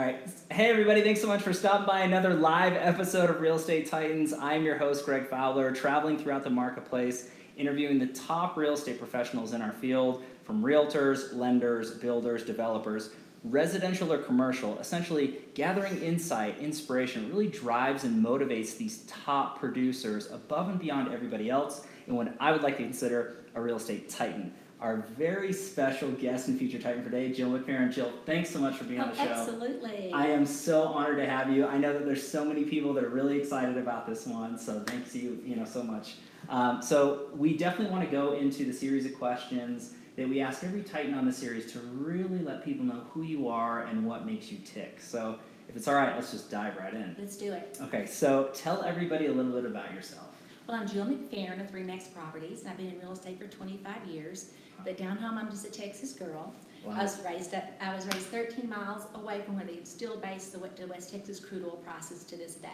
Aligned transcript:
All 0.00 0.06
right. 0.06 0.26
Hey, 0.50 0.70
everybody. 0.70 1.02
Thanks 1.02 1.20
so 1.20 1.26
much 1.26 1.42
for 1.42 1.52
stopping 1.52 1.86
by 1.86 2.00
another 2.00 2.32
live 2.32 2.72
episode 2.72 3.28
of 3.28 3.42
Real 3.42 3.56
Estate 3.56 3.86
Titans. 3.86 4.32
I'm 4.32 4.64
your 4.64 4.78
host, 4.78 5.04
Greg 5.04 5.28
Fowler, 5.28 5.72
traveling 5.72 6.16
throughout 6.16 6.42
the 6.42 6.48
marketplace, 6.48 7.28
interviewing 7.58 7.98
the 7.98 8.06
top 8.06 8.56
real 8.56 8.72
estate 8.72 8.98
professionals 8.98 9.52
in 9.52 9.60
our 9.60 9.72
field 9.72 10.24
from 10.44 10.62
realtors, 10.62 11.36
lenders, 11.36 11.90
builders, 11.90 12.44
developers, 12.44 13.10
residential 13.44 14.10
or 14.10 14.16
commercial, 14.16 14.78
essentially 14.78 15.40
gathering 15.52 16.00
insight, 16.00 16.58
inspiration, 16.58 17.28
really 17.28 17.48
drives 17.48 18.04
and 18.04 18.24
motivates 18.24 18.78
these 18.78 19.04
top 19.04 19.60
producers 19.60 20.30
above 20.32 20.70
and 20.70 20.78
beyond 20.78 21.12
everybody 21.12 21.50
else 21.50 21.86
in 22.06 22.14
what 22.14 22.34
I 22.40 22.52
would 22.52 22.62
like 22.62 22.78
to 22.78 22.84
consider 22.84 23.44
a 23.54 23.60
real 23.60 23.76
estate 23.76 24.08
titan. 24.08 24.54
Our 24.80 25.04
very 25.18 25.52
special 25.52 26.10
guest 26.12 26.48
and 26.48 26.58
future 26.58 26.78
titan 26.78 27.04
for 27.04 27.10
today, 27.10 27.30
Jill 27.30 27.50
McFerrin. 27.50 27.92
Jill, 27.92 28.10
thanks 28.24 28.48
so 28.48 28.58
much 28.58 28.76
for 28.76 28.84
being 28.84 28.98
on 28.98 29.10
Oh, 29.10 29.12
the 29.12 29.16
show. 29.18 29.28
absolutely. 29.30 30.10
I 30.14 30.28
am 30.28 30.46
so 30.46 30.84
honored 30.84 31.18
to 31.18 31.26
have 31.26 31.50
you. 31.50 31.66
I 31.66 31.76
know 31.76 31.92
that 31.92 32.06
there's 32.06 32.26
so 32.26 32.46
many 32.46 32.64
people 32.64 32.94
that 32.94 33.04
are 33.04 33.10
really 33.10 33.38
excited 33.38 33.76
about 33.76 34.06
this 34.06 34.26
one, 34.26 34.58
so 34.58 34.80
thanks 34.86 35.14
you, 35.14 35.38
you 35.44 35.54
know, 35.56 35.66
so 35.66 35.82
much. 35.82 36.14
Um, 36.48 36.80
so 36.80 37.28
we 37.36 37.58
definitely 37.58 37.92
want 37.92 38.06
to 38.06 38.10
go 38.10 38.32
into 38.32 38.64
the 38.64 38.72
series 38.72 39.04
of 39.04 39.14
questions 39.18 39.92
that 40.16 40.26
we 40.26 40.40
ask 40.40 40.64
every 40.64 40.82
Titan 40.82 41.12
on 41.12 41.26
the 41.26 41.32
series 41.32 41.70
to 41.72 41.78
really 41.80 42.38
let 42.38 42.64
people 42.64 42.86
know 42.86 43.02
who 43.10 43.22
you 43.22 43.48
are 43.48 43.82
and 43.82 44.06
what 44.06 44.24
makes 44.24 44.50
you 44.50 44.56
tick. 44.64 44.98
So 44.98 45.38
if 45.68 45.76
it's 45.76 45.88
all 45.88 45.94
right, 45.94 46.14
let's 46.16 46.30
just 46.30 46.50
dive 46.50 46.78
right 46.78 46.94
in. 46.94 47.14
Let's 47.18 47.36
do 47.36 47.52
it. 47.52 47.76
Okay, 47.82 48.06
so 48.06 48.50
tell 48.54 48.82
everybody 48.82 49.26
a 49.26 49.32
little 49.32 49.52
bit 49.52 49.66
about 49.66 49.92
yourself. 49.92 50.26
Well, 50.66 50.80
I'm 50.80 50.88
Jill 50.88 51.04
McFerrin 51.04 51.60
of 51.60 51.70
Remax 51.72 52.14
Properties, 52.14 52.60
and 52.60 52.70
I've 52.70 52.76
been 52.78 52.86
in 52.90 52.98
real 53.00 53.12
estate 53.12 53.38
for 53.38 53.46
25 53.46 54.06
years. 54.06 54.52
But 54.84 54.96
down 54.96 55.16
home, 55.16 55.38
I'm 55.38 55.50
just 55.50 55.66
a 55.66 55.70
Texas 55.70 56.12
girl. 56.12 56.52
I 56.88 57.02
was 57.02 57.20
raised 57.24 57.54
up, 57.54 57.64
I 57.80 57.94
was 57.94 58.06
raised 58.06 58.26
13 58.28 58.68
miles 58.68 59.02
away 59.14 59.42
from 59.42 59.56
where 59.56 59.66
they 59.66 59.80
still 59.84 60.16
base 60.16 60.48
the 60.48 60.58
West 60.58 60.76
the 60.76 60.86
West 60.86 61.12
Texas 61.12 61.38
crude 61.38 61.62
oil 61.64 61.76
prices 61.84 62.24
to 62.24 62.36
this 62.36 62.54
day. 62.54 62.68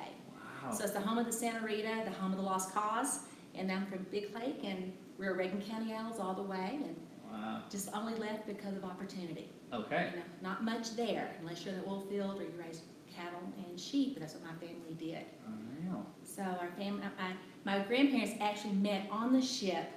Wow. 0.64 0.72
So 0.72 0.84
it's 0.84 0.92
the 0.92 1.00
home 1.00 1.18
of 1.18 1.26
the 1.26 1.32
Santa 1.32 1.60
Rita, 1.66 2.02
the 2.04 2.12
home 2.12 2.30
of 2.30 2.36
the 2.36 2.44
Lost 2.44 2.72
Cause, 2.72 3.20
and 3.56 3.70
I'm 3.70 3.84
from 3.86 4.06
Big 4.12 4.32
Lake, 4.34 4.60
and 4.62 4.92
we're 5.18 5.34
Reagan 5.34 5.60
County 5.60 5.92
Owls 5.92 6.20
all 6.20 6.34
the 6.34 6.42
way, 6.42 6.78
and 6.84 6.96
Wow. 7.32 7.62
just 7.68 7.92
only 7.92 8.14
left 8.14 8.46
because 8.46 8.76
of 8.76 8.84
opportunity. 8.84 9.50
Okay. 9.72 10.10
You 10.12 10.18
know, 10.18 10.24
Not 10.40 10.62
much 10.64 10.94
there, 10.94 11.34
unless 11.40 11.64
you're 11.64 11.74
in 11.74 11.80
the 11.80 11.88
oil 11.88 12.06
field 12.08 12.38
or 12.38 12.44
you 12.44 12.52
raise 12.56 12.82
cattle 13.14 13.40
and 13.68 13.78
sheep, 13.78 14.14
but 14.14 14.20
that's 14.20 14.34
what 14.34 14.44
my 14.44 14.54
family 14.64 14.94
did. 14.96 15.24
Oh, 15.48 15.52
Unreal. 15.80 16.06
So 16.22 16.42
our 16.42 16.70
family, 16.78 17.02
I, 17.18 17.30
uh, 17.30 17.32
my 17.64 17.80
grandparents 17.80 18.34
actually 18.40 18.74
met 18.74 19.08
on 19.10 19.32
the 19.32 19.42
ship 19.42 19.90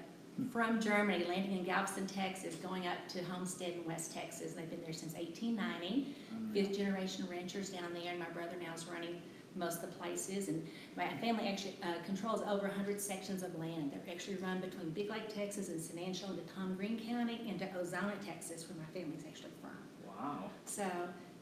from 0.51 0.79
Germany, 0.79 1.25
landing 1.25 1.57
in 1.57 1.63
Galveston, 1.63 2.07
Texas, 2.07 2.55
going 2.55 2.87
up 2.87 2.97
to 3.09 3.23
Homestead 3.23 3.73
in 3.73 3.85
West 3.85 4.13
Texas. 4.13 4.53
They've 4.53 4.69
been 4.69 4.81
there 4.81 4.93
since 4.93 5.13
1890. 5.13 6.15
Fifth 6.53 6.77
generation 6.77 7.27
ranchers 7.29 7.69
down 7.69 7.93
there, 7.93 8.09
and 8.11 8.19
my 8.19 8.29
brother 8.29 8.53
now 8.61 8.73
is 8.73 8.85
running 8.87 9.21
most 9.55 9.83
of 9.83 9.89
the 9.89 9.95
places. 9.97 10.47
And 10.47 10.65
my 10.95 11.07
family 11.17 11.47
actually 11.47 11.75
uh, 11.83 11.93
controls 12.05 12.41
over 12.41 12.67
100 12.67 12.99
sections 12.99 13.43
of 13.43 13.57
land. 13.59 13.91
They're 13.91 14.13
actually 14.13 14.37
run 14.37 14.59
between 14.59 14.89
Big 14.91 15.09
Lake, 15.09 15.33
Texas, 15.33 15.69
and 15.69 15.79
San 15.81 15.99
Angelo, 15.99 16.31
into 16.31 16.43
Tom 16.53 16.75
Green 16.75 16.99
County, 16.99 17.41
into 17.47 17.65
Ozona, 17.65 18.13
Texas, 18.25 18.65
where 18.69 18.77
my 18.77 18.99
family's 18.99 19.23
actually 19.27 19.51
from. 19.61 19.71
Wow. 20.07 20.49
So 20.65 20.85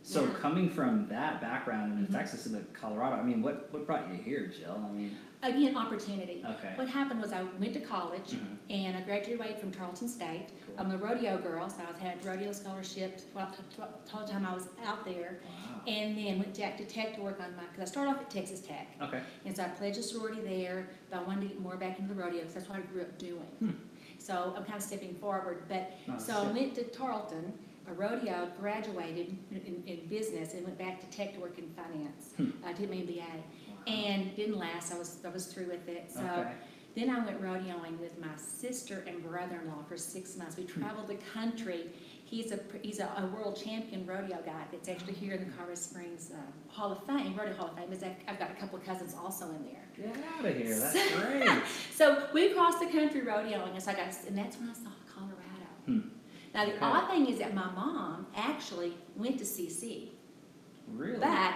So 0.04 0.23
Yeah. 0.23 0.34
coming 0.39 0.70
from 0.70 1.06
that 1.09 1.42
background 1.42 2.00
in 2.00 2.08
Mhm. 2.08 2.14
Texas 2.14 2.44
to 2.45 2.59
Colorado, 2.72 3.17
I 3.17 3.23
mean, 3.23 3.42
what, 3.42 3.72
what 3.73 3.86
brought 3.86 4.08
you 4.09 4.16
here, 4.16 4.48
Jill? 4.48 4.82
I 4.89 4.94
mean, 4.94 5.17
again, 5.43 5.77
opportunity. 5.77 6.43
okay. 6.45 6.73
What 6.75 6.88
happened 6.89 7.21
was 7.21 7.31
I 7.31 7.43
went 7.59 7.73
to 7.73 7.80
college 7.80 8.31
Mhm. 8.31 8.57
and 8.69 8.97
I 8.97 9.02
graduated 9.02 9.59
from 9.59 9.71
Tarleton 9.71 10.07
State. 10.07 10.47
Cool. 10.66 10.75
I'm 10.80 10.91
a 10.91 10.97
rodeo 10.97 11.38
girl, 11.38 11.69
so 11.69 11.81
I 11.83 11.99
had 12.03 12.23
rodeo 12.25 12.52
scholarships 12.52 13.25
well, 13.33 13.47
t- 13.52 13.58
t- 13.75 13.83
the 14.05 14.11
whole 14.11 14.27
time 14.27 14.45
I 14.45 14.53
was 14.53 14.67
out 14.85 15.05
there. 15.05 15.39
Wow. 15.45 15.81
And 15.88 16.17
then 16.17 16.39
went 16.39 16.58
back 16.58 16.77
to 16.77 16.85
Tech 16.85 17.15
to 17.15 17.21
work 17.21 17.39
on 17.39 17.55
my, 17.55 17.63
because 17.71 17.89
I 17.89 17.91
started 17.91 18.11
off 18.11 18.21
at 18.21 18.30
Texas 18.30 18.61
Tech. 18.61 18.88
Okay. 19.02 19.21
And 19.45 19.55
so 19.55 19.63
I 19.63 19.67
pledged 19.69 19.97
a 19.99 20.03
sorority 20.03 20.41
there, 20.41 20.89
but 21.09 21.19
I 21.19 21.23
wanted 21.23 21.41
to 21.41 21.47
get 21.49 21.59
more 21.61 21.77
back 21.77 21.99
into 21.99 22.13
the 22.13 22.19
rodeo 22.19 22.39
because 22.39 22.55
that's 22.55 22.69
what 22.69 22.80
I 22.80 22.81
grew 22.81 23.02
up 23.02 23.17
doing. 23.17 23.41
Hmm. 23.59 23.71
So 24.20 24.53
I'm 24.58 24.64
kind 24.64 24.76
of 24.77 24.81
stepping 24.83 25.14
forward, 25.15 25.64
but, 25.70 25.92
so 26.20 26.33
I 26.33 26.52
went 26.52 26.76
to 26.76 26.83
Tarleton, 26.86 27.53
a 27.87 27.93
rodeo, 27.93 28.49
graduated 28.59 29.37
in, 29.52 29.58
in, 29.61 29.83
in 29.86 30.08
business 30.08 30.53
and 30.55 30.65
went 30.65 30.77
back 30.77 30.99
to 30.99 31.05
Tech 31.15 31.33
to 31.36 31.39
work 31.39 31.58
in 31.58 31.70
finance. 31.70 32.33
Hmm. 32.36 32.49
I 32.65 32.73
did 32.73 32.89
my 32.89 32.97
MBA. 32.97 33.43
And 33.87 34.36
didn't 34.36 34.58
last, 34.58 34.93
I 34.93 34.98
was, 34.98 35.17
I 35.25 35.30
was 35.30 35.45
through 35.48 35.67
with 35.67 35.87
it, 35.87 36.11
so. 36.14 36.21
Okay. 36.21 36.52
Then 36.95 37.11
I 37.11 37.23
went 37.23 37.39
rodeoing 37.43 37.99
with 37.99 38.20
my 38.20 38.36
sister 38.37 39.03
and 39.08 39.21
brother-in-law 39.23 39.83
for 39.87 39.95
six 39.98 40.36
months. 40.36 40.58
We 40.58 40.64
traveled 40.64 41.08
the 41.08 41.20
country. 41.31 41.92
He's 42.26 42.52
a, 42.52 42.59
he's 42.81 42.99
a, 42.99 43.03
a 43.17 43.27
world 43.36 43.55
champion 43.64 44.03
rodeo 44.03 44.39
guy 44.43 44.64
that's 44.71 44.89
actually 44.89 45.14
here 45.14 45.36
in 45.36 45.45
the 45.45 45.52
Colorado 45.52 45.76
Springs 45.76 46.31
uh, 46.33 46.37
Hall 46.73 46.92
of 46.92 47.03
Fame, 47.05 47.36
Rodeo 47.37 47.53
Hall 47.53 47.67
of 47.67 47.76
Fame. 47.77 47.93
Is 47.93 48.02
I've 48.02 48.39
got 48.39 48.49
a 48.49 48.55
couple 48.55 48.80
of 48.80 48.83
cousins 48.83 49.14
also 49.14 49.45
in 49.52 49.64
there. 49.65 50.08
Get 50.11 50.23
out 50.39 50.43
of 50.45 50.58
here. 50.58 50.76
That's 50.80 51.11
great. 51.14 51.61
So 51.93 52.26
we 52.33 52.49
crossed 52.55 52.80
the 52.80 52.87
country 52.87 53.21
rodeoing, 53.21 53.73
and 53.76 53.83
so 53.83 53.92
I 53.92 53.93
got, 53.93 54.08
and 54.27 54.36
that's 54.36 54.58
when 54.58 54.67
I 54.67 54.73
saw 54.73 54.89
Colorado. 55.14 55.70
Hmm. 55.86 55.99
Now, 56.55 56.65
the 56.65 56.71
Okay. 56.77 56.80
odd 56.81 57.11
thing 57.11 57.27
is 57.27 57.37
that 57.37 57.53
my 57.53 57.71
mom 57.73 58.26
actually 58.36 58.95
went 59.15 59.37
to 59.37 59.43
CC, 59.45 60.09
Really? 60.87 61.20
but 61.20 61.53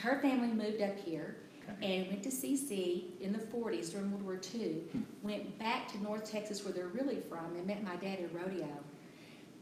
her 0.00 0.18
family 0.20 0.48
moved 0.48 0.82
up 0.82 0.98
here. 0.98 1.36
And 1.82 2.06
went 2.08 2.22
to 2.22 2.28
CC 2.30 3.20
in 3.20 3.32
the 3.32 3.38
forties 3.38 3.90
during 3.90 4.10
World 4.10 4.22
War 4.24 4.40
II. 4.54 4.72
Hmm. 4.92 5.00
Went 5.22 5.58
back 5.58 5.90
to 5.92 6.02
North 6.02 6.30
Texas 6.30 6.64
where 6.64 6.72
they're 6.72 6.88
really 6.88 7.20
from 7.28 7.54
and 7.56 7.66
met 7.66 7.82
my 7.82 7.96
dad 7.96 8.18
at 8.20 8.34
rodeo. 8.34 8.68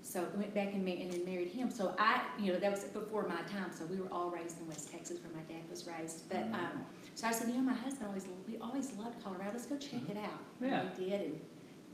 So 0.05 0.27
went 0.37 0.53
back 0.53 0.73
and, 0.75 0.85
ma- 0.85 0.91
and 0.91 1.13
then 1.13 1.25
married 1.25 1.49
him. 1.51 1.71
So 1.71 1.95
I, 1.99 2.21
you 2.39 2.53
know, 2.53 2.59
that 2.59 2.71
was 2.73 2.81
before 2.85 3.23
my 3.29 3.37
time. 3.43 3.71
So 3.77 3.85
we 3.87 3.97
were 3.99 4.09
all 4.11 4.31
raised 4.31 4.61
in 4.61 4.67
West 4.67 4.91
Texas 4.91 5.19
where 5.23 5.33
my 5.33 5.43
dad 5.53 5.63
was 5.71 5.87
raised. 5.87 6.29
But 6.29 6.43
um, 6.53 6.85
so 7.15 7.29
I 7.29 7.31
said, 7.33 7.49
you 7.49 7.55
know, 7.55 7.61
my 7.63 7.73
husband 7.75 8.07
always 8.09 8.27
we 8.49 8.59
always 8.59 8.93
loved 8.99 9.23
Colorado. 9.23 9.51
Let's 9.53 9.67
go 9.67 9.77
check 9.77 10.01
it 10.11 10.17
out. 10.17 10.41
Yeah. 10.61 10.81
And 10.81 10.91
we 10.99 11.05
did 11.09 11.21
and 11.21 11.41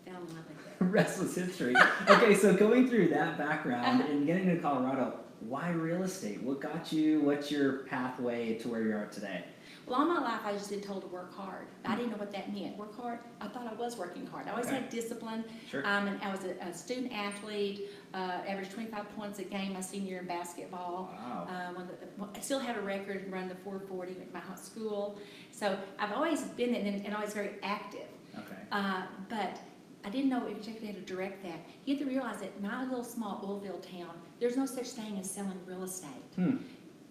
fell 0.06 0.16
in 0.16 0.26
love 0.34 0.44
with 0.48 0.58
it. 0.80 0.84
Rest 0.84 1.20
was 1.20 1.34
history. 1.34 1.74
Okay, 2.08 2.34
so 2.34 2.54
going 2.56 2.88
through 2.88 3.08
that 3.10 3.36
background 3.36 4.00
Uh-huh. 4.02 4.10
and 4.10 4.26
getting 4.26 4.47
to 4.47 4.56
Colorado, 4.56 5.18
why 5.41 5.70
real 5.70 6.02
estate? 6.02 6.42
What 6.42 6.60
got 6.62 6.91
you? 6.91 7.20
What's 7.20 7.50
your 7.50 7.80
pathway 7.84 8.54
to 8.60 8.68
where 8.68 8.82
you 8.82 8.97
are 8.97 9.06
today? 9.06 9.44
Well, 9.88 10.00
all 10.00 10.06
my 10.06 10.21
life 10.21 10.41
I 10.44 10.53
just 10.53 10.69
been 10.71 10.81
told 10.81 11.00
to 11.03 11.09
work 11.09 11.34
hard. 11.34 11.66
I 11.84 11.97
didn't 11.97 12.10
know 12.10 12.19
what 12.19 12.31
that 12.32 12.53
meant. 12.53 12.76
Work 12.76 12.94
hard. 13.00 13.21
I 13.41 13.49
thought 13.49 13.66
I 13.66 13.72
was 13.75 13.97
working 13.97 14.26
hard. 14.26 14.47
I 14.47 14.50
always 14.50 14.66
Okay. 14.66 14.76
had 14.76 14.91
discipline. 14.91 15.44
Sure. 15.71 15.81
Um, 15.87 16.09
and 16.09 16.21
I 16.22 16.31
was 16.31 16.44
a, 16.44 16.50
a 16.62 16.75
student 16.75 17.12
athlete, 17.12 17.88
uh, 18.12 18.16
averaged 18.47 18.72
twenty-five 18.72 19.09
points 19.16 19.38
a 19.38 19.44
game 19.44 19.72
my 19.72 19.81
senior 19.81 20.09
year 20.10 20.19
in 20.21 20.27
basketball. 20.27 21.10
Wow. 21.16 21.47
Um, 21.69 21.75
one 21.77 21.87
the- 21.87 21.94
well, 22.19 22.31
I 22.34 22.41
still 22.41 22.59
had 22.59 22.77
a 22.77 22.81
record 22.82 23.22
and 23.25 23.32
run 23.32 23.48
the 23.48 23.54
four 23.54 23.81
forty 23.81 24.12
at 24.21 24.32
my 24.32 24.41
high 24.41 24.56
school. 24.56 25.19
So 25.53 25.78
I've 25.98 26.12
always 26.12 26.43
been, 26.43 26.75
and, 26.75 27.04
and 27.06 27.15
always 27.15 27.32
very 27.32 27.53
active. 27.62 28.09
Okay. 28.37 28.62
Uh, 28.71 29.03
but 29.31 29.59
I 30.04 30.10
didn't 30.10 30.28
know 30.28 30.47
exactly 30.47 30.87
how 30.88 30.93
to 30.94 31.00
direct 31.00 31.43
that. 31.44 31.60
You 31.87 31.97
have 31.97 32.04
to 32.04 32.10
realize 32.10 32.41
that 32.41 32.60
my 32.62 32.84
little 32.84 33.03
small 33.04 33.41
oilfield 33.43 33.82
town, 33.91 34.15
there's 34.38 34.56
no 34.56 34.66
such 34.66 34.88
thing 34.88 35.19
as 35.19 35.31
selling 35.31 35.59
real 35.66 35.82
estate. 35.82 36.10
Hmm. 36.37 36.59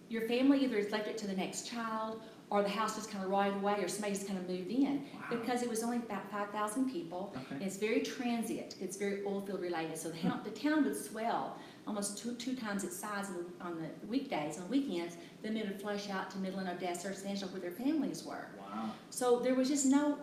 Your 0.09 0.21
family 0.27 0.63
either 0.63 0.77
has 0.77 0.89
left 0.91 1.07
it 1.07 1.17
to 1.17 1.27
the 1.27 1.35
next 1.35 1.67
child, 1.69 2.21
or 2.49 2.63
the 2.63 2.69
house 2.69 2.95
just 2.95 3.11
kind 3.11 3.23
of 3.23 3.29
rotted 3.29 3.55
away, 3.55 3.75
or 3.81 3.87
somebody 3.87 4.13
just 4.13 4.27
kind 4.27 4.39
of 4.39 4.47
moved 4.47 4.71
in. 4.71 5.03
Wow. 5.13 5.37
Because 5.37 5.63
it 5.63 5.69
was 5.69 5.83
only 5.83 5.97
about 5.97 6.29
five 6.31 6.49
thousand 6.51 6.91
people, 6.91 7.35
and 7.49 7.61
it's 7.61 7.77
very 7.77 8.01
transient, 8.01 8.75
it's 8.79 8.97
very 8.97 9.23
oil 9.25 9.41
field 9.41 9.61
related, 9.61 9.97
so 9.97 10.09
the 10.09 10.17
hmm. 10.17 10.29
town, 10.29 10.41
the 10.43 10.51
town 10.51 10.83
would 10.85 10.95
swell 10.95 11.57
almost 11.85 12.17
two, 12.17 12.35
two 12.35 12.55
times 12.55 12.83
its 12.83 12.97
size 12.97 13.27
on 13.29 13.35
the- 13.37 13.65
on 13.65 13.81
the 13.81 14.07
weekdays, 14.07 14.59
on 14.59 14.69
weekends, 14.69 15.15
then 15.41 15.55
it 15.55 15.65
would 15.65 15.79
flush 15.81 16.09
out 16.09 16.29
to 16.31 16.37
Midland, 16.37 16.67
Odessa, 16.67 17.09
or 17.09 17.13
San 17.13 17.31
Angelo 17.31 17.49
where 17.51 17.61
their 17.61 17.71
families 17.71 18.25
were. 18.25 18.49
Wow. 18.59 18.91
So 19.09 19.39
there 19.39 19.55
was 19.55 19.69
just 19.69 19.85
no, 19.85 20.17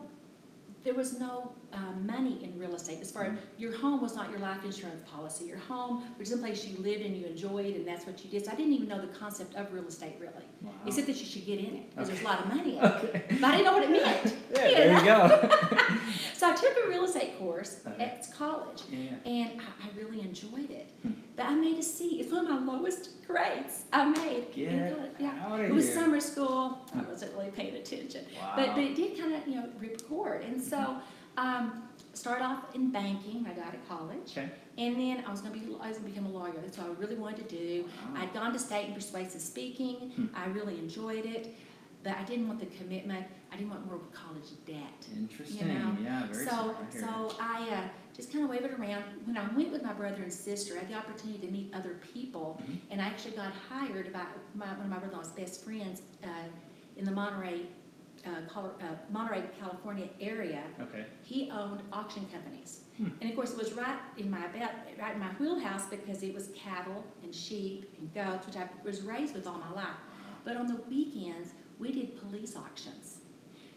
there 0.85 0.95
was 0.95 1.19
no 1.19 1.51
uh, 1.73 1.79
money 2.05 2.39
in 2.45 2.59
real 2.59 2.75
estate. 2.75 2.99
As 3.01 3.11
far 3.11 3.25
as, 3.25 3.33
your 3.57 3.75
home 3.77 4.03
was 4.03 4.15
not 4.15 4.31
your 4.31 4.39
life 4.39 4.63
insurance 4.65 5.03
policy. 5.11 5.47
Your 5.47 5.57
home 5.59 6.05
was 6.19 6.29
someplace 6.29 6.65
you 6.67 6.77
lived 6.83 7.03
and 7.03 7.17
you 7.17 7.27
enjoyed, 7.27 7.75
and 7.75 7.89
that's 7.89 8.07
what 8.07 8.23
you 8.23 8.31
did. 8.31 8.45
So 8.45 8.53
I 8.53 8.55
didn't 8.55 8.75
even 8.75 8.89
know 8.89 9.01
the 9.01 9.09
concept 9.19 9.55
of 9.55 9.73
real 9.73 9.87
estate 9.87 10.17
really, 10.21 10.33
Wow. 10.61 10.73
except 10.87 11.07
that 11.07 11.17
you 11.17 11.25
should 11.25 11.47
get 11.47 11.59
in 11.59 11.75
it, 11.77 11.91
because 11.91 12.09
there's 12.09 12.21
a 12.21 12.25
lot 12.25 12.41
of 12.41 12.55
money 12.55 12.77
in 12.77 12.85
it. 12.85 12.95
Okay. 13.05 13.23
But 13.41 13.45
I 13.45 13.51
didn't 13.53 13.65
know 13.65 13.73
what 13.73 13.83
it 13.85 13.91
meant. 13.91 14.37
Yeah, 14.55 14.69
there 14.69 14.99
you 14.99 15.05
go. 15.05 15.51
So 16.35 16.51
I 16.51 16.55
took 16.55 16.75
a 16.85 16.89
real 16.89 17.05
estate 17.05 17.39
course 17.39 17.81
Okay. 17.87 18.05
at 18.05 18.29
college, 18.37 18.83
yeah. 18.91 19.09
and 19.25 19.61
I, 19.61 19.65
I 19.87 19.99
really 19.99 20.21
enjoyed 20.21 20.71
it. 20.71 20.89
Hmm. 21.03 21.13
But 21.37 21.47
I 21.47 21.55
made 21.55 21.79
a 21.79 21.83
C. 21.83 22.21
It's 22.21 22.33
one 22.33 22.47
of 22.47 22.63
my 22.63 22.73
lowest 22.75 23.11
grades 23.27 23.85
I 23.93 24.05
made. 24.05 24.47
in 24.57 24.95
college. 24.95 25.11
Yeah. 25.19 25.57
It 25.59 25.73
was 25.73 25.87
here. 25.87 25.95
summer 25.95 26.21
school. 26.21 26.87
I 26.95 27.03
wasn't 27.03 27.33
really 27.35 27.51
paying 27.51 27.75
attention. 27.75 28.25
Wow. 28.41 28.53
But, 28.57 28.69
but 28.75 28.79
it 28.85 28.95
did 28.95 29.19
kind 29.19 29.35
of, 29.35 29.47
you 29.49 29.57
know, 29.57 29.69
record. 29.81 30.43
And 30.43 30.63
so, 30.63 30.97
um, 31.37 31.83
started 32.13 32.45
off 32.45 32.73
in 32.77 32.93
banking, 32.93 33.45
I 33.51 33.55
got 33.55 33.75
at 33.75 33.89
college. 33.89 34.31
Okay. 34.31 34.49
And 34.79 34.97
then 34.97 35.25
I 35.27 35.31
was 35.31 35.41
gonna 35.41 35.55
be, 35.55 35.63
I 35.81 35.89
was 35.89 35.99
gonna 35.99 36.11
become 36.11 36.27
a 36.27 36.31
lawyer. 36.31 36.53
That's 36.63 36.79
what 36.79 36.87
I 36.87 36.91
really 36.93 37.17
wanted 37.17 37.49
to 37.49 37.57
do. 37.57 37.89
I'd 38.17 38.33
gone 38.33 38.53
to 38.53 38.59
state 38.59 38.87
and 38.87 38.95
persuasive 38.95 39.41
speaking. 39.41 40.11
Hmm. 40.15 40.27
I 40.35 40.47
really 40.47 40.79
enjoyed 40.79 41.27
it. 41.27 41.53
but 42.05 42.17
I 42.17 42.23
didn't 42.25 42.47
want 42.47 42.61
the 42.61 42.67
commitment, 42.67 43.27
I 43.55 43.57
didn't 43.57 43.71
want 43.71 43.87
more 43.87 44.01
college 44.13 44.51
debt. 44.67 45.07
Interesting. 45.17 45.69
know, 45.69 45.97
yeah, 46.03 46.27
very 46.27 46.45
So, 46.45 46.51
smart 46.51 46.93
so 46.93 47.37
I 47.41 47.69
uh, 47.71 47.89
just 48.17 48.33
kind 48.33 48.43
of 48.43 48.51
waved 48.51 48.65
it 48.65 48.73
around. 48.73 49.05
When 49.27 49.37
I 49.39 49.47
went 49.55 49.71
with 49.71 49.85
my 49.85 49.93
brother 49.93 50.25
and 50.25 50.33
sister, 50.33 50.75
I 50.75 50.81
had 50.81 50.89
the 50.89 50.95
opportunity 50.95 51.47
to 51.47 51.53
meet 51.53 51.73
other 51.73 52.01
people, 52.13 52.61
Mhm. 52.65 52.79
and 52.91 53.01
I 53.01 53.05
actually 53.07 53.37
got 53.37 53.53
hired 53.53 54.13
by 54.13 54.27
my, 54.57 54.67
one 54.73 54.81
of 54.87 54.89
my 54.89 54.99
brother-in-law's 54.99 55.29
best 55.31 55.63
friends 55.65 56.03
uh, 56.25 56.27
in 56.97 57.05
the 57.05 57.13
Monterey, 57.13 57.67
uh, 58.27 58.31
uh, 58.59 58.97
Monterey, 59.11 59.45
California 59.61 60.09
area. 60.21 60.65
Okay. 60.81 61.05
He 61.23 61.49
owned 61.53 61.81
auction 61.93 62.27
companies. 62.33 62.81
Hmm. 62.97 63.09
And 63.21 63.31
of 63.31 63.37
course, 63.37 63.53
it 63.53 63.59
was 63.59 63.73
right 63.75 63.99
in 64.17 64.31
my 64.31 64.47
right 64.99 65.15
in 65.15 65.21
my 65.21 65.33
wheelhouse 65.39 65.87
because 65.87 66.25
it 66.25 66.35
was 66.35 66.49
cattle 66.57 67.05
and 67.23 67.33
sheep 67.33 67.93
and 67.99 68.13
goats, 68.15 68.47
which 68.47 68.57
I 68.57 68.69
was 68.83 69.03
raised 69.03 69.33
with 69.35 69.47
all 69.47 69.59
my 69.59 69.71
life. 69.71 69.99
But 70.45 70.57
on 70.57 70.67
the 70.67 70.77
weekends, 70.89 71.51
we 71.79 71.93
did 71.93 72.17
police 72.21 72.57
auctions. 72.57 73.14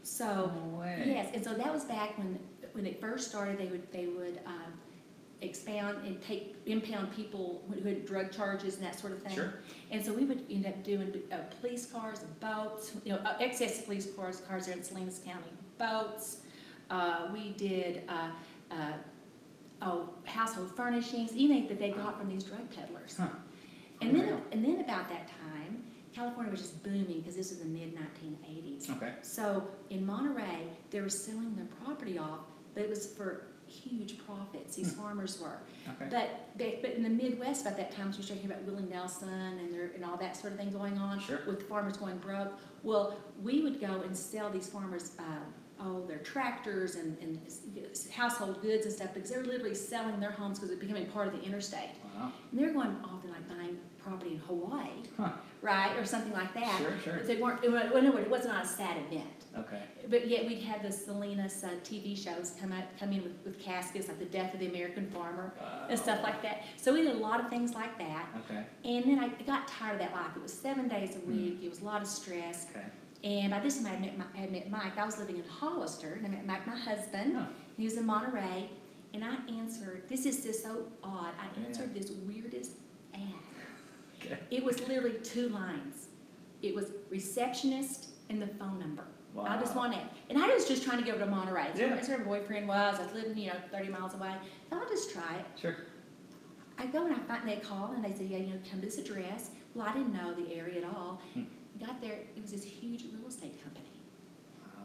So, 0.08 0.52
No 0.56 0.80
way. 0.80 1.04
yes, 1.06 1.30
and 1.34 1.44
so 1.44 1.54
that 1.54 1.72
was 1.74 1.84
back 1.84 2.18
when, 2.18 2.40
when 2.72 2.86
it 2.86 3.00
first 3.02 3.30
started, 3.30 3.58
they 3.58 3.68
would, 3.68 3.92
they 3.92 4.06
would, 4.08 4.40
um, 4.46 4.74
expound 5.42 5.98
and 6.06 6.20
take, 6.22 6.56
impound 6.66 7.14
people 7.14 7.62
who 7.70 7.88
had 7.88 8.06
drug 8.06 8.32
charges 8.32 8.76
and 8.78 8.86
that 8.86 8.98
sort 8.98 9.14
of 9.14 9.22
thing. 9.22 9.36
Sure. 9.36 9.54
And 9.92 10.04
so 10.04 10.14
we 10.14 10.24
would 10.24 10.44
end 10.50 10.66
up 10.66 10.82
doing, 10.84 11.14
uh, 11.32 11.38
police 11.60 11.86
cars, 11.86 12.20
boats, 12.40 12.94
you 13.04 13.12
know, 13.14 13.20
uh, 13.20 13.36
excess 13.40 13.82
police 13.82 14.08
cars, 14.16 14.42
cars 14.48 14.66
there 14.66 14.76
in 14.76 14.84
Salinas 14.84 15.20
County, 15.26 15.52
boats. 15.78 16.38
Uh, 16.90 17.28
we 17.34 17.50
did, 17.52 18.04
uh, 18.08 18.30
uh, 18.72 18.94
oh, 19.82 20.10
household 20.24 20.74
furnishings, 20.76 21.32
anything 21.34 21.68
that 21.68 21.80
they 21.80 21.92
got 21.92 22.18
from 22.18 22.30
these 22.30 22.44
drug 22.46 22.68
peddlers. 22.74 23.18
Huh. 23.20 23.28
And 24.02 24.16
then, 24.16 24.42
and 24.52 24.64
then 24.64 24.80
about 24.80 25.10
that 25.10 25.28
time, 25.28 25.37
California 26.18 26.52
was 26.52 26.62
just 26.62 26.84
booming, 26.84 27.20
because 27.20 27.36
this 27.36 27.50
was 27.52 27.60
the 27.60 27.66
mid 27.66 27.94
nineteen 27.94 28.38
eighties. 28.50 28.90
Okay. 28.90 29.14
So 29.22 29.68
in 29.92 30.06
Monterey, 30.06 30.64
they 30.90 31.02
were 31.02 31.10
selling 31.10 31.56
their 31.56 31.68
property 31.84 32.18
off, 32.18 32.40
but 32.74 32.84
it 32.84 32.90
was 32.90 33.06
for 33.14 33.44
huge 33.68 34.18
profits, 34.26 34.76
these 34.78 34.94
Hmm. 34.94 35.02
farmers 35.02 35.40
were. 35.42 35.58
Okay. 35.90 36.08
But, 36.10 36.58
they- 36.58 36.80
but 36.82 36.92
in 36.92 37.04
the 37.04 37.10
Midwest 37.10 37.66
about 37.66 37.76
that 37.78 37.92
time, 37.92 38.14
so 38.14 38.20
you're 38.20 38.28
talking 38.36 38.50
about 38.50 38.64
Willie 38.64 38.90
Nelson 38.90 39.28
and 39.30 39.74
there, 39.74 39.92
and 39.94 40.04
all 40.06 40.16
that 40.18 40.38
sort 40.38 40.54
of 40.54 40.60
thing 40.60 40.72
going 40.72 40.98
on. 40.98 41.20
Sure. 41.20 41.42
With 41.46 41.68
farmers 41.68 41.98
going 41.98 42.18
broke. 42.20 42.54
Well, 42.84 43.18
we 43.44 43.62
would 43.64 43.80
go 43.82 44.02
and 44.06 44.16
sell 44.16 44.50
these 44.50 44.68
farmers, 44.70 45.12
uh, 45.20 45.24
oh, 45.82 46.06
their 46.08 46.20
tractors 46.20 46.96
and, 46.96 47.18
and 47.22 47.40
household 48.12 48.62
goods 48.62 48.86
and 48.86 48.96
stuff, 48.96 49.14
because 49.14 49.30
they 49.30 49.38
were 49.38 49.44
literally 49.44 49.76
selling 49.76 50.20
their 50.22 50.32
homes 50.32 50.58
because 50.60 50.72
it 50.74 50.80
becoming 50.80 51.06
part 51.08 51.28
of 51.28 51.34
the 51.34 51.42
interstate. 51.46 51.90
Wow. 52.16 52.32
And 52.52 52.60
they're 52.60 52.74
going 52.74 52.96
off 53.04 53.22
and 53.24 53.34
like 53.34 53.48
buying 53.50 53.78
property 54.08 54.32
in 54.34 54.40
Hawaii, 54.40 54.88
Huh. 55.18 55.30
right, 55.62 55.96
or 55.98 56.06
something 56.06 56.34
like 56.34 56.54
that. 56.54 56.78
Sure, 56.80 56.94
sure. 57.04 57.24
They 57.24 57.38
weren't, 57.38 57.64
it 57.64 57.72
wa- 57.72 57.80
in 57.98 58.06
other 58.08 58.12
words, 58.12 58.26
it 58.26 58.30
wasn't 58.32 58.54
on 58.56 58.62
a 58.62 58.66
sad 58.68 58.98
event. 58.98 59.28
Okay. 59.58 59.82
But 60.10 60.28
yet 60.28 60.46
we'd 60.46 60.62
have 60.62 60.84
the 60.84 60.92
Salinas 60.92 61.64
uh, 61.64 61.70
TV 61.84 62.16
shows 62.16 62.56
come 62.60 62.72
out, 62.72 62.84
come 63.00 63.12
in 63.12 63.24
with, 63.24 63.34
with 63.44 63.60
caskets, 63.60 64.08
like 64.08 64.20
the 64.20 64.26
death 64.26 64.54
of 64.54 64.60
the 64.60 64.68
American 64.68 65.10
farmer 65.10 65.52
and 65.90 66.00
stuff 66.00 66.22
like 66.24 66.42
that. 66.44 66.64
So 66.78 66.94
we 66.94 67.02
did 67.02 67.16
a 67.16 67.20
lot 67.20 67.40
of 67.40 67.50
things 67.50 67.74
like 67.74 67.98
that. 67.98 68.28
Okay. 68.46 68.64
And 68.86 69.04
then 69.06 69.20
I 69.20 69.30
got 69.44 69.68
tired 69.68 69.94
of 69.94 70.00
that 70.00 70.14
life. 70.14 70.32
It 70.36 70.42
was 70.44 70.54
seven 70.54 70.88
days 70.88 71.16
a 71.16 71.20
week. 71.28 71.60
It 71.64 71.70
was 71.70 71.82
a 71.82 71.86
lot 71.86 72.02
of 72.02 72.08
stress. 72.08 72.68
Okay. 72.72 72.86
And 73.24 73.50
by 73.52 73.60
this 73.60 73.78
time 73.78 73.88
I 73.88 73.90
had 73.90 74.02
met, 74.02 74.18
my, 74.18 74.26
I 74.36 74.38
had 74.38 74.52
met 74.52 74.70
Mike. 74.70 74.98
I 74.98 75.06
was 75.06 75.18
living 75.18 75.38
in 75.38 75.44
Hollister 75.50 76.14
and 76.14 76.26
I 76.28 76.30
met 76.30 76.46
Mike, 76.46 76.68
my 76.68 76.78
husband. 76.78 77.36
Huh. 77.36 77.46
He 77.78 77.84
was 77.86 77.98
in 77.98 78.06
Monterey. 78.06 78.70
And 79.14 79.24
I 79.26 79.38
answered, 79.50 80.04
this 80.08 80.26
is 80.28 80.44
just 80.44 80.62
so 80.62 80.84
odd. 81.04 81.34
I 81.42 81.60
Yeah. 81.60 81.68
answered 81.68 81.96
this 81.96 82.12
weirdest. 82.28 82.74
Okay. 84.22 84.38
It 84.52 84.64
was 84.64 84.80
literally 84.88 85.18
two 85.24 85.50
lines. 85.50 86.08
It 86.62 86.74
was 86.76 86.92
receptionist 87.10 88.10
and 88.30 88.42
the 88.42 88.48
phone 88.48 88.80
number. 88.80 89.04
I 89.40 89.58
just 89.60 89.76
Wow. 89.76 89.84
wanted, 89.84 90.00
and 90.30 90.38
I 90.40 90.48
was 90.52 90.68
just 90.68 90.84
trying 90.84 90.98
to 90.98 91.04
get 91.04 91.14
over 91.14 91.24
to 91.26 91.30
Monterey. 91.30 91.66
That's 91.66 91.80
where- 91.80 91.90
Yeah. 91.90 91.96
That's 91.96 92.10
where 92.10 92.18
my 92.18 92.24
boyfriend 92.26 92.68
was. 92.68 93.00
I 93.00 93.04
was 93.04 93.14
living, 93.14 93.38
you 93.38 93.48
know, 93.50 93.60
thirty 93.72 93.90
miles 93.90 94.16
away. 94.16 94.36
So 94.70 94.78
I'll 94.80 94.90
just 94.90 95.12
try 95.12 95.36
it. 95.38 95.46
Sure. 95.62 95.76
I 96.80 96.88
go 96.88 97.06
and 97.06 97.14
I 97.16 97.20
find, 97.20 97.48
they 97.48 97.58
call 97.58 97.92
and 97.92 98.04
they 98.04 98.14
say, 98.14 98.26
yeah, 98.26 98.38
you 98.38 98.54
know, 98.54 98.60
come 98.70 98.80
to 98.80 98.86
this 98.88 98.98
address. 98.98 99.52
Well, 99.76 99.88
I 99.88 99.94
didn't 99.94 100.14
know 100.14 100.34
the 100.34 100.54
area 100.56 100.80
at 100.80 100.86
all. 100.96 101.22
Hmm. 101.36 101.44
Got 101.80 102.02
there, 102.02 102.14
it 102.36 102.42
was 102.42 102.52
this 102.52 102.64
huge 102.64 103.04
real 103.14 103.28
estate 103.28 103.62
company. 103.64 103.86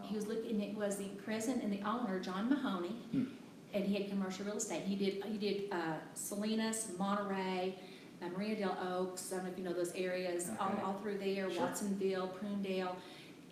He 0.03 0.15
was 0.17 0.27
looking, 0.27 0.61
it 0.61 0.77
was 0.77 0.97
the 0.97 1.09
president 1.25 1.63
and 1.63 1.73
the 1.73 1.81
owner, 1.89 2.19
John 2.21 2.51
Mahoney, 2.51 2.97
Hmm. 3.13 3.25
and 3.73 3.85
he 3.85 3.95
had 3.95 4.11
commercial 4.11 4.45
real 4.45 4.57
estate. 4.57 4.83
He 4.83 4.97
did, 4.97 5.25
he 5.25 5.39
did, 5.39 5.73
uh, 5.73 5.95
Salinas, 6.15 6.91
Monterey, 6.99 7.79
uh, 8.25 8.29
Marina 8.37 8.57
del 8.57 8.79
Oaks, 8.97 9.33
I 9.33 9.37
don't 9.37 9.45
know 9.47 9.51
if 9.53 9.59
you 9.59 9.65
know 9.65 9.73
those 9.73 9.93
areas, 9.95 10.51
all, 10.61 10.69
Okay. 10.69 10.83
all 10.83 10.95
through 11.03 11.19
there, 11.19 11.51
Sure. 11.51 11.63
Watsonville, 11.63 12.29
Prunedale. 12.41 12.95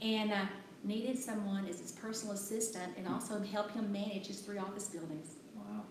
And, 0.03 0.33
uh, 0.33 0.45
needed 0.83 1.19
someone 1.19 1.67
as 1.69 1.79
his 1.79 1.93
personal 1.93 2.35
assistant 2.35 2.97
and 2.97 3.07
also 3.07 3.39
help 3.43 3.71
him 3.73 3.93
manage 3.93 4.27
his 4.29 4.41
three 4.41 4.57
office 4.57 4.87
buildings. 4.87 5.35
Wow. 5.55 5.83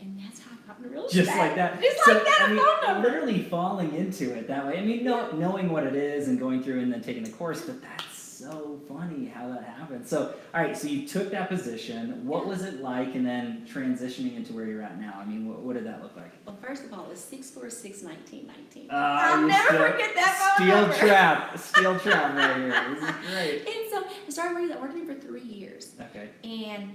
And 0.00 0.18
that's 0.18 0.40
how 0.40 0.52
I 0.52 0.66
got 0.66 0.78
into 0.78 0.88
real 0.88 1.04
estate. 1.04 1.24
Just 1.26 1.36
like 1.36 1.54
that. 1.56 1.82
Just 1.82 2.02
so, 2.02 2.14
like 2.14 2.24
that, 2.24 2.40
I 2.40 2.44
a 2.46 2.54
mean, 2.54 2.58
phone 2.64 2.94
number. 2.94 3.08
literally 3.10 3.42
falling 3.42 3.94
into 3.94 4.34
it 4.34 4.48
that 4.48 4.66
way. 4.66 4.78
I 4.78 4.80
mean, 4.82 5.04
know, 5.04 5.30
knowing 5.32 5.68
what 5.70 5.84
it 5.84 5.94
is 5.94 6.28
and 6.28 6.38
going 6.38 6.62
through 6.62 6.80
and 6.80 6.90
then 6.90 7.02
taking 7.02 7.24
the 7.24 7.30
course, 7.32 7.60
but 7.60 7.82
that's 7.82 8.04
so 8.38 8.78
funny 8.88 9.26
how 9.26 9.48
that 9.48 9.64
happened. 9.64 10.06
So, 10.06 10.34
all 10.54 10.62
right, 10.62 10.76
so 10.76 10.86
you 10.86 11.06
took 11.08 11.30
that 11.32 11.48
position. 11.48 12.24
What 12.24 12.46
was 12.46 12.62
it 12.62 12.80
like, 12.80 13.14
and 13.14 13.26
then 13.26 13.66
transitioning 13.68 14.36
into 14.36 14.52
where 14.52 14.66
you're 14.66 14.82
at 14.82 15.00
now? 15.00 15.18
I 15.20 15.24
mean, 15.24 15.48
what, 15.48 15.60
what 15.60 15.74
did 15.74 15.86
that 15.86 16.02
look 16.02 16.16
like? 16.16 16.30
Well, 16.46 16.56
first 16.62 16.84
of 16.84 16.92
all, 16.92 17.04
it 17.04 17.10
was 17.10 17.20
six 17.20 17.50
four 17.50 17.68
six 17.68 18.02
nineteen 18.02 18.46
nineteen. 18.46 18.88
Ah, 18.90 19.34
I'll 19.34 19.46
never 19.46 19.90
forget 19.90 20.14
that 20.14 20.54
phone 20.58 20.66
Steel 20.66 20.80
number. 20.82 20.96
trap, 20.96 21.58
steel 21.58 21.98
trap 22.00 22.36
right 22.36 22.56
here. 22.56 22.94
This 22.94 23.02
is 23.08 23.14
great. 23.26 23.76
And 23.76 23.90
so 23.90 24.04
I 24.06 24.30
started 24.30 24.54
working, 24.54 24.80
working 24.80 25.06
for 25.06 25.14
three 25.14 25.42
years. 25.42 25.94
Okay. 26.00 26.28
And, 26.44 26.94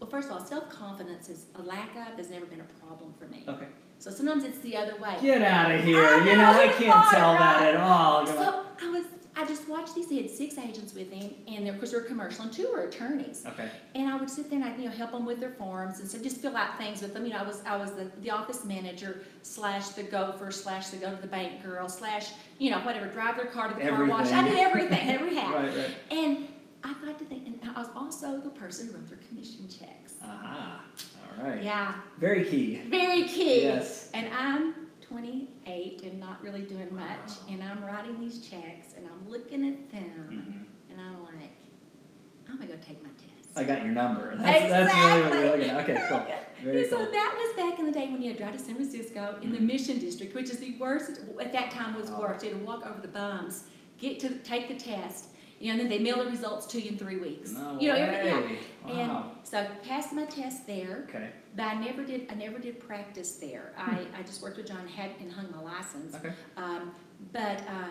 well, 0.00 0.08
first 0.08 0.28
of 0.28 0.36
all, 0.36 0.44
self-confidence 0.44 1.28
is, 1.28 1.46
a 1.56 1.62
lack 1.62 1.90
of 1.96 2.16
has 2.16 2.30
never 2.30 2.46
been 2.46 2.60
a 2.60 2.86
problem 2.86 3.12
for 3.18 3.26
me. 3.26 3.44
Okay. 3.46 3.66
So 3.98 4.10
sometimes 4.10 4.44
it's 4.44 4.60
the 4.60 4.76
other 4.76 4.96
way. 4.96 5.16
Get 5.20 5.42
out 5.42 5.72
of 5.72 5.82
here. 5.82 6.04
I 6.04 6.18
you 6.20 6.36
know, 6.36 6.52
know, 6.52 6.60
I 6.60 6.68
can't 6.68 7.10
tell 7.10 7.32
that 7.34 7.74
at 7.74 7.76
all. 7.76 8.26
So 8.26 8.64
I 8.80 8.90
was, 8.90 9.04
I 9.38 9.44
just 9.46 9.68
watched 9.68 9.94
these, 9.94 10.08
They 10.08 10.16
had 10.16 10.30
six 10.30 10.58
agents 10.58 10.92
with 10.94 11.12
him, 11.12 11.30
and 11.46 11.68
of 11.68 11.76
course, 11.78 11.92
they 11.92 11.96
were 11.98 12.02
commercial, 12.02 12.42
and 12.42 12.52
two 12.52 12.68
were 12.72 12.82
attorneys. 12.82 13.44
okay. 13.46 13.70
And 13.94 14.08
I 14.08 14.16
would 14.16 14.28
sit 14.28 14.50
there 14.50 14.58
and 14.60 14.68
I'd, 14.68 14.78
you 14.78 14.86
know, 14.86 14.90
help 14.90 15.12
them 15.12 15.24
with 15.24 15.38
their 15.38 15.52
forms 15.52 16.00
and 16.00 16.08
so 16.10 16.18
just 16.18 16.38
fill 16.38 16.56
out 16.56 16.76
things 16.76 17.00
with 17.02 17.14
them. 17.14 17.24
You 17.24 17.32
know, 17.34 17.38
I 17.38 17.42
was, 17.44 17.62
I 17.64 17.76
was 17.76 17.92
the, 17.92 18.10
the 18.20 18.30
office 18.30 18.64
manager 18.64 19.20
slash 19.42 19.90
the 19.90 20.02
gopher 20.02 20.50
slash 20.50 20.88
the 20.88 20.96
go 20.96 21.14
to 21.14 21.20
the 21.22 21.28
bank 21.28 21.62
girl 21.62 21.88
slash, 21.88 22.30
you 22.58 22.70
know, 22.72 22.78
whatever, 22.80 23.06
drive 23.06 23.36
their 23.36 23.46
car 23.46 23.68
to 23.68 23.74
the 23.80 23.88
car 23.88 24.04
wash. 24.06 24.32
I 24.32 24.42
did 24.48 24.58
everything, 24.58 25.08
every 25.16 25.36
hat. 25.36 25.54
Right, 25.54 25.76
right. 25.76 25.90
And 26.10 26.48
I 26.82 26.94
got 27.04 27.18
to 27.20 27.24
think, 27.24 27.46
and 27.46 27.60
I 27.76 27.78
was 27.80 27.90
also 27.94 28.40
the 28.40 28.50
person 28.50 28.88
who 28.88 28.94
wrote 28.94 29.08
their 29.08 29.18
commission 29.28 29.68
checks. 29.68 30.14
Aha. 30.22 30.82
All 31.40 31.48
right. 31.48 31.62
Yeah, 31.62 31.94
Very 32.18 32.44
key. 32.44 32.82
very 32.88 33.22
key. 33.24 33.62
Yes. 33.62 34.10
And 34.14 34.28
I'm 34.34 34.74
twenty-eight 35.08 36.02
and 36.04 36.20
not 36.20 36.42
really 36.42 36.62
doing 36.62 36.94
much, 36.94 37.32
and 37.50 37.62
I'm 37.62 37.84
writing 37.84 38.20
these 38.20 38.40
checks 38.40 38.94
and 38.96 39.06
I'm 39.06 39.30
looking 39.30 39.66
at 39.66 39.90
them 39.90 40.28
Mhm. 40.30 40.92
and 40.92 41.00
I'm 41.00 41.22
like, 41.24 41.50
I'm 42.48 42.56
gonna 42.56 42.68
go 42.72 42.76
take 42.86 43.02
my 43.02 43.10
test. 43.10 43.56
I 43.56 43.64
got 43.64 43.82
your 43.84 43.92
number. 43.92 44.36
That's, 44.36 44.68
that's 44.70 44.94
really 44.94 45.22
what 45.22 45.30
we're 45.32 45.56
looking 45.56 45.70
at. 45.70 45.82
Okay, 45.88 46.06
cool. 46.08 46.26
Very 46.64 46.88
so 46.88 46.96
cool. 46.98 47.10
that 47.10 47.34
was 47.36 47.56
back 47.56 47.78
in 47.78 47.86
the 47.86 47.92
day 47.92 48.08
when 48.08 48.20
you 48.22 48.28
had 48.28 48.36
to 48.38 48.42
drive 48.44 48.56
to 48.56 48.62
San 48.62 48.74
Francisco 48.76 49.38
in 49.42 49.50
the 49.52 49.58
Mhm. 49.58 49.62
Mission 49.62 49.98
District, 49.98 50.34
which 50.34 50.50
is 50.50 50.58
the 50.58 50.76
worst, 50.78 51.20
at 51.40 51.52
that 51.52 51.70
time 51.70 51.94
was 51.94 52.10
Wow. 52.10 52.20
worse. 52.20 52.42
You 52.44 52.50
had 52.50 52.58
to 52.60 52.64
walk 52.64 52.86
over 52.86 53.00
the 53.00 53.08
bums, 53.08 53.64
get 53.98 54.20
to, 54.20 54.30
take 54.40 54.68
the 54.68 54.74
test, 54.74 55.28
and 55.60 55.80
then 55.80 55.88
they 55.88 55.98
mail 55.98 56.22
the 56.22 56.30
results 56.30 56.66
to 56.66 56.80
you 56.80 56.90
in 56.90 56.98
three 56.98 57.16
weeks. 57.16 57.52
No 57.52 57.78
You 57.80 57.88
know, 57.88 57.94
way. 57.94 58.00
every- 58.00 58.28
yeah. 58.86 58.92
And 59.00 59.08
Wow. 59.10 59.32
so 59.42 59.58
I 59.58 59.64
passed 59.86 60.12
my 60.12 60.24
test 60.24 60.66
there, 60.66 61.04
Okay. 61.08 61.30
but 61.56 61.64
I 61.64 61.74
never 61.74 62.04
did, 62.04 62.26
I 62.30 62.34
never 62.34 62.58
did 62.58 62.78
practice 62.80 63.32
there. 63.36 63.72
I, 63.76 64.06
I 64.16 64.22
just 64.22 64.40
worked 64.42 64.56
with 64.56 64.66
John, 64.68 64.86
had, 64.86 65.10
and 65.20 65.32
hung 65.32 65.50
my 65.50 65.60
license. 65.60 66.14
Okay. 66.14 66.32
Um, 66.56 66.92
but, 67.32 67.60
uh, 67.68 67.88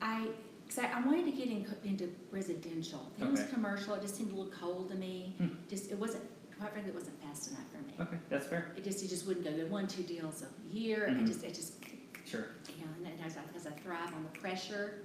I, 0.00 0.28
cause 0.68 0.78
I, 0.78 0.90
I 0.92 1.00
wanted 1.02 1.26
to 1.26 1.32
get 1.32 1.48
in, 1.48 1.64
co- 1.64 1.76
into 1.84 2.10
residential. 2.30 3.10
It 3.20 3.30
was 3.30 3.40
Okay. 3.40 3.50
commercial, 3.52 3.94
it 3.94 4.02
just 4.02 4.16
seemed 4.16 4.32
a 4.32 4.34
little 4.34 4.52
cold 4.52 4.88
to 4.90 4.94
me. 4.94 5.34
Hmm. 5.38 5.48
Just, 5.68 5.90
it 5.90 5.98
wasn't, 5.98 6.24
quite 6.58 6.72
frankly, 6.72 6.90
it 6.92 6.94
wasn't 6.94 7.20
fast 7.22 7.48
enough 7.50 7.64
for 7.70 7.78
me. 7.86 7.94
Okay. 8.00 8.16
That's 8.30 8.46
fair. 8.46 8.72
It 8.76 8.84
just, 8.84 9.02
it 9.04 9.08
just 9.08 9.26
wouldn't 9.26 9.44
go, 9.44 9.52
the 9.52 9.66
one, 9.66 9.86
two 9.86 10.02
deals 10.02 10.42
a 10.42 10.74
year, 10.74 11.06
I 11.08 11.12
Mhm. 11.12 11.26
just, 11.26 11.44
it 11.44 11.54
just, 11.54 11.74
Sure. 12.24 12.46
you 12.78 12.84
know, 12.84 12.90
and 13.10 13.20
I, 13.22 13.28
because 13.52 13.66
I 13.66 13.70
thrive 13.70 14.12
on 14.14 14.24
the 14.32 14.38
pressure. 14.40 15.02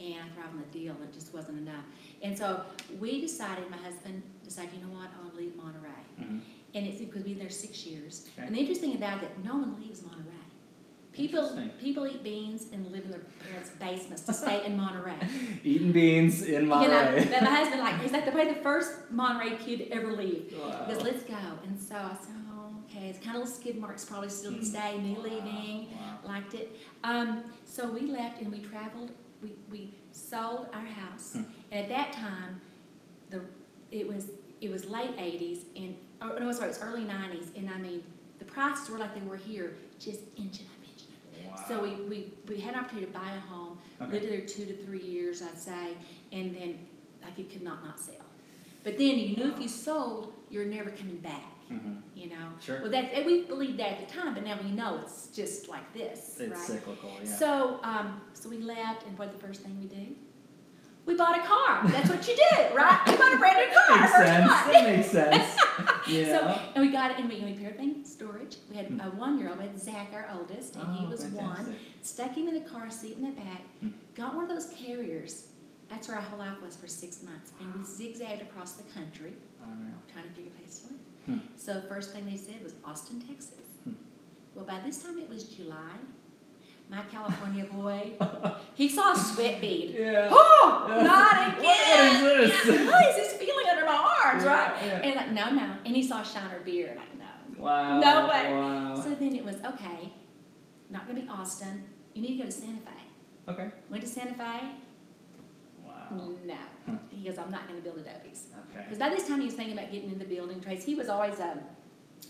And 0.00 0.30
on 0.42 0.56
the 0.58 0.78
deal, 0.78 0.96
it 1.02 1.12
just 1.12 1.34
wasn't 1.34 1.58
enough. 1.58 1.84
And 2.22 2.36
so 2.36 2.62
we 2.98 3.20
decided, 3.20 3.68
my 3.70 3.76
husband 3.76 4.22
decided, 4.42 4.70
you 4.74 4.80
know 4.86 4.94
what, 4.98 5.08
I'll 5.22 5.36
leave 5.38 5.54
Monterey. 5.56 5.90
hmm 6.18 6.38
And 6.74 6.86
it's 6.86 6.98
because 7.00 7.22
we've 7.24 7.36
been 7.36 7.38
there 7.38 7.50
six 7.50 7.84
years. 7.84 8.26
Okay. 8.38 8.46
And 8.46 8.54
the 8.56 8.60
interesting 8.60 8.94
about 8.96 9.22
it, 9.22 9.28
that 9.36 9.44
no 9.44 9.52
one 9.58 9.76
leaves 9.80 10.02
Monterey. 10.02 10.24
People, 11.12 11.60
people 11.82 12.06
eat 12.06 12.22
beans 12.22 12.66
and 12.72 12.86
live 12.92 13.04
in 13.04 13.10
their 13.10 13.20
parents' 13.46 13.70
basements 13.78 14.22
to 14.22 14.32
stay 14.32 14.64
in 14.64 14.76
Monterey. 14.76 15.16
Eating 15.64 15.92
beans 15.92 16.42
in 16.42 16.52
You 16.54 16.60
know, 16.62 16.76
Monterey. 16.76 17.24
but 17.30 17.42
my 17.42 17.50
husband 17.50 17.80
like, 17.82 18.00
he's 18.02 18.12
like 18.12 18.24
the, 18.24 18.30
probably 18.30 18.54
the 18.54 18.60
first 18.60 18.92
Monterey 19.10 19.56
kid 19.58 19.78
to 19.80 19.90
ever 19.92 20.12
leave. 20.12 20.54
Wow. 20.58 20.84
He 20.86 20.94
goes, 20.94 21.02
let's 21.02 21.24
go. 21.24 21.34
And 21.66 21.78
so 21.78 21.96
I 21.96 22.16
said, 22.24 22.36
oh, 22.52 22.74
okay, 22.88 23.08
it's 23.08 23.18
kind 23.18 23.36
of 23.36 23.42
little 23.42 23.54
skid 23.54 23.76
marks 23.78 24.04
probably 24.04 24.28
still 24.30 24.52
to 24.52 24.60
this 24.60 24.70
day, 24.70 24.98
me 24.98 25.16
leaving, 25.20 25.88
Wow. 25.90 26.18
liked 26.32 26.54
it. 26.54 26.74
Um, 27.04 27.42
so 27.66 27.88
we 27.90 28.02
left 28.02 28.40
and 28.40 28.50
we 28.50 28.60
traveled 28.60 29.10
we, 29.42 29.52
we 29.70 29.94
sold 30.12 30.66
our 30.72 30.84
house. 30.84 31.32
Hmm. 31.34 31.42
And 31.72 31.84
at 31.84 31.88
that 31.88 32.12
time, 32.12 32.60
the, 33.30 33.42
it 33.90 34.06
was, 34.06 34.30
it 34.60 34.70
was 34.70 34.88
late 34.88 35.14
eighties 35.18 35.64
and, 35.76 35.96
oh, 36.20 36.36
no, 36.38 36.52
sorry, 36.52 36.66
it 36.66 36.68
was 36.68 36.82
early 36.82 37.04
nineties. 37.04 37.48
And 37.56 37.70
I 37.70 37.78
mean, 37.78 38.02
the 38.38 38.44
prices 38.44 38.90
were 38.90 38.98
like 38.98 39.14
they 39.14 39.20
were 39.22 39.36
here, 39.36 39.74
just 39.98 40.20
inching 40.36 40.66
up, 40.66 40.82
inching 40.82 41.52
up. 41.52 41.68
So 41.68 41.82
we, 41.82 41.94
we, 42.08 42.32
we 42.48 42.60
had 42.60 42.74
an 42.74 42.80
opportunity 42.80 43.06
to 43.12 43.18
buy 43.18 43.30
a 43.36 43.40
home, 43.40 43.78
Okay. 44.00 44.12
lived 44.12 44.30
there 44.30 44.40
two 44.40 44.64
to 44.64 44.74
three 44.84 45.02
years, 45.02 45.42
I'd 45.42 45.58
say, 45.58 45.92
and 46.32 46.54
then, 46.54 46.78
like, 47.22 47.38
it 47.38 47.50
could 47.52 47.62
not 47.62 47.84
not 47.84 48.00
sell. 48.00 48.14
But 48.82 48.96
then 48.96 49.18
you 49.18 49.36
knew 49.36 49.52
if 49.52 49.60
you 49.60 49.68
sold, 49.68 50.32
you're 50.48 50.64
never 50.64 50.90
coming 50.90 51.18
back, 51.18 51.52
Mhm. 51.70 52.02
you 52.14 52.28
know? 52.30 52.48
Sure. 52.60 52.80
Well, 52.82 52.90
that, 52.90 53.12
and 53.14 53.24
we 53.24 53.42
believed 53.44 53.78
that 53.78 53.92
at 54.00 54.08
the 54.08 54.12
time, 54.14 54.34
but 54.34 54.44
now 54.44 54.58
we 54.62 54.70
know 54.70 54.98
it's 55.02 55.28
just 55.28 55.68
like 55.68 55.92
this, 55.94 56.36
right? 56.40 56.48
It's 56.50 56.66
cyclical, 56.66 57.10
yeah. 57.22 57.36
So, 57.36 57.78
um, 57.82 58.20
so 58.34 58.48
we 58.48 58.58
left, 58.58 59.06
and 59.06 59.16
what 59.18 59.32
the 59.32 59.38
first 59.38 59.62
thing 59.62 59.78
we 59.80 59.86
do? 59.86 60.14
We 61.06 61.14
bought 61.16 61.38
a 61.38 61.42
car. 61.42 61.80
That's 61.88 62.10
what 62.10 62.26
you 62.28 62.36
do, 62.36 62.74
right? 62.74 63.00
You 63.06 63.16
bought 63.16 63.32
a 63.34 63.38
brand 63.38 63.56
new 63.58 63.74
car. 63.76 64.00
Makes 64.00 64.12
first 64.12 64.28
sense, 64.28 64.50
one. 64.50 64.72
that 64.72 64.84
makes 64.96 65.10
sense, 65.10 65.56
So, 66.30 66.60
and 66.74 66.84
we 66.84 66.90
got 66.92 67.12
it, 67.12 67.18
and 67.18 67.28
we, 67.28 67.36
and 67.36 67.46
we 67.46 67.52
put 67.52 67.64
everything 67.66 67.94
in 67.96 68.04
storage. 68.04 68.56
We 68.68 68.76
had 68.76 68.86
Hmm. 68.86 69.00
a 69.00 69.04
one-year-old, 69.10 69.58
we 69.58 69.64
had 69.66 69.78
Zach, 69.80 70.10
our 70.12 70.28
oldest, 70.36 70.76
and 70.76 70.94
he 70.96 71.06
Oh, 71.06 71.08
was 71.08 71.24
one. 71.26 71.54
fantastic. 71.56 71.74
Stuck 72.02 72.32
him 72.36 72.48
in 72.48 72.54
the 72.54 72.68
car 72.68 72.90
seat 72.90 73.16
in 73.16 73.22
the 73.24 73.30
back, 73.30 73.62
Hmm. 73.80 73.88
got 74.14 74.34
one 74.34 74.44
of 74.44 74.50
those 74.50 74.66
carriers. 74.76 75.46
That's 75.88 76.06
where 76.08 76.16
our 76.18 76.22
whole 76.22 76.38
life 76.38 76.60
was 76.62 76.76
for 76.76 76.86
six 76.86 77.22
months, 77.22 77.52
and 77.60 77.74
we 77.74 77.82
zigzagged 77.84 78.42
across 78.42 78.72
the 78.74 78.84
country 78.92 79.32
trying 80.12 80.24
to 80.24 80.30
figure 80.30 80.50
a 80.54 80.58
place 80.60 80.80
to 80.80 80.88
live. 80.88 80.96
Hmm. 81.26 81.38
So 81.56 81.74
the 81.74 81.82
first 81.82 82.12
thing 82.12 82.24
they 82.26 82.36
said 82.36 82.62
was 82.62 82.74
Austin, 82.84 83.20
Texas. 83.20 83.66
Hmm. 83.84 83.92
Well, 84.54 84.64
by 84.64 84.80
this 84.84 85.02
time 85.02 85.18
it 85.18 85.28
was 85.28 85.44
July. 85.44 85.92
My 86.88 87.02
California 87.02 87.66
boy, 87.70 88.12
he 88.74 88.88
saw 88.88 89.12
a 89.12 89.16
sweat 89.16 89.60
bead. 89.60 89.94
Yeah. 89.98 90.28
Oh, 90.32 90.86
Yeah. 90.88 91.02
not 91.04 91.58
again! 91.58 92.22
what 92.24 92.40
is 92.40 92.50
this? 92.64 92.86
What 92.90 93.08
is 93.10 93.16
this 93.16 93.32
feeling 93.34 93.66
under 93.70 93.84
my 93.86 94.16
arms, 94.24 94.42
Yeah, 94.44 94.50
right? 94.72 94.84
yeah. 94.84 95.00
And 95.06 95.14
like, 95.14 95.30
no, 95.30 95.50
no. 95.50 95.72
And 95.86 95.94
he 95.94 96.02
saw 96.02 96.22
Shiner 96.24 96.58
beer, 96.64 96.96
like, 96.98 97.16
no. 97.16 97.62
Wow. 97.64 98.00
No 98.00 98.26
way. 98.28 98.52
Wow. 98.52 98.94
So 98.96 99.10
then 99.14 99.36
it 99.36 99.44
was 99.44 99.56
okay. 99.64 100.12
Not 100.90 101.06
gonna 101.06 101.20
be 101.20 101.28
Austin. 101.28 101.84
You 102.14 102.22
need 102.22 102.38
to 102.38 102.42
go 102.42 102.44
to 102.46 102.50
Santa 102.50 102.80
Fe. 102.80 102.90
Okay. 103.52 103.68
Went 103.88 104.02
to 104.02 104.08
Santa 104.08 104.34
Fe. 104.34 104.60
Wow. 105.84 106.08
No. 106.44 106.54
He 107.10 107.28
goes, 107.28 107.38
I'm 107.38 107.50
not 107.50 107.68
gonna 107.68 107.80
build 107.80 107.98
Adobe's. 107.98 108.46
Okay. 108.72 108.82
Because 108.84 108.98
by 108.98 109.08
this 109.10 109.26
time 109.28 109.40
he 109.40 109.46
was 109.46 109.54
thinking 109.54 109.76
about 109.78 109.90
getting 109.92 110.10
into 110.10 110.24
building 110.24 110.60
trades. 110.60 110.84
He 110.84 110.94
was 110.94 111.08
always 111.08 111.38
a, 111.38 111.58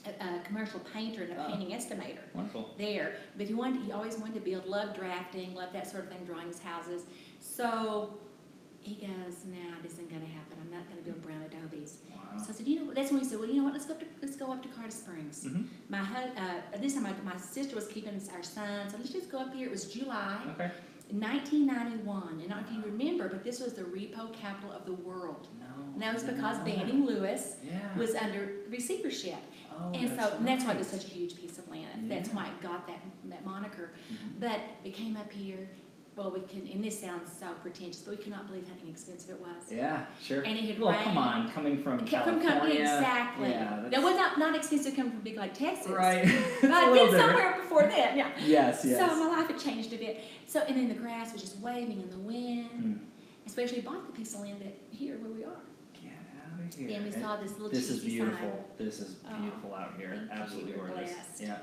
a, 0.07 0.25
a 0.25 0.41
commercial 0.45 0.81
painter 0.81 1.23
and 1.23 1.33
a 1.33 1.45
Oh. 1.47 1.51
painting 1.51 1.71
estimator 1.77 2.19
Wonderful. 2.35 2.75
there. 2.79 3.17
But 3.37 3.47
he 3.47 3.55
wanted, 3.55 3.83
he 3.83 3.93
always 3.93 4.17
wanted 4.19 4.35
to 4.35 4.41
build, 4.41 4.67
loved 4.67 4.97
drafting, 4.99 5.55
loved 5.55 5.75
that 5.75 5.89
sort 5.91 6.05
of 6.05 6.11
thing, 6.11 6.25
drawing 6.25 6.49
his 6.49 6.61
houses. 6.61 7.03
So 7.41 8.19
he 8.81 8.95
goes, 8.95 9.45
nah, 9.47 9.77
this 9.83 9.93
isn't 9.93 10.09
gonna 10.11 10.25
happen. 10.25 10.57
I'm 10.61 10.71
not 10.71 10.89
gonna 10.89 11.03
build 11.03 11.23
brown 11.23 11.43
Adobe's. 11.43 11.99
Wow. 12.11 12.39
So 12.39 12.47
I 12.51 12.53
said, 12.55 12.67
you 12.67 12.85
know, 12.85 12.93
that's 12.95 13.11
when 13.13 13.21
he 13.21 13.27
said, 13.29 13.39
well, 13.39 13.49
you 13.49 13.57
know 13.57 13.65
what, 13.65 13.75
let's 13.75 13.85
go 13.87 13.93
up 13.95 14.01
to, 14.01 14.07
let's 14.23 14.37
go 14.37 14.51
up 14.53 14.63
to 14.63 14.69
Carter 14.69 14.91
Springs. 14.91 15.45
Mhm. 15.47 15.67
My 15.89 16.01
uh, 16.01 16.75
at 16.75 16.81
this 16.81 16.95
time, 16.95 17.03
my, 17.05 17.13
my 17.25 17.37
sister 17.37 17.75
was 17.77 17.87
keeping 17.89 18.21
our 18.35 18.43
son, 18.43 18.89
so 18.91 18.97
let's 18.97 19.11
just 19.11 19.31
go 19.31 19.39
up 19.39 19.55
here. 19.55 19.67
It 19.67 19.71
was 19.71 19.85
July. 19.93 20.39
Okay. 20.55 20.71
1991, 21.13 22.41
and 22.43 22.53
I 22.53 22.57
don't 22.57 22.63
know 22.63 22.69
if 22.69 22.73
you 22.77 22.83
remember, 22.93 23.29
but 23.29 23.45
this 23.45 23.61
was 23.61 23.73
the 23.75 23.83
repo 23.83 24.33
capital 24.33 24.73
of 24.73 24.85
the 24.87 24.93
world. 24.95 25.49
No. 25.59 25.67
And 25.95 26.03
that 26.03 26.15
was 26.15 26.23
because. 26.25 26.59
Banning 26.59 27.05
Lewis 27.07 27.57
Yeah. 27.65 27.97
was 27.97 28.15
under 28.15 28.53
receivership. 28.69 29.39
Oh, 29.73 29.93
And 29.95 30.09
so, 30.19 30.37
and 30.37 30.47
that's 30.47 30.65
why 30.65 30.73
it 30.73 30.79
was 30.79 30.93
right. 30.93 31.01
such 31.01 31.11
a 31.11 31.15
huge 31.15 31.37
piece 31.37 31.59
of 31.59 31.69
land. 31.69 32.11
That's 32.11 32.29
why 32.31 32.47
it 32.49 32.61
got 32.63 32.87
that, 32.87 33.01
that 33.27 33.45
moniker. 33.45 33.93
Mhm. 34.13 34.41
But 34.41 34.61
we 34.85 34.91
came 34.91 35.17
up 35.17 35.31
here, 35.33 35.69
well, 36.17 36.31
we 36.31 36.41
can, 36.41 36.69
and 36.73 36.83
this 36.85 37.01
sounds 37.01 37.31
so 37.39 37.47
pretentious, 37.63 38.01
but 38.03 38.19
we 38.19 38.23
cannot 38.23 38.47
believe 38.49 38.67
how 38.69 38.75
inexpensive 38.85 39.31
it 39.31 39.41
was. 39.41 39.71
Yeah, 39.71 40.05
sure. 40.23 40.43
And 40.43 40.59
it 40.59 40.65
had 40.65 40.79
Well, 40.79 40.91
rained. 40.93 41.05
come 41.05 41.19
on, 41.19 41.51
coming 41.51 41.83
from 41.83 41.99
from 41.99 42.07
California. 42.07 42.49
coming, 42.49 42.73
exactly. 42.77 43.49
Yeah, 43.51 43.65
Now, 43.65 43.83
that's- 43.83 44.05
was 44.05 44.17
not, 44.17 44.39
not 44.39 44.55
expensive 44.57 44.95
coming 44.97 45.13
from 45.13 45.21
Big 45.23 45.39
Lake, 45.39 45.55
Texas. 45.55 45.89
Right. 45.89 46.25
It's 46.27 46.61
But 46.63 46.71
a 46.71 46.91
little 46.91 47.07
been 47.07 47.15
different. 47.15 47.37
somewhere 47.39 47.61
before 47.63 47.83
then, 47.85 48.19
yeah. 48.19 48.31
Yes, 48.45 48.83
yes. 48.85 48.99
So 48.99 49.07
my 49.29 49.37
life 49.39 49.49
had 49.49 49.59
changed 49.59 49.93
a 49.93 49.97
bit. 49.97 50.21
So, 50.47 50.61
and 50.61 50.77
then 50.77 50.89
the 50.89 50.95
grass 50.95 51.33
was 51.33 51.41
just 51.43 51.59
waving 51.59 52.03
in 52.03 52.11
the 52.11 52.19
wind. 52.19 52.67
Hmm. 52.71 52.93
Especially 53.47 53.81
bought 53.81 54.07
the 54.07 54.13
piece 54.13 54.35
of 54.35 54.41
land 54.43 54.61
that 54.61 54.77
here 54.91 55.17
where 55.19 55.31
we 55.33 55.45
are. 55.45 55.61
Get 55.95 56.13
out 56.13 56.61
of 56.69 56.75
here. 56.75 56.89
Then 56.89 57.05
we 57.05 57.11
saw 57.11 57.37
this 57.37 57.53
little 57.53 57.71
This 57.71 57.89
is 57.91 58.03
cheesy 58.03 58.19
sign. 58.19 58.27
beautiful. 58.29 58.71
This 58.79 59.01
is 59.01 59.17
Oh, 59.29 59.41
beautiful 59.41 59.75
out 59.75 59.95
here. 59.97 60.11
thank 60.29 60.39
you. 60.39 60.43
Absolutely 60.43 60.73
We're 60.73 60.89
gorgeous. 60.89 61.13
blessed. 61.15 61.43
Yeah. 61.43 61.59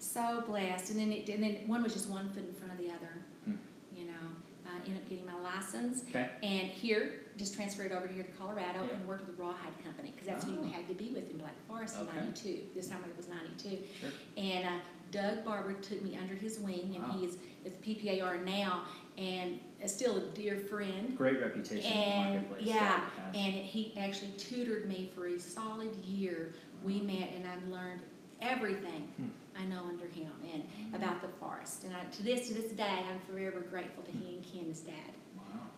So 0.00 0.42
blessed. 0.46 0.90
And 0.92 1.00
then 1.00 1.12
it, 1.12 1.28
and 1.28 1.42
then 1.42 1.54
one 1.66 1.82
was 1.82 1.92
just 1.92 2.08
one 2.08 2.28
foot 2.30 2.46
in 2.48 2.54
front 2.54 2.72
of 2.72 2.78
the 2.78 2.88
other. 2.88 3.12
Hmm. 3.44 3.52
You 3.94 4.06
know, 4.06 4.24
I 4.66 4.77
ended 4.88 5.02
up 5.02 5.08
getting 5.08 5.26
my 5.26 5.38
license. 5.40 6.02
Okay. 6.08 6.28
And 6.42 6.68
here, 6.68 7.12
just 7.36 7.54
transferred 7.54 7.92
over 7.92 8.06
here 8.06 8.22
to 8.24 8.30
Colorado 8.32 8.84
Yeah. 8.84 8.94
and 8.96 9.06
worked 9.06 9.26
with 9.26 9.36
the 9.36 9.42
Rawhide 9.42 9.84
Company, 9.84 10.10
because 10.12 10.26
that's 10.26 10.44
who 10.44 10.58
Oh. 10.58 10.64
you 10.64 10.72
had 10.72 10.88
to 10.88 10.94
be 10.94 11.10
with 11.10 11.30
in 11.30 11.38
Black 11.38 11.54
Forest 11.66 11.96
in 11.96 12.02
Okay. 12.08 12.16
ninety-two. 12.18 12.60
This 12.74 12.88
time 12.88 13.04
it 13.08 13.16
was 13.16 13.28
ninety-two. 13.28 13.78
Sure. 14.00 14.10
And 14.36 14.66
uh, 14.66 14.78
Doug 15.10 15.44
Barber 15.44 15.74
took 15.74 16.02
me 16.02 16.16
under 16.16 16.34
his 16.34 16.58
wing, 16.58 16.92
and 16.94 17.02
Wow. 17.04 17.18
he 17.18 17.24
is 17.26 17.38
with 17.64 17.80
PPAR 17.82 18.44
now, 18.44 18.84
and 19.16 19.58
is 19.82 19.94
still 19.94 20.16
a 20.16 20.20
dear 20.30 20.56
friend. 20.58 21.16
Great 21.16 21.40
reputation 21.40 21.78
in 21.78 21.82
the 21.92 21.96
And, 21.96 22.34
marketplace. 22.34 22.66
yeah, 22.66 23.00
has. 23.10 23.34
and 23.34 23.54
he 23.54 23.96
actually 23.96 24.32
tutored 24.32 24.88
me 24.88 25.10
for 25.14 25.26
a 25.28 25.38
solid 25.38 25.94
year. 26.04 26.54
We 26.84 27.00
met 27.00 27.30
and 27.34 27.46
I've 27.46 27.66
learned 27.68 28.00
everything 28.40 29.08
Hmm. 29.16 29.28
I 29.60 29.64
know 29.64 29.82
under 29.88 30.06
him 30.06 30.30
and 30.54 30.62
about 30.94 31.20
the 31.20 31.28
forest. 31.40 31.82
And 31.84 31.92
I, 31.94 32.04
to 32.04 32.22
this, 32.22 32.46
to 32.48 32.54
this 32.54 32.70
day, 32.72 32.84
I'm 33.10 33.18
forever 33.28 33.60
grateful 33.60 34.04
to 34.04 34.12
he 34.12 34.36
and 34.36 34.44
Ken, 34.44 34.66
his 34.66 34.80
dad. 34.80 34.94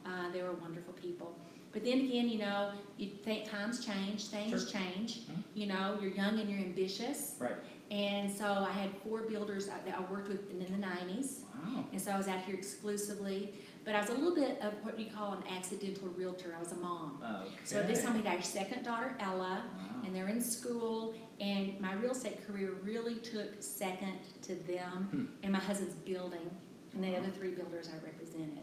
Uh, 0.04 0.30
they 0.32 0.42
were 0.42 0.52
wonderful 0.52 0.92
people. 0.94 1.34
But 1.72 1.84
then 1.84 2.00
again, 2.00 2.28
you 2.28 2.38
know, 2.38 2.72
you 2.98 3.08
think 3.24 3.48
times 3.48 3.84
change, 3.84 4.26
things 4.26 4.70
change. 4.70 5.20
Mhm. 5.26 5.42
You 5.54 5.66
know, 5.66 5.98
you're 6.00 6.10
young 6.10 6.38
and 6.40 6.50
you're 6.50 6.58
ambitious. 6.58 7.36
Right. 7.38 7.52
And 7.90 8.30
so 8.30 8.44
I 8.44 8.70
had 8.72 8.90
four 9.04 9.22
builders 9.22 9.66
that 9.68 9.82
I 9.96 10.12
worked 10.12 10.28
with 10.28 10.50
in 10.50 10.58
the 10.58 10.78
nineties. 10.78 11.44
Wow. 11.64 11.84
And 11.92 12.00
so 12.00 12.10
I 12.12 12.16
was 12.18 12.28
out 12.28 12.40
here 12.42 12.54
exclusively, 12.56 13.54
but 13.84 13.94
I 13.94 14.00
was 14.00 14.10
a 14.10 14.14
little 14.14 14.34
bit 14.34 14.60
of 14.62 14.72
what 14.84 14.98
you 14.98 15.06
call 15.10 15.32
an 15.34 15.42
accidental 15.56 16.08
realtor. 16.08 16.54
I 16.56 16.60
was 16.60 16.72
a 16.72 16.76
mom. 16.76 17.22
Okay. 17.22 17.52
So 17.64 17.82
this 17.82 18.02
time 18.02 18.14
we 18.16 18.22
had 18.22 18.36
our 18.36 18.42
second 18.42 18.82
daughter, 18.84 19.14
Ella, 19.20 19.62
Wow. 19.64 20.02
and 20.04 20.14
they're 20.14 20.28
in 20.28 20.40
school, 20.40 21.14
and 21.40 21.80
my 21.80 21.94
real 21.94 22.12
estate 22.12 22.46
career 22.46 22.74
really 22.82 23.14
took 23.16 23.62
second 23.62 24.18
to 24.42 24.54
them 24.54 25.08
Hmm. 25.10 25.24
and 25.42 25.52
my 25.52 25.58
husband's 25.58 25.94
building, 25.94 26.50
and 26.94 27.02
the 27.02 27.16
other 27.16 27.28
three 27.30 27.50
builders 27.50 27.88
I 27.88 28.04
represented. 28.04 28.58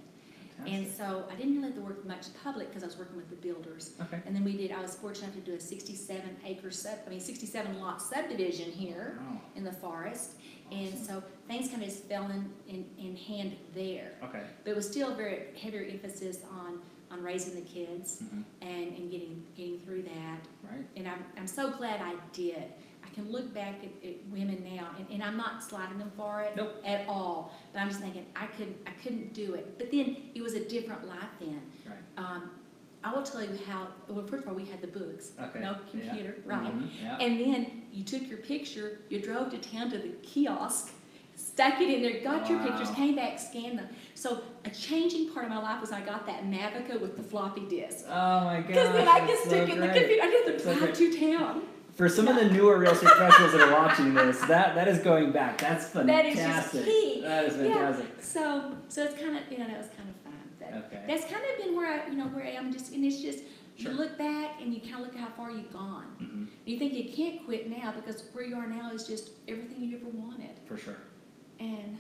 And 0.66 0.88
so 0.88 1.24
I 1.32 1.36
didn't 1.36 1.54
really 1.58 1.68
have 1.68 1.76
to 1.76 1.82
work 1.82 2.04
much 2.08 2.26
public 2.44 2.70
because 2.70 2.82
I 2.82 2.88
was 2.88 2.98
working 2.98 3.16
with 3.16 3.30
the 3.30 3.36
builders. 3.36 3.92
Okay. 4.02 4.20
And 4.26 4.36
then 4.36 4.44
we 4.44 4.58
did, 4.58 4.72
I 4.72 4.82
was 4.82 4.96
fortunate 4.96 5.32
to 5.36 5.40
do 5.40 5.54
a 5.54 5.60
sixty-seven 5.60 6.38
acre 6.44 6.72
sub, 6.72 6.98
I 7.06 7.10
mean, 7.12 7.20
sixty-seven 7.20 7.80
lot 7.80 8.02
subdivision 8.02 8.72
here 8.72 9.20
Wow. 9.22 9.40
in 9.56 9.64
the 9.64 9.72
forest. 9.72 10.32
And 10.72 10.98
so 10.98 11.22
things 11.48 11.70
kind 11.70 11.84
of 11.84 11.88
just 11.90 12.06
fell 12.06 12.26
in, 12.32 12.52
in, 12.68 12.86
in 12.98 13.16
hand 13.16 13.56
there. 13.76 14.14
Okay. 14.24 14.42
But 14.64 14.72
it 14.72 14.76
was 14.76 14.88
still 14.90 15.12
a 15.12 15.16
very 15.16 15.56
heavier 15.62 15.86
emphasis 15.90 16.40
on, 16.52 16.80
on 17.12 17.24
raising 17.24 17.56
the 17.56 17.62
kids 17.62 18.22
Mhm. 18.24 18.44
and, 18.62 18.96
and 18.98 19.12
getting, 19.12 19.44
getting 19.56 19.80
through 19.80 20.04
that. 20.04 20.40
Right. 20.64 20.86
And 20.96 21.08
I'm, 21.08 21.24
I'm 21.38 21.48
so 21.48 21.72
glad 21.72 22.02
I 22.02 22.14
did. 22.34 22.64
I 23.04 23.10
can 23.16 23.32
look 23.32 23.54
back 23.54 23.76
at, 23.84 24.08
at 24.08 24.16
women 24.30 24.64
now, 24.76 24.90
and, 24.98 25.08
and 25.10 25.24
I'm 25.24 25.38
not 25.38 25.64
sliding 25.64 25.98
them 25.98 26.12
for 26.16 26.42
it 26.42 26.56
Nope. 26.56 26.76
at 26.86 27.08
all. 27.08 27.54
But 27.74 27.80
I'm 27.80 27.88
just 27.90 28.02
thinking, 28.02 28.26
I 28.36 28.46
couldn't, 28.48 28.76
I 28.86 28.92
couldn't 29.02 29.34
do 29.34 29.54
it. 29.56 29.78
But 29.78 29.92
then, 29.92 30.18
it 30.36 30.42
was 30.42 30.54
a 30.54 30.64
different 30.66 31.08
life 31.08 31.30
then. 31.40 31.62
Right. 31.86 31.96
Um, 32.24 32.52
I 33.04 33.14
will 33.14 33.24
tell 33.24 33.42
you 33.42 33.58
how, 33.68 33.88
well, 34.10 34.26
first 34.28 34.44
of 34.44 34.50
all, 34.50 34.56
we 34.56 34.66
had 34.66 34.82
the 34.82 34.88
books. 34.88 35.32
Okay. 35.42 35.62
No 35.62 35.78
computer, 35.90 36.36
right? 36.46 36.64
Mhm. 36.76 36.90
Yeah. 37.02 37.18
And 37.20 37.40
then 37.40 37.84
you 37.94 38.04
took 38.04 38.28
your 38.28 38.40
picture, 38.40 39.00
you 39.10 39.22
drove 39.22 39.50
to 39.52 39.58
town 39.60 39.90
to 39.92 39.98
the 39.98 40.10
kiosk, 40.24 40.92
stuck 41.36 41.80
it 41.80 41.90
in 41.90 42.02
there, 42.02 42.22
got 42.24 42.50
your 42.50 42.60
pictures, 42.60 42.90
Wow. 42.90 42.96
came 42.96 43.16
back, 43.16 43.40
scanned 43.40 43.80
them. 43.80 43.88
So 44.16 44.42
a 44.68 44.76
changing 44.76 45.32
part 45.34 45.46
of 45.46 45.52
my 45.52 45.60
life 45.60 45.80
was 45.82 45.92
I 45.92 46.02
got 46.02 46.26
that 46.28 46.44
Mavica 46.46 47.00
with 47.00 47.16
the 47.16 47.24
floppy 47.24 47.62
disk. 47.68 48.06
Oh 48.08 48.42
my 48.46 48.58
gosh. 48.60 48.68
Because 48.68 48.94
then 48.94 49.08
I 49.08 49.20
could 49.22 49.38
stick 49.40 49.50
so 49.50 49.56
it 49.64 49.70
in 49.70 49.80
the 49.80 49.88
computer. 49.88 50.22
I 50.24 50.44
to 50.46 50.60
So 50.60 50.78
drive 50.78 50.94
to 50.98 51.20
town. 51.38 51.62
For 51.96 52.08
some 52.10 52.28
of 52.28 52.36
the 52.36 52.46
newer 52.46 52.78
real 52.78 52.92
estate 52.92 53.10
professionals 53.16 53.54
that 53.54 53.62
are 53.62 53.72
watching 53.72 54.14
this, 54.14 54.40
that 54.42 54.76
that 54.76 54.88
is 54.88 55.00
going 55.00 55.32
back. 55.32 55.58
That's 55.58 55.88
fantastic. 55.90 56.36
is 56.38 56.46
just 56.46 56.86
key. 56.86 57.22
That 57.22 57.46
is 57.46 57.56
Yeah. 57.58 57.64
fantastic. 57.74 58.08
So, 58.22 58.76
so 58.90 59.04
it's 59.06 59.16
kind 59.20 59.38
of, 59.38 59.44
you 59.52 59.58
know, 59.58 59.68
that 59.68 59.78
was 59.78 59.88
kind 59.98 60.10
of 60.10 60.16
fun. 60.22 60.84
Okay. 60.86 61.04
That's 61.08 61.24
kind 61.32 61.44
of 61.44 61.66
been 61.66 61.76
where 61.76 62.02
I, 62.04 62.08
you 62.08 62.16
know, 62.18 62.26
where 62.26 62.46
I 62.46 62.50
am 62.50 62.72
just, 62.74 62.92
and 62.94 63.04
it's 63.06 63.22
just, 63.22 63.40
Sure. 63.78 63.92
you 63.92 63.98
look 63.98 64.18
back 64.18 64.60
and 64.60 64.74
you 64.74 64.82
kind 64.82 64.96
of 64.96 65.02
look 65.02 65.14
at 65.14 65.22
how 65.22 65.30
far 65.38 65.52
you've 65.52 65.72
gone. 65.72 66.06
Mm-hmm. 66.20 66.46
You 66.66 66.80
think 66.80 66.94
you 66.94 67.14
can't 67.14 67.46
quit 67.46 67.70
now 67.70 67.94
because 67.96 68.24
where 68.34 68.44
you 68.44 68.56
are 68.56 68.66
now 68.68 68.92
is 68.92 69.06
just 69.08 69.30
everything 69.48 69.84
you 69.84 69.98
ever 69.98 70.10
wanted. 70.10 70.50
For 70.66 70.78
sure. 70.78 70.98
And 71.60 71.98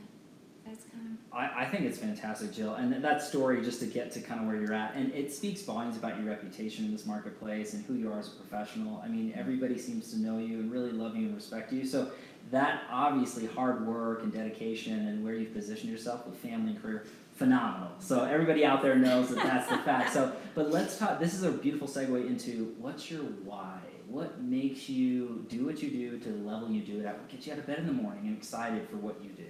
that's 0.67 0.83
kind 0.91 1.17
I, 1.31 1.63
I 1.63 1.65
think 1.65 1.85
it's 1.85 1.99
fantastic, 1.99 2.51
Jill, 2.53 2.75
and 2.75 3.03
that 3.03 3.21
story 3.21 3.61
just 3.63 3.79
to 3.81 3.85
get 3.85 4.11
to 4.11 4.21
kind 4.21 4.41
of 4.41 4.47
where 4.47 4.55
you're 4.55 4.73
at, 4.73 4.95
and 4.95 5.13
it 5.13 5.31
speaks 5.33 5.61
volumes 5.61 5.97
about 5.97 6.17
your 6.17 6.27
reputation 6.27 6.85
in 6.85 6.91
this 6.91 7.05
marketplace 7.05 7.73
and 7.73 7.85
who 7.85 7.93
you 7.93 8.11
are 8.11 8.19
as 8.19 8.27
a 8.27 8.31
professional. 8.31 9.01
I 9.03 9.07
mean, 9.07 9.33
everybody 9.35 9.77
seems 9.77 10.11
to 10.11 10.19
know 10.19 10.39
you 10.39 10.59
and 10.59 10.71
really 10.71 10.91
love 10.91 11.15
you 11.15 11.27
and 11.27 11.35
respect 11.35 11.71
you. 11.71 11.85
So 11.85 12.11
that 12.49 12.83
obviously 12.89 13.45
hard 13.45 13.85
work 13.85 14.23
and 14.23 14.31
dedication 14.31 15.07
and 15.07 15.23
where 15.23 15.35
you've 15.35 15.53
positioned 15.53 15.91
yourself 15.91 16.25
with 16.25 16.37
family 16.37 16.71
and 16.71 16.81
career 16.81 17.05
phenomenal. 17.35 17.91
So 17.99 18.23
everybody 18.23 18.65
out 18.65 18.81
there 18.81 18.95
knows 18.95 19.29
that 19.29 19.43
that's 19.43 19.69
the 19.69 19.77
fact. 19.85 20.13
So, 20.13 20.33
but 20.55 20.71
let's 20.71 20.97
talk. 20.97 21.19
This 21.19 21.33
is 21.33 21.43
a 21.43 21.51
beautiful 21.51 21.87
segue 21.87 22.25
into 22.25 22.73
what's 22.79 23.11
your 23.11 23.21
why. 23.21 23.77
What 24.07 24.41
makes 24.41 24.87
you 24.87 25.45
do 25.49 25.65
what 25.65 25.83
you 25.83 25.89
do 25.89 26.17
to 26.19 26.29
the 26.29 26.49
level 26.49 26.71
you 26.71 26.81
do 26.81 27.01
it 27.01 27.05
at? 27.05 27.17
What 27.17 27.27
gets 27.27 27.45
you 27.45 27.53
out 27.53 27.59
of 27.59 27.67
bed 27.67 27.79
in 27.79 27.87
the 27.87 27.93
morning 27.93 28.27
and 28.27 28.37
excited 28.37 28.87
for 28.89 28.95
what 28.95 29.21
you 29.21 29.29
do? 29.31 29.46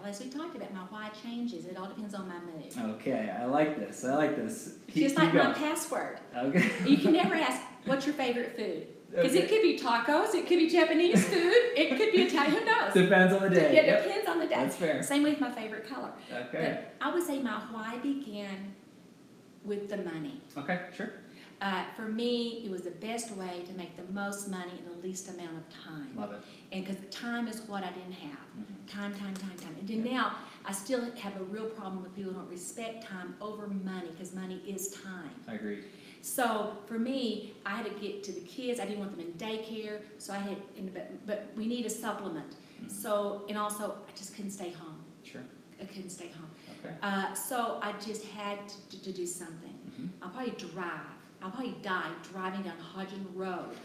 Well, 0.00 0.10
as 0.10 0.20
we 0.20 0.28
talked 0.28 0.56
about, 0.56 0.72
my 0.72 0.80
why 0.90 1.10
changes. 1.22 1.66
It 1.66 1.76
all 1.76 1.88
depends 1.88 2.14
on 2.14 2.28
my 2.28 2.38
mood. 2.40 2.94
Okay, 2.96 3.30
I 3.38 3.44
like 3.46 3.78
this. 3.78 4.04
I 4.04 4.14
like 4.14 4.36
this. 4.36 4.74
Keep, 4.88 5.04
Just 5.04 5.16
keep 5.16 5.24
like 5.24 5.34
my 5.34 5.42
going. 5.44 5.54
password. 5.54 6.18
Okay. 6.36 6.70
You 6.86 6.96
can 6.98 7.12
never 7.12 7.34
ask, 7.34 7.60
what's 7.86 8.06
your 8.06 8.14
favorite 8.14 8.56
food? 8.56 8.86
Because 9.10 9.34
it 9.34 9.48
could 9.48 9.62
be 9.62 9.78
tacos, 9.78 10.34
it 10.34 10.46
could 10.46 10.58
be 10.58 10.68
Japanese 10.68 11.26
food, 11.26 11.54
it 11.76 11.96
could 11.96 12.12
be 12.12 12.22
Italian, 12.24 12.52
who 12.58 12.64
knows? 12.66 12.92
Depends 12.92 13.32
on 13.32 13.42
the 13.42 13.48
day. 13.48 13.78
It 13.78 13.86
Yep. 13.86 14.04
depends 14.04 14.28
on 14.28 14.38
the 14.38 14.46
day. 14.46 14.54
That's 14.56 14.76
fair. 14.76 15.02
Same 15.02 15.22
with 15.22 15.40
my 15.40 15.50
favorite 15.50 15.88
color. 15.88 16.12
Okay. 16.30 16.82
But 17.00 17.06
I 17.06 17.14
would 17.14 17.22
say 17.26 17.40
my 17.40 17.58
why 17.72 17.96
began 18.02 18.74
with 19.64 19.88
the 19.88 19.96
money. 19.96 20.42
Okay. 20.58 20.80
Sure. 20.94 21.10
Uh, 21.60 21.82
for 21.96 22.02
me, 22.02 22.62
it 22.64 22.70
was 22.70 22.82
the 22.82 22.90
best 22.92 23.32
way 23.32 23.62
to 23.66 23.72
make 23.72 23.96
the 23.96 24.12
most 24.12 24.48
money 24.48 24.70
in 24.78 24.84
the 25.00 25.06
least 25.06 25.28
amount 25.28 25.56
of 25.56 25.68
time. 25.84 26.08
Love 26.16 26.32
it. 26.32 26.38
And 26.70 26.84
because 26.86 27.02
time 27.10 27.48
is 27.48 27.62
what 27.62 27.82
I 27.82 27.90
didn't 27.90 28.12
have. 28.12 28.38
Mhm. 28.56 28.86
Time, 28.86 29.12
time, 29.14 29.34
time, 29.34 29.56
time. 29.58 29.74
And 29.80 29.88
then 29.88 30.04
now, 30.04 30.36
I 30.64 30.72
still 30.72 31.10
have 31.16 31.36
a 31.40 31.44
real 31.44 31.66
problem 31.66 32.02
with 32.02 32.14
people 32.14 32.32
who 32.32 32.38
don't 32.38 32.48
respect 32.50 33.04
time 33.04 33.34
over 33.40 33.66
money, 33.66 34.08
because 34.12 34.34
money 34.34 34.62
is 34.66 34.88
time. 34.90 35.30
I 35.48 35.54
agree. 35.54 35.80
So 36.22 36.76
for 36.86 36.98
me, 36.98 37.54
I 37.66 37.76
had 37.78 37.86
to 37.86 38.00
get 38.00 38.22
to 38.24 38.32
the 38.32 38.40
kids. 38.40 38.78
I 38.78 38.84
didn't 38.84 39.00
want 39.00 39.12
them 39.16 39.20
in 39.26 39.32
daycare, 39.34 40.00
so 40.18 40.32
I 40.34 40.38
had. 40.38 40.58
But, 40.94 41.26
but 41.26 41.48
we 41.56 41.66
need 41.66 41.86
a 41.86 41.90
supplement. 41.90 42.54
Mhm. 42.84 42.90
So 42.90 43.44
and 43.48 43.58
also, 43.58 43.96
I 44.08 44.12
just 44.16 44.34
couldn't 44.36 44.52
stay 44.52 44.70
home. 44.70 44.98
Sure. 45.24 45.42
I 45.80 45.84
couldn't 45.86 46.10
stay 46.10 46.28
home. 46.38 46.50
Okay. 46.84 46.94
Uh, 47.02 47.34
so 47.34 47.78
I 47.82 47.92
just 48.04 48.24
had 48.26 48.58
to, 48.90 49.02
to 49.02 49.12
do 49.12 49.26
something. 49.26 49.76
Mhm. 49.90 50.08
I'll 50.22 50.30
probably 50.30 50.52
drive. 50.52 51.17
I'll 51.42 51.50
probably 51.50 51.76
die 51.82 52.10
driving 52.32 52.62
down 52.62 52.74
Hodgen 52.94 53.24
Road. 53.34 53.76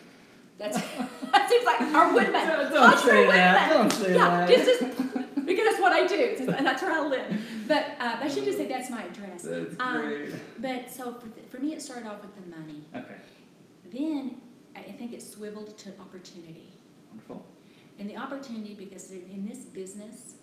That's 0.58 0.78
that 1.32 1.50
seems 1.50 1.66
like 1.66 1.82
our 1.94 2.14
Woodman. 2.14 2.48
Don't, 2.48 2.74
don't 2.74 3.00
say 3.00 3.24
Road 3.26 3.32
that. 3.34 3.70
Don't 3.70 3.92
say 3.92 4.16
Yeah, 4.16 4.46
that. 4.46 4.50
just 4.50 4.70
as, 4.70 4.80
because 5.46 5.66
that's 5.66 5.82
what 5.82 5.92
I 5.92 6.06
do, 6.08 6.36
and 6.40 6.66
that's 6.66 6.82
where 6.82 6.92
I 6.92 7.06
live. 7.08 7.42
But 7.68 7.86
uh, 8.00 8.18
I 8.22 8.28
should 8.28 8.44
just 8.46 8.58
say 8.58 8.68
that's 8.68 8.90
my 8.90 9.04
address. 9.04 9.44
That's 9.44 9.76
Um, 9.80 10.02
great. 10.02 10.34
But 10.60 10.92
so 10.92 11.14
for, 11.14 11.28
for 11.58 11.62
me, 11.64 11.74
it 11.74 11.82
started 11.82 12.08
off 12.08 12.22
with 12.22 12.36
the 12.36 12.50
money. 12.56 12.84
Okay. 12.96 13.16
Then 13.92 14.42
I 14.76 14.80
I 14.80 14.92
think 14.94 15.14
it 15.14 15.22
swiveled 15.22 15.78
to 15.80 15.90
opportunity. 16.00 16.74
Wonderful. 17.10 17.46
And 18.00 18.10
the 18.10 18.18
opportunity, 18.18 18.74
because 18.74 19.12
in, 19.12 19.22
in 19.32 19.48
this 19.48 19.60
business, 19.66 20.34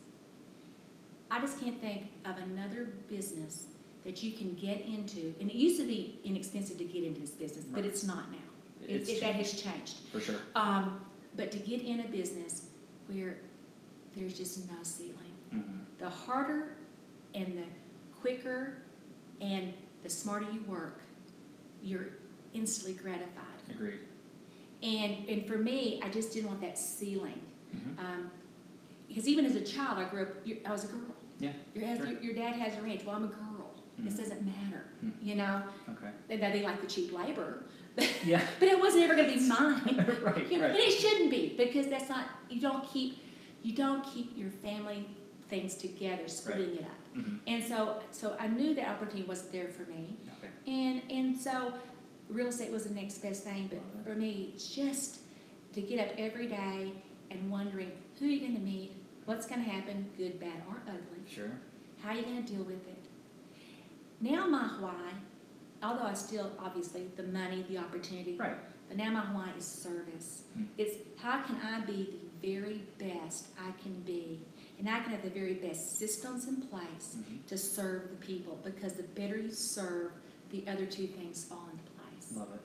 I 1.33 1.40
just 1.40 1.61
can't 1.61 1.81
think 1.81 2.11
of 2.25 2.37
another 2.38 2.88
business 3.09 3.64
that 4.04 4.23
you 4.23 4.33
can 4.33 4.54
get 4.54 4.80
into. 4.87 5.35
And 5.40 5.50
it 5.50 5.54
used 5.57 5.78
to 5.80 5.87
be 5.87 6.19
inexpensive 6.25 6.78
to 6.78 6.85
get 6.85 7.04
into 7.04 7.21
this 7.21 7.30
business, 7.30 7.64
but 7.64 7.83
Right. 7.83 7.90
it's 7.90 8.04
not 8.04 8.30
now. 8.30 8.38
It, 8.87 8.90
It's 9.02 9.11
it, 9.11 9.21
that 9.21 9.35
has 9.35 9.61
changed. 9.61 9.97
for 10.11 10.21
sure. 10.21 10.37
Um, 10.54 11.00
but 11.37 11.50
to 11.52 11.59
get 11.59 11.83
in 11.83 12.00
a 12.00 12.09
business 12.09 12.66
where 13.09 13.38
there's 14.16 14.37
just 14.37 14.69
no 14.71 14.76
ceiling, 14.83 15.14
Mhm. 15.52 15.85
the 15.99 16.09
harder 16.09 16.76
and 17.35 17.57
the 17.59 17.64
quicker 18.21 18.78
and 19.40 19.73
the 20.02 20.11
smarter 20.11 20.47
you 20.52 20.62
work, 20.62 21.00
you're 21.83 22.09
instantly 22.54 22.95
gratified. 22.95 23.45
Agreed. 23.71 24.00
And, 24.83 25.28
and 25.28 25.47
for 25.47 25.59
me, 25.59 26.00
I 26.02 26.09
just 26.09 26.33
didn't 26.33 26.49
want 26.49 26.61
that 26.62 26.78
ceiling. 26.78 27.40
Mhm. 27.75 27.99
Um, 27.99 28.30
because 29.09 29.28
even 29.28 29.45
as 29.45 29.54
a 29.57 29.61
child, 29.61 29.99
I 29.99 30.04
grew 30.09 30.23
up, 30.23 30.47
you- 30.47 30.61
I 30.64 30.71
was 30.73 30.85
a 30.85 30.88
girl. 30.88 31.00
Yeah, 31.38 31.52
Your, 31.75 31.97
sure. 31.97 32.21
your, 32.21 32.35
dad 32.35 32.54
has 32.57 32.76
your 32.76 32.87
age, 32.87 33.04
well, 33.04 33.16
I'm 33.16 33.25
a 33.25 33.28
girl. 33.28 33.50
This 34.04 34.14
Mhm. 34.14 34.19
doesn't 34.19 34.42
matter, 34.47 34.85
Mhm. 35.04 35.12
you 35.23 35.35
know? 35.37 35.62
Okay. 35.90 36.38
That 36.40 36.52
they 36.52 36.62
like 36.62 36.80
the 36.80 36.87
cheap 36.87 37.12
labor, 37.12 37.64
Yeah. 38.25 38.42
but 38.59 38.69
it 38.69 38.78
wasn't 38.78 39.04
ever 39.04 39.14
gonna 39.14 39.28
be 39.33 39.40
mine. 39.49 39.83
right. 40.23 40.50
You 40.50 40.59
know, 40.59 40.64
Right. 40.64 40.71
And 40.71 40.76
it 40.78 40.92
shouldn't 40.92 41.30
be, 41.30 41.54
because 41.57 41.87
that's 41.88 42.09
not, 42.09 42.25
you 42.49 42.61
don't 42.61 42.85
keep, 42.92 43.19
you 43.62 43.75
don't 43.75 44.02
keep 44.04 44.37
your 44.37 44.50
family 44.50 45.07
things 45.49 45.75
together, 45.75 46.26
splitting 46.28 46.76
it 46.76 46.83
up. 46.85 47.16
Mhm. 47.16 47.40
And 47.47 47.62
so, 47.64 48.00
so 48.12 48.37
I 48.38 48.47
knew 48.47 48.75
that 48.75 48.88
opportunity 48.88 49.26
wasn't 49.28 49.52
there 49.52 49.69
for 49.69 49.83
me. 49.90 50.16
Okay. 50.38 50.50
And, 50.73 51.02
and 51.11 51.36
so 51.36 51.75
real 52.28 52.47
estate 52.47 52.71
was 52.71 52.84
the 52.84 52.95
next 52.95 53.19
best 53.19 53.43
thing, 53.45 53.69
but 53.69 53.80
for 54.04 54.17
me, 54.17 54.54
just 54.56 55.19
to 55.75 55.80
get 55.82 55.99
up 56.00 56.15
every 56.19 56.47
day 56.47 56.93
and 57.30 57.50
wondering, 57.50 57.91
who 58.19 58.26
you're 58.26 58.47
gonna 58.49 58.60
meet? 58.60 58.93
What's 59.25 59.47
gonna 59.47 59.63
happen, 59.63 60.06
good, 60.17 60.39
bad, 60.41 60.63
or 60.69 60.80
ugly? 60.89 61.23
Sure. 61.28 61.50
How 62.00 62.10
are 62.10 62.15
you 62.15 62.23
gonna 62.23 62.43
deal 62.43 62.63
with 62.63 62.86
it? 62.89 62.97
Now 64.21 64.47
my 64.47 64.69
why, 64.80 65.13
although 65.83 66.04
I 66.04 66.15
still, 66.15 66.50
obviously, 66.59 67.06
the 67.17 67.23
money, 67.25 67.65
the 67.69 67.78
opportunity, 67.78 68.37
Right. 68.37 68.56
but 68.89 68.97
now 68.97 69.11
my 69.11 69.33
why 69.35 69.50
is 69.56 69.65
service. 69.65 70.43
Hmm. 70.54 70.65
It's 70.76 70.97
how 71.21 71.43
can 71.43 71.56
I 71.56 71.80
be 71.87 72.21
the 72.43 72.52
very 72.52 72.83
best 72.99 73.47
I 73.59 73.73
can 73.83 74.00
be? 74.02 74.41
And 74.78 74.89
I 74.89 75.00
can 75.00 75.13
have 75.13 75.23
the 75.23 75.30
very 75.30 75.54
best 75.54 75.99
systems 75.99 76.47
in 76.49 76.56
place 76.63 77.17
Mhm. 77.19 77.47
to 77.47 77.56
serve 77.59 78.11
the 78.11 78.17
people, 78.17 78.59
because 78.65 78.95
the 78.95 79.02
better 79.02 79.39
you 79.39 79.50
serve, 79.50 80.13
the 80.50 80.67
other 80.69 80.87
two 80.87 81.06
things 81.06 81.45
fall 81.45 81.69
into 81.71 81.85
place. 81.93 82.37
Love 82.37 82.49
it. 82.54 82.61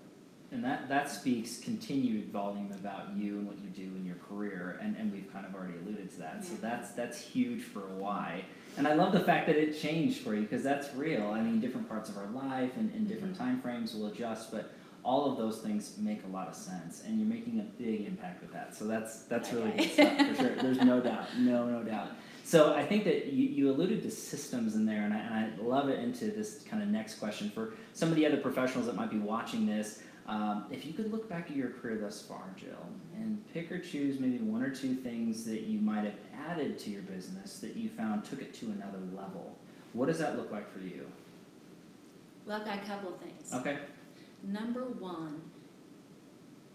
And 0.51 0.63
that, 0.63 0.87
that 0.89 1.09
speaks 1.09 1.57
continued 1.59 2.29
volume 2.31 2.71
about 2.71 3.15
you 3.17 3.39
and 3.39 3.47
what 3.47 3.57
you 3.59 3.69
do 3.69 3.95
in 3.95 4.05
your 4.05 4.15
career, 4.15 4.79
and, 4.81 4.95
and 4.95 5.11
we've 5.11 5.31
kind 5.33 5.45
of 5.45 5.53
already 5.55 5.77
alluded 5.79 6.09
to 6.11 6.17
that. 6.19 6.45
So 6.45 6.55
that's 6.55 6.91
that's 6.91 7.19
huge 7.19 7.63
for 7.63 7.81
why. 7.81 8.45
And 8.77 8.87
I 8.87 8.93
love 8.93 9.13
the 9.13 9.19
fact 9.21 9.47
that 9.47 9.55
it 9.55 9.79
changed 9.79 10.19
for 10.21 10.35
you 10.35 10.41
because 10.41 10.63
that's 10.63 10.93
real. 10.95 11.27
I 11.31 11.41
mean, 11.41 11.59
different 11.59 11.87
parts 11.87 12.09
of 12.09 12.17
our 12.17 12.27
life 12.27 12.71
and, 12.77 12.93
and 12.93 13.07
different 13.07 13.35
Mhm. 13.35 13.39
time 13.39 13.61
frames 13.61 13.93
will 13.93 14.07
adjust, 14.07 14.51
but 14.51 14.71
all 15.03 15.31
of 15.31 15.37
those 15.37 15.59
things 15.59 15.95
make 15.99 16.23
a 16.25 16.27
lot 16.27 16.47
of 16.47 16.55
sense, 16.55 17.03
and 17.05 17.19
you're 17.19 17.27
making 17.29 17.59
a 17.59 17.63
big 17.81 18.05
impact 18.07 18.41
with 18.41 18.51
that. 18.51 18.75
So 18.75 18.85
that's 18.85 19.23
that's 19.23 19.53
really 19.53 19.69
Okay. 19.69 19.77
good 19.85 19.91
stuff 19.91 20.27
for 20.27 20.35
sure. 20.35 20.55
There's 20.61 20.81
no 20.81 20.99
doubt, 20.99 21.37
no 21.37 21.69
no 21.69 21.83
doubt. 21.83 22.09
So 22.43 22.73
I 22.75 22.85
think 22.85 23.05
that 23.05 23.27
you, 23.33 23.47
you 23.47 23.71
alluded 23.71 24.03
to 24.03 24.11
systems 24.11 24.75
in 24.75 24.85
there, 24.85 25.01
and 25.03 25.13
I, 25.13 25.17
and 25.17 25.33
I 25.33 25.63
love 25.63 25.89
it 25.89 25.99
into 25.99 26.25
this 26.31 26.63
kind 26.69 26.83
of 26.83 26.89
next 26.89 27.15
question 27.15 27.49
for 27.49 27.73
some 27.93 28.09
of 28.09 28.15
the 28.15 28.25
other 28.25 28.37
professionals 28.37 28.85
that 28.87 28.95
might 28.95 29.09
be 29.09 29.17
watching 29.17 29.65
this. 29.65 30.01
Um, 30.27 30.65
if 30.71 30.85
you 30.85 30.93
could 30.93 31.11
look 31.11 31.29
back 31.29 31.51
at 31.51 31.55
your 31.55 31.69
career 31.69 31.97
thus 31.97 32.21
far, 32.21 32.43
Jill, 32.57 32.85
and 33.15 33.43
pick 33.53 33.71
or 33.71 33.77
choose 33.77 34.19
maybe 34.19 34.39
one 34.39 34.63
or 34.63 34.71
two 34.73 34.95
things 34.95 35.45
that 35.45 35.61
you 35.61 35.79
might 35.79 36.03
have 36.03 36.15
added 36.49 36.79
to 36.79 36.89
your 36.89 37.03
business 37.03 37.59
that 37.59 37.75
you 37.75 37.89
found 37.89 38.25
took 38.25 38.41
it 38.41 38.53
to 38.55 38.65
another 38.67 38.97
level, 39.15 39.55
what 39.93 40.07
does 40.07 40.17
that 40.19 40.35
look 40.35 40.51
like 40.51 40.71
for 40.71 40.79
you? 40.79 41.05
Well, 42.45 42.59
I've 42.59 42.65
got 42.65 42.77
a 42.83 42.87
couple 42.87 43.13
of 43.13 43.19
things. 43.19 43.53
Okay. 43.53 43.77
Number 44.43 44.81
one, 44.85 45.41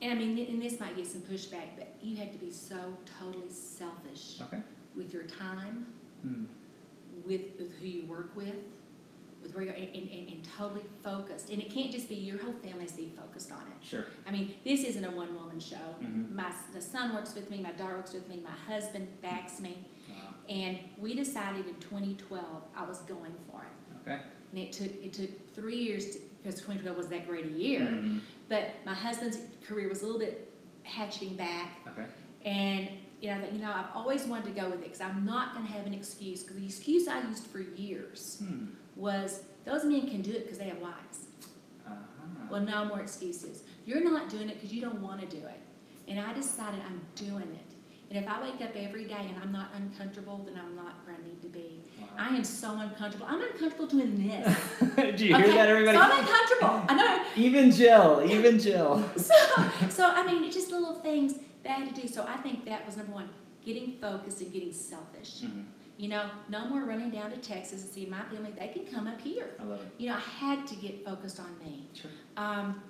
and 0.01 0.13
I 0.13 0.15
mean, 0.15 0.39
and 0.49 0.63
this 0.63 0.79
might 0.81 0.97
get 0.97 1.07
some 1.07 1.21
pushback, 1.23 1.77
but 1.77 1.93
you 2.03 2.17
had 2.17 2.33
to 2.33 2.39
be 2.39 2.51
so 2.53 2.77
totally 3.19 3.51
selfish 3.51 4.41
Okay. 4.43 4.63
with 4.97 5.13
your 5.13 5.25
time, 5.25 5.87
Hmm. 6.23 6.45
with, 7.27 7.43
with 7.59 7.73
who 7.81 7.87
you 7.87 8.07
work 8.07 8.31
with 8.37 8.55
where 9.53 9.65
you're, 9.65 9.75
and, 9.75 9.89
and, 9.95 10.29
and 10.29 10.49
totally 10.57 10.83
focused. 11.03 11.51
And 11.51 11.61
it 11.61 11.71
can't 11.73 11.91
just 11.91 12.09
be 12.09 12.15
your 12.15 12.39
whole 12.43 12.53
family 12.53 12.83
has 12.83 12.93
to 12.93 12.99
be 12.99 13.13
focused 13.17 13.51
on 13.51 13.59
it. 13.63 13.85
Sure. 13.87 14.05
I 14.27 14.31
mean, 14.31 14.55
this 14.65 14.85
isn't 14.85 15.05
a 15.05 15.11
one-woman 15.11 15.59
show. 15.61 15.77
Mhm. 16.03 16.33
My, 16.33 16.53
the 16.75 16.81
son 16.81 17.15
works 17.15 17.35
with 17.35 17.51
me, 17.51 17.61
my 17.61 17.73
daughter 17.73 17.97
works 17.97 18.13
with 18.13 18.29
me, 18.29 18.43
my 18.45 18.73
husband 18.73 19.09
backs 19.23 19.61
me. 19.61 19.79
Wow. 20.09 20.35
And 20.49 20.79
we 20.99 21.15
decided 21.15 21.67
in 21.67 21.75
2012 21.77 22.45
I 22.77 22.85
was 22.85 22.99
going 23.01 23.35
for 23.51 23.63
it. 23.63 24.09
Okay. 24.11 24.21
And 24.53 24.59
it 24.61 24.73
took, 24.73 24.89
it 25.05 25.13
took 25.13 25.55
three 25.55 25.77
years, 25.79 26.17
to- 26.17 26.21
because 26.43 26.61
2012 26.61 26.97
was 26.97 27.09
that 27.09 27.27
great 27.29 27.47
a 27.47 27.51
year. 27.51 27.81
Mhm. 27.81 28.21
But 28.49 28.71
my 28.87 28.95
husband's 28.95 29.39
career 29.67 29.89
was 29.89 30.03
a 30.03 30.07
little 30.07 30.21
bit 30.21 30.53
hatching 30.85 31.37
back. 31.37 31.79
Okay. 31.89 32.07
And, 32.45 32.89
you 33.21 33.29
know, 33.29 33.37
I 33.37 33.41
thought, 33.43 33.53
you 33.53 33.59
know, 33.61 33.71
I've 33.73 33.95
always 33.95 34.25
wanted 34.25 34.55
to 34.55 34.61
go 34.61 34.71
with 34.71 34.81
it 34.81 34.85
because 34.85 35.01
I'm 35.03 35.25
not 35.27 35.53
going 35.55 35.67
to 35.67 35.73
have 35.73 35.87
an 35.87 35.93
excuse. 35.93 36.43
Because 36.43 36.57
the 36.57 36.65
excuse 36.65 37.07
I 37.09 37.21
used 37.29 37.47
for 37.49 37.61
years 37.61 38.43
Hmm. 38.43 38.65
Was 39.01 39.41
those 39.65 39.85
men 39.85 40.09
can 40.09 40.23
do 40.23 40.31
it 40.33 40.45
because 40.45 40.59
they 40.59 40.67
have 40.67 40.79
wives. 40.79 41.27
Uh-huh. 41.87 41.95
Well, 42.51 42.61
no 42.61 42.85
more 42.85 43.01
excuses. 43.01 43.63
You're 43.87 44.05
not 44.05 44.29
doing 44.29 44.49
it 44.49 44.55
because 44.57 44.73
you 44.73 44.81
don't 44.81 45.01
want 45.01 45.21
to 45.21 45.27
do 45.27 45.45
it. 45.45 45.61
And 46.07 46.21
I 46.21 46.33
decided 46.33 46.81
I'm 46.87 47.01
doing 47.15 47.43
it. 47.55 47.67
And 48.11 48.19
if 48.25 48.29
I 48.29 48.43
wake 48.43 48.61
up 48.61 48.75
every 48.75 49.05
day 49.05 49.15
and 49.21 49.37
I'm 49.41 49.53
not 49.53 49.69
uncomfortable, 49.77 50.45
then 50.45 50.61
I'm 50.61 50.75
not 50.75 50.95
where 51.05 51.15
I 51.15 51.29
need 51.29 51.41
to 51.43 51.49
be. 51.49 51.81
Wow. 52.01 52.09
I 52.19 52.29
am 52.37 52.43
so 52.43 52.77
uncomfortable. 52.77 53.27
I'm 53.29 53.41
uncomfortable 53.41 53.87
doing 53.87 54.27
this. 54.29 54.57
do 55.17 55.27
you 55.27 55.37
hear 55.37 55.47
that, 55.55 55.69
everybody? 55.69 55.97
So 55.97 56.03
I'm 56.03 56.19
uncomfortable. 56.19 56.85
I 56.89 56.95
know. 56.97 57.25
Even 57.37 57.71
Jill, 57.71 58.23
even 58.29 58.59
Jill. 58.67 59.09
So, 59.17 59.35
so 59.89 60.09
I 60.09 60.27
mean, 60.27 60.43
it's 60.43 60.57
just 60.57 60.73
little 60.73 60.97
things 60.97 61.35
that 61.63 61.71
I 61.79 61.85
had 61.85 61.95
to 61.95 62.01
do. 62.03 62.09
So 62.09 62.27
I 62.27 62.37
think 62.39 62.65
that 62.65 62.85
was 62.85 62.97
number 62.97 63.13
one, 63.13 63.29
getting 63.65 63.93
focused 64.01 64.41
and 64.41 64.53
getting 64.53 64.73
selfish. 64.73 65.43
Mhm. 65.43 65.67
You 66.01 66.09
know, 66.09 66.31
no 66.49 66.67
more 66.67 66.85
running 66.85 67.11
down 67.11 67.31
to 67.31 67.37
Texas 67.37 67.83
and 67.83 67.91
see 67.91 68.07
my 68.07 68.23
family. 68.23 68.55
They 68.59 68.69
can 68.69 68.87
come 68.87 69.07
up 69.07 69.21
here. 69.21 69.51
I 69.61 69.65
love 69.65 69.83
it. 69.83 69.89
You 69.99 70.09
know, 70.09 70.15
I 70.15 70.21
had 70.21 70.67
to 70.69 70.75
get 70.77 71.05
focused 71.05 71.39
on 71.39 71.55
me. 71.63 71.91
Sure. 71.93 72.11
Um, 72.39 72.83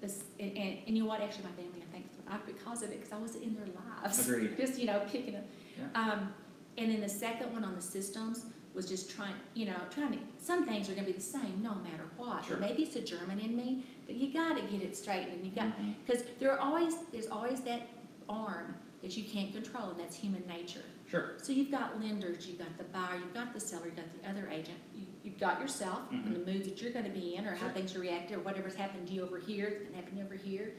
this, 0.00 0.24
and, 0.40 0.50
and, 0.58 0.78
and 0.84 0.96
you 0.96 1.04
know 1.04 1.08
what? 1.08 1.20
Actually, 1.20 1.44
my 1.44 1.50
family, 1.52 1.84
I 1.88 1.92
think, 1.92 2.06
because 2.46 2.82
of 2.82 2.90
it, 2.90 2.96
because 3.00 3.12
I 3.12 3.18
wasn't 3.18 3.44
in 3.44 3.54
their 3.54 3.68
lives. 4.02 4.28
Agreed. 4.28 4.56
Just, 4.58 4.76
you 4.76 4.86
know, 4.86 5.00
picking 5.08 5.36
up. 5.36 5.44
Yeah. 5.78 6.02
Um, 6.02 6.34
and 6.78 6.90
then 6.90 7.00
the 7.00 7.08
second 7.08 7.52
one 7.52 7.62
on 7.62 7.76
the 7.76 7.80
systems 7.80 8.46
was 8.74 8.88
just 8.88 9.10
trying, 9.10 9.34
you 9.54 9.66
know, 9.66 9.76
trying 9.90 10.12
to, 10.12 10.18
some 10.40 10.64
things 10.64 10.88
are 10.88 10.94
gonna 10.94 11.06
be 11.06 11.12
the 11.12 11.20
same 11.20 11.60
no 11.62 11.74
matter 11.76 12.04
what. 12.16 12.44
Sure. 12.44 12.56
Maybe 12.56 12.82
it's 12.82 12.96
a 12.96 13.00
German 13.00 13.40
in 13.40 13.56
me, 13.56 13.84
but 14.06 14.14
you 14.14 14.32
gotta 14.32 14.62
get 14.62 14.82
it 14.82 14.96
straight 14.96 15.28
and 15.28 15.44
you 15.44 15.50
got, 15.50 15.72
because 16.04 16.24
there 16.38 16.52
are 16.52 16.58
always, 16.60 16.94
there's 17.12 17.26
always 17.28 17.60
that 17.62 17.88
arm 18.28 18.74
that 19.02 19.16
you 19.16 19.24
can't 19.24 19.52
control 19.52 19.90
and 19.90 19.98
that's 19.98 20.14
human 20.14 20.46
nature. 20.46 20.82
Sure. 21.10 21.34
So 21.42 21.52
you've 21.52 21.70
got 21.70 22.00
lenders, 22.02 22.46
you've 22.46 22.58
got 22.58 22.76
the 22.76 22.84
buyer, 22.84 23.16
you've 23.16 23.32
got 23.32 23.54
the 23.54 23.60
seller, 23.60 23.86
you've 23.86 23.96
got 23.96 24.04
the 24.22 24.28
other 24.28 24.48
agent, 24.50 24.76
you, 24.94 25.06
you've 25.24 25.38
got 25.38 25.58
yourself 25.60 26.00
and 26.10 26.34
the 26.34 26.40
mood 26.52 26.64
that 26.64 26.82
you're 26.82 26.92
gonna 26.92 27.08
be 27.08 27.36
in, 27.36 27.46
or 27.46 27.54
how 27.54 27.66
Sure. 27.66 27.70
things 27.70 27.94
are 27.96 28.00
reacting, 28.00 28.36
or 28.36 28.40
whatever's 28.40 28.74
happened 28.74 29.06
to 29.08 29.14
you 29.14 29.22
over 29.22 29.38
here, 29.38 29.84
and 29.86 29.94
happened 29.96 30.20
over 30.22 30.34
here. 30.34 30.74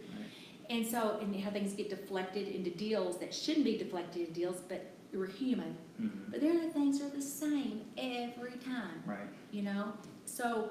And 0.70 0.86
so, 0.86 1.18
and 1.20 1.36
how 1.36 1.50
things 1.50 1.74
get 1.74 1.89
deflected 1.89 2.48
into 2.48 2.70
deals 2.70 3.18
that 3.20 3.34
shouldn't 3.34 3.65
be 3.65 3.76
deflected 3.76 4.22
into 4.28 4.34
deals, 4.34 4.58
but 4.70 4.86
we're 5.12 5.26
human. 5.26 5.76
Mhm. 6.00 6.30
But 6.30 6.42
there 6.42 6.56
are 6.63 6.70
things 6.70 7.00
that 7.00 7.08
are 7.08 7.15
the 7.15 7.22
same 7.24 7.82
every 7.98 8.58
time, 8.60 9.02
Right. 9.08 9.28
you 9.52 9.63
know? 9.63 9.94
So 10.26 10.70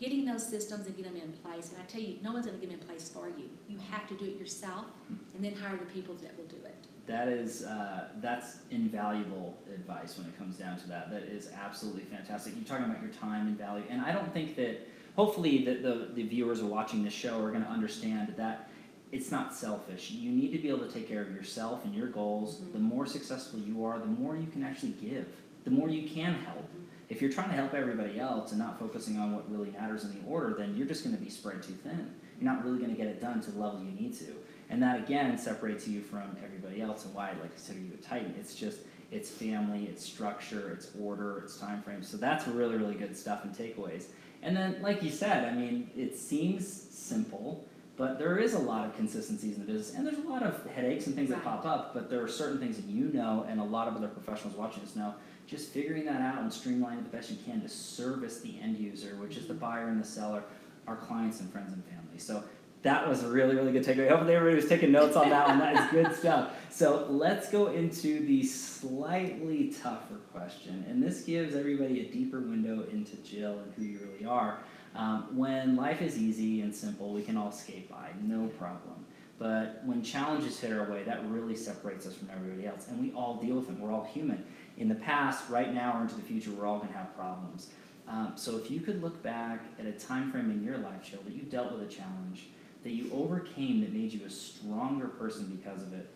getting 0.00 0.24
those 0.24 0.44
systems 0.44 0.86
and 0.88 0.96
getting 0.96 1.12
them 1.12 1.22
in 1.22 1.32
place, 1.34 1.70
and 1.72 1.80
I 1.80 1.84
tell 1.86 2.00
you, 2.00 2.18
no 2.20 2.32
one's 2.32 2.46
gonna 2.46 2.58
get 2.58 2.70
them 2.70 2.80
in 2.80 2.84
place 2.84 3.08
for 3.08 3.28
you. 3.28 3.48
You 3.68 3.78
have 3.78 4.08
to 4.08 4.16
do 4.16 4.24
it 4.24 4.36
yourself, 4.40 4.86
and 5.08 5.44
then 5.44 5.54
hire 5.54 5.76
the 5.76 5.86
people 5.86 6.16
that 6.16 6.36
will 6.36 6.46
do 6.46 6.56
it. 6.64 6.74
That 7.08 7.28
is, 7.28 7.64
uh, 7.64 8.08
that's 8.20 8.58
invaluable 8.70 9.56
advice 9.74 10.18
when 10.18 10.26
it 10.26 10.36
comes 10.36 10.56
down 10.56 10.78
to 10.80 10.88
that. 10.88 11.10
That 11.10 11.22
is 11.22 11.48
absolutely 11.58 12.02
fantastic. 12.02 12.52
You're 12.54 12.64
talking 12.66 12.84
about 12.84 13.02
your 13.02 13.10
time 13.12 13.46
and 13.46 13.56
value, 13.56 13.84
and 13.88 14.02
I 14.02 14.12
don't 14.12 14.30
think 14.34 14.56
that, 14.56 14.86
hopefully, 15.16 15.64
that 15.64 15.82
the, 15.82 16.10
the 16.14 16.22
viewers 16.22 16.60
are 16.60 16.66
watching 16.66 17.02
this 17.02 17.14
show 17.14 17.42
are 17.42 17.50
gonna 17.50 17.64
understand 17.68 18.34
that 18.36 18.68
it's 19.10 19.30
not 19.30 19.54
selfish. 19.54 20.10
You 20.10 20.30
need 20.30 20.52
to 20.52 20.58
be 20.58 20.68
able 20.68 20.86
to 20.86 20.92
take 20.92 21.08
care 21.08 21.22
of 21.22 21.32
yourself 21.32 21.82
and 21.86 21.94
your 21.94 22.08
goals. 22.08 22.60
Mhm. 22.60 22.72
The 22.74 22.78
more 22.78 23.06
successful 23.06 23.58
you 23.58 23.82
are, 23.86 23.98
the 23.98 24.04
more 24.04 24.36
you 24.36 24.46
can 24.46 24.62
actually 24.62 24.92
give, 25.00 25.26
the 25.64 25.70
more 25.70 25.88
you 25.88 26.06
can 26.06 26.34
help. 26.34 26.68
If 27.08 27.22
you're 27.22 27.32
trying 27.32 27.48
to 27.48 27.54
help 27.56 27.72
everybody 27.72 28.20
else 28.20 28.50
and 28.50 28.60
not 28.60 28.78
focusing 28.78 29.18
on 29.18 29.34
what 29.34 29.50
really 29.50 29.70
matters 29.70 30.04
in 30.04 30.10
the 30.10 30.28
order, 30.28 30.54
then 30.58 30.76
you're 30.76 30.86
just 30.86 31.04
gonna 31.04 31.16
be 31.16 31.30
spread 31.30 31.62
too 31.62 31.72
thin. 31.72 32.10
You're 32.38 32.52
not 32.52 32.62
really 32.62 32.78
gonna 32.78 32.92
get 32.92 33.06
it 33.06 33.18
done 33.18 33.40
to 33.40 33.50
the 33.50 33.58
level 33.58 33.80
you 33.82 33.92
need 33.92 34.12
to. 34.18 34.36
And 34.70 34.82
that 34.82 34.98
again 34.98 35.36
separates 35.38 35.88
you 35.88 36.00
from 36.00 36.36
everybody 36.44 36.82
else 36.82 37.04
and 37.04 37.14
why 37.14 37.28
I 37.28 37.32
like 37.32 37.42
to 37.42 37.48
consider 37.48 37.78
you 37.80 37.92
a 37.94 38.02
titan. 38.02 38.34
It's 38.38 38.54
just 38.54 38.80
it's 39.10 39.30
family, 39.30 39.86
it's 39.90 40.04
structure, 40.04 40.70
it's 40.70 40.90
order, 41.00 41.40
it's 41.42 41.56
time 41.56 41.82
frame. 41.82 42.02
So 42.02 42.18
that's 42.18 42.46
really, 42.46 42.76
really 42.76 42.94
good 42.94 43.16
stuff 43.16 43.44
and 43.44 43.54
takeaways. 43.54 44.04
And 44.42 44.56
then 44.56 44.82
like 44.82 45.02
you 45.02 45.10
said, 45.10 45.48
I 45.48 45.54
mean, 45.54 45.90
it 45.96 46.16
seems 46.16 46.70
simple, 46.70 47.66
but 47.96 48.18
there 48.18 48.36
is 48.36 48.52
a 48.52 48.58
lot 48.58 48.86
of 48.86 48.94
consistencies 48.94 49.56
in 49.56 49.66
the 49.66 49.72
business 49.72 49.94
and 49.96 50.06
there's 50.06 50.18
a 50.18 50.28
lot 50.28 50.42
of 50.42 50.64
headaches 50.66 51.06
and 51.06 51.16
things 51.16 51.30
that 51.30 51.42
pop 51.42 51.64
up, 51.64 51.94
but 51.94 52.10
there 52.10 52.22
are 52.22 52.28
certain 52.28 52.58
things 52.58 52.76
that 52.76 52.84
you 52.84 53.10
know 53.12 53.46
and 53.48 53.60
a 53.60 53.64
lot 53.64 53.88
of 53.88 53.96
other 53.96 54.08
professionals 54.08 54.56
watching 54.56 54.82
this 54.82 54.94
know 54.94 55.14
just 55.48 55.70
figuring 55.70 56.04
that 56.04 56.20
out 56.20 56.42
and 56.42 56.52
streamlining 56.52 56.98
it 56.98 57.10
the 57.10 57.16
best 57.16 57.30
you 57.30 57.38
can 57.44 57.62
to 57.62 57.68
service 57.68 58.40
the 58.40 58.54
end 58.60 58.76
user, 58.76 59.16
which 59.16 59.36
is 59.36 59.46
the 59.46 59.54
mm-hmm. 59.54 59.62
buyer 59.62 59.88
and 59.88 60.00
the 60.00 60.06
seller, 60.06 60.42
our 60.86 60.96
clients 60.96 61.40
and 61.40 61.50
friends 61.50 61.72
and 61.72 61.82
family. 61.84 62.18
So 62.18 62.44
that 62.82 63.08
was 63.08 63.24
a 63.24 63.28
really, 63.28 63.56
really 63.56 63.72
good 63.72 63.84
takeaway. 63.84 64.08
Hopefully 64.08 64.34
everybody 64.34 64.56
was 64.56 64.68
taking 64.68 64.92
notes 64.92 65.16
on 65.16 65.30
that 65.30 65.48
one. 65.48 65.58
That 65.58 65.84
is 65.84 65.90
good 65.90 66.14
stuff. 66.18 66.52
So 66.70 67.06
let's 67.08 67.50
go 67.50 67.68
into 67.68 68.24
the 68.24 68.44
slightly 68.44 69.74
tougher 69.82 70.16
question. 70.32 70.84
And 70.88 71.02
this 71.02 71.22
gives 71.22 71.56
everybody 71.56 72.00
a 72.00 72.12
deeper 72.12 72.40
window 72.40 72.84
into 72.92 73.16
Jill 73.16 73.58
and 73.58 73.72
who 73.74 73.82
you 73.82 73.98
really 74.12 74.24
are. 74.24 74.58
Um, 74.94 75.36
when 75.36 75.76
life 75.76 76.02
is 76.02 76.18
easy 76.18 76.60
and 76.62 76.74
simple, 76.74 77.12
we 77.12 77.22
can 77.22 77.36
all 77.36 77.52
skate 77.52 77.90
by, 77.90 78.10
no 78.22 78.46
problem. 78.46 79.04
But 79.38 79.82
when 79.84 80.02
challenges 80.02 80.58
hit 80.58 80.72
our 80.72 80.90
way, 80.90 81.04
that 81.04 81.24
really 81.28 81.54
separates 81.54 82.06
us 82.06 82.14
from 82.14 82.28
everybody 82.30 82.66
else. 82.66 82.88
And 82.88 83.00
we 83.00 83.12
all 83.12 83.36
deal 83.36 83.56
with 83.56 83.66
them. 83.66 83.80
We're 83.80 83.92
all 83.92 84.04
human. 84.04 84.44
In 84.76 84.88
the 84.88 84.96
past, 84.96 85.48
right 85.48 85.72
now, 85.72 85.98
or 85.98 86.02
into 86.02 86.16
the 86.16 86.22
future, 86.22 86.50
we're 86.50 86.66
all 86.66 86.78
going 86.78 86.92
to 86.92 86.98
have 86.98 87.14
problems. 87.16 87.68
Um, 88.08 88.32
so 88.36 88.56
if 88.56 88.70
you 88.70 88.80
could 88.80 89.02
look 89.02 89.22
back 89.22 89.64
at 89.78 89.86
a 89.86 89.92
time 89.92 90.32
frame 90.32 90.50
in 90.50 90.64
your 90.64 90.78
life, 90.78 91.10
Jill, 91.10 91.20
that 91.24 91.34
you 91.34 91.42
dealt 91.42 91.72
with 91.72 91.82
a 91.82 91.92
challenge, 91.92 92.48
that 92.88 92.94
you 92.94 93.10
overcame 93.12 93.82
that 93.82 93.92
made 93.92 94.10
you 94.14 94.24
a 94.24 94.30
stronger 94.30 95.08
person 95.08 95.60
because 95.62 95.82
of 95.82 95.92
it, 95.92 96.08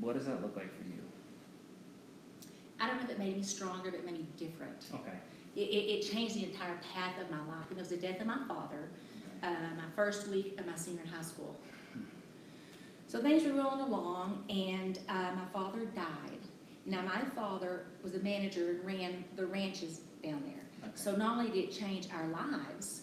what 0.00 0.16
does 0.16 0.26
that 0.26 0.42
look 0.42 0.56
like 0.56 0.76
for 0.76 0.82
you? 0.88 1.00
I 2.80 2.88
don't 2.88 2.96
know 2.96 3.04
if 3.04 3.10
it 3.10 3.18
made 3.20 3.36
me 3.36 3.44
stronger, 3.44 3.92
but 3.92 4.00
it 4.00 4.04
made 4.04 4.18
me 4.18 4.26
different. 4.36 4.86
Okay. 4.92 5.16
It, 5.54 5.60
it, 5.60 5.98
it 5.98 6.10
changed 6.10 6.34
the 6.34 6.44
entire 6.44 6.78
path 6.92 7.14
of 7.20 7.30
my 7.30 7.38
life. 7.38 7.66
And 7.70 7.78
it 7.78 7.80
was 7.80 7.90
the 7.90 7.96
death 7.96 8.20
of 8.20 8.26
my 8.26 8.38
father, 8.48 8.90
uh, 9.44 9.50
my 9.76 9.88
first 9.94 10.26
week 10.26 10.58
of 10.58 10.66
my 10.66 10.74
senior 10.74 11.02
in 11.02 11.08
high 11.08 11.22
school. 11.22 11.56
So 13.06 13.22
things 13.22 13.44
were 13.44 13.52
rolling 13.52 13.82
along, 13.82 14.44
and 14.50 14.98
uh, 15.08 15.30
my 15.36 15.46
father 15.52 15.84
died. 15.94 16.40
Now, 16.86 17.02
my 17.02 17.20
father 17.36 17.86
was 18.02 18.16
a 18.16 18.18
manager 18.18 18.70
and 18.70 18.84
ran 18.84 19.24
the 19.36 19.46
ranches 19.46 20.00
down 20.24 20.42
there. 20.44 20.64
Okay. 20.82 20.92
So 20.96 21.14
not 21.14 21.38
only 21.38 21.50
did 21.52 21.68
it 21.68 21.72
change 21.72 22.08
our 22.12 22.26
lives, 22.26 23.02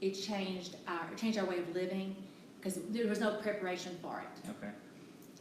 it 0.00 0.12
changed 0.12 0.76
our, 0.86 1.12
it 1.12 1.18
changed 1.18 1.38
our 1.38 1.44
way 1.44 1.58
of 1.58 1.74
living, 1.74 2.16
because 2.58 2.78
there 2.90 3.06
was 3.06 3.20
no 3.20 3.34
preparation 3.36 3.96
for 4.02 4.20
it. 4.22 4.50
Okay. 4.50 4.72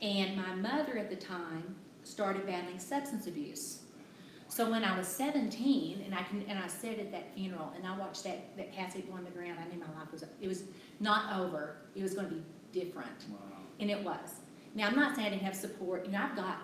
And 0.01 0.37
my 0.37 0.55
mother 0.55 0.97
at 0.97 1.09
the 1.09 1.15
time 1.15 1.75
started 2.03 2.45
battling 2.45 2.79
substance 2.79 3.27
abuse. 3.27 3.79
So 4.49 4.69
when 4.71 4.83
I 4.85 4.97
was 4.97 5.07
seventeen, 5.07 6.01
and 6.05 6.15
I 6.15 6.23
can, 6.23 6.43
and 6.47 6.57
I 6.57 6.67
said 6.67 6.99
at 6.99 7.11
that 7.11 7.33
funeral, 7.35 7.73
and 7.75 7.85
I 7.85 7.97
watched 7.97 8.23
that, 8.23 8.55
that 8.55 8.71
casket 8.73 9.09
go 9.09 9.17
on 9.17 9.25
the 9.25 9.31
ground, 9.31 9.57
I 9.59 9.67
knew 9.73 9.79
my 9.79 9.99
life 9.99 10.11
was, 10.11 10.23
it 10.41 10.47
was 10.47 10.63
not 10.99 11.37
over, 11.39 11.77
it 11.95 12.01
was 12.03 12.13
gonna 12.13 12.29
be 12.29 12.41
different, 12.71 13.25
Wow. 13.29 13.37
and 13.79 13.91
it 13.91 14.01
was. 14.03 14.35
Now, 14.73 14.87
I'm 14.87 14.95
not 14.95 15.15
saying 15.15 15.27
I 15.27 15.29
didn't 15.31 15.41
have 15.43 15.55
support, 15.55 16.05
you 16.05 16.11
know, 16.11 16.21
I've 16.21 16.35
got 16.35 16.59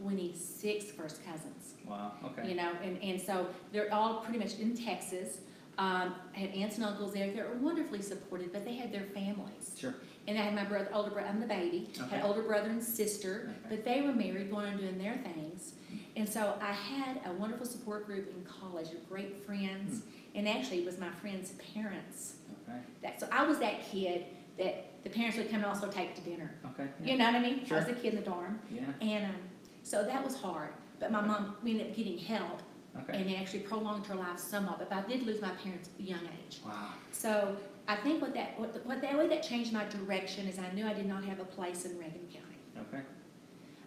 26 0.00 0.90
first 0.92 1.24
cousins, 1.24 1.74
Wow. 1.88 2.12
Okay. 2.24 2.48
You 2.50 2.54
know, 2.54 2.72
and, 2.82 3.02
and 3.02 3.20
so 3.20 3.46
they're 3.72 3.92
all 3.92 4.20
pretty 4.20 4.38
much 4.38 4.58
in 4.58 4.76
Texas. 4.76 5.38
Um, 5.78 6.14
I 6.34 6.38
had 6.38 6.50
aunts 6.50 6.76
and 6.76 6.84
uncles 6.84 7.14
there, 7.14 7.30
they 7.30 7.40
were 7.40 7.56
wonderfully 7.60 8.02
supported, 8.02 8.52
but 8.52 8.64
they 8.64 8.74
had 8.74 8.92
their 8.92 9.04
families. 9.04 9.74
Sure. 9.76 9.94
And 10.28 10.38
I 10.38 10.42
had 10.42 10.54
my 10.54 10.64
brother, 10.64 10.88
older 10.92 11.10
brother, 11.10 11.28
I'm 11.28 11.40
the 11.40 11.46
baby, 11.46 11.88
Okay. 11.98 12.16
had 12.16 12.24
older 12.24 12.42
brother 12.42 12.68
and 12.68 12.82
sister, 12.82 13.50
Okay. 13.66 13.76
but 13.76 13.84
they 13.84 14.02
were 14.02 14.12
married, 14.12 14.50
going 14.50 14.66
and 14.66 14.78
doing 14.78 14.98
their 14.98 15.16
things. 15.16 15.72
And 16.14 16.28
so 16.28 16.54
I 16.60 16.72
had 16.72 17.20
a 17.26 17.32
wonderful 17.32 17.66
support 17.66 18.06
group 18.06 18.28
in 18.28 18.44
college, 18.44 18.88
of 18.92 19.08
great 19.08 19.42
friends, 19.44 20.02
and 20.34 20.46
actually 20.48 20.80
it 20.80 20.84
was 20.86 20.98
my 20.98 21.10
friends' 21.10 21.52
parents. 21.74 22.34
Okay. 22.68 22.78
That, 23.02 23.18
so 23.20 23.26
I 23.32 23.44
was 23.44 23.58
that 23.58 23.82
kid 23.90 24.26
that 24.58 25.02
the 25.04 25.10
parents 25.10 25.38
would 25.38 25.48
come 25.50 25.56
and 25.64 25.66
also 25.66 25.88
take 25.88 26.14
to 26.16 26.20
dinner. 26.20 26.54
Okay. 26.74 26.86
You 27.02 27.16
know 27.16 27.24
what 27.24 27.34
I 27.36 27.40
mean? 27.40 27.66
I 27.70 27.74
was 27.76 27.86
the 27.86 27.94
kid 27.94 28.12
in 28.14 28.16
the 28.16 28.24
dorm, 28.30 28.60
Yeah. 28.70 28.82
and, 29.00 29.24
um, 29.24 29.36
so 29.82 30.04
that 30.04 30.22
was 30.22 30.36
hard. 30.36 30.68
But 31.00 31.10
my 31.10 31.20
mom, 31.22 31.56
we 31.64 31.72
ended 31.72 31.88
up 31.88 31.96
getting 31.96 32.18
help, 32.18 32.60
Okay. 33.00 33.18
and 33.18 33.30
it 33.30 33.40
actually 33.40 33.60
prolonged 33.60 34.06
her 34.06 34.14
life 34.14 34.38
somewhat, 34.38 34.78
but 34.78 34.92
I 34.92 35.00
did 35.08 35.22
lose 35.22 35.40
my 35.40 35.48
parents 35.50 35.88
at 35.94 36.00
a 36.04 36.08
young 36.08 36.20
age. 36.46 36.60
Wow. 36.64 36.88
So 37.10 37.56
I 37.88 37.96
think 37.96 38.20
what 38.20 38.34
that, 38.34 38.58
what, 38.60 38.74
the- 38.74 38.80
what 38.80 39.00
that 39.00 39.16
way 39.16 39.28
that 39.28 39.42
changed 39.42 39.72
my 39.72 39.84
direction 39.86 40.46
is 40.46 40.58
I 40.58 40.70
knew 40.72 40.86
I 40.86 40.92
did 40.92 41.06
not 41.06 41.24
have 41.24 41.40
a 41.40 41.44
place 41.44 41.84
in 41.86 41.98
Reagan 41.98 42.28
County. 42.32 42.58
Okay. 42.88 43.02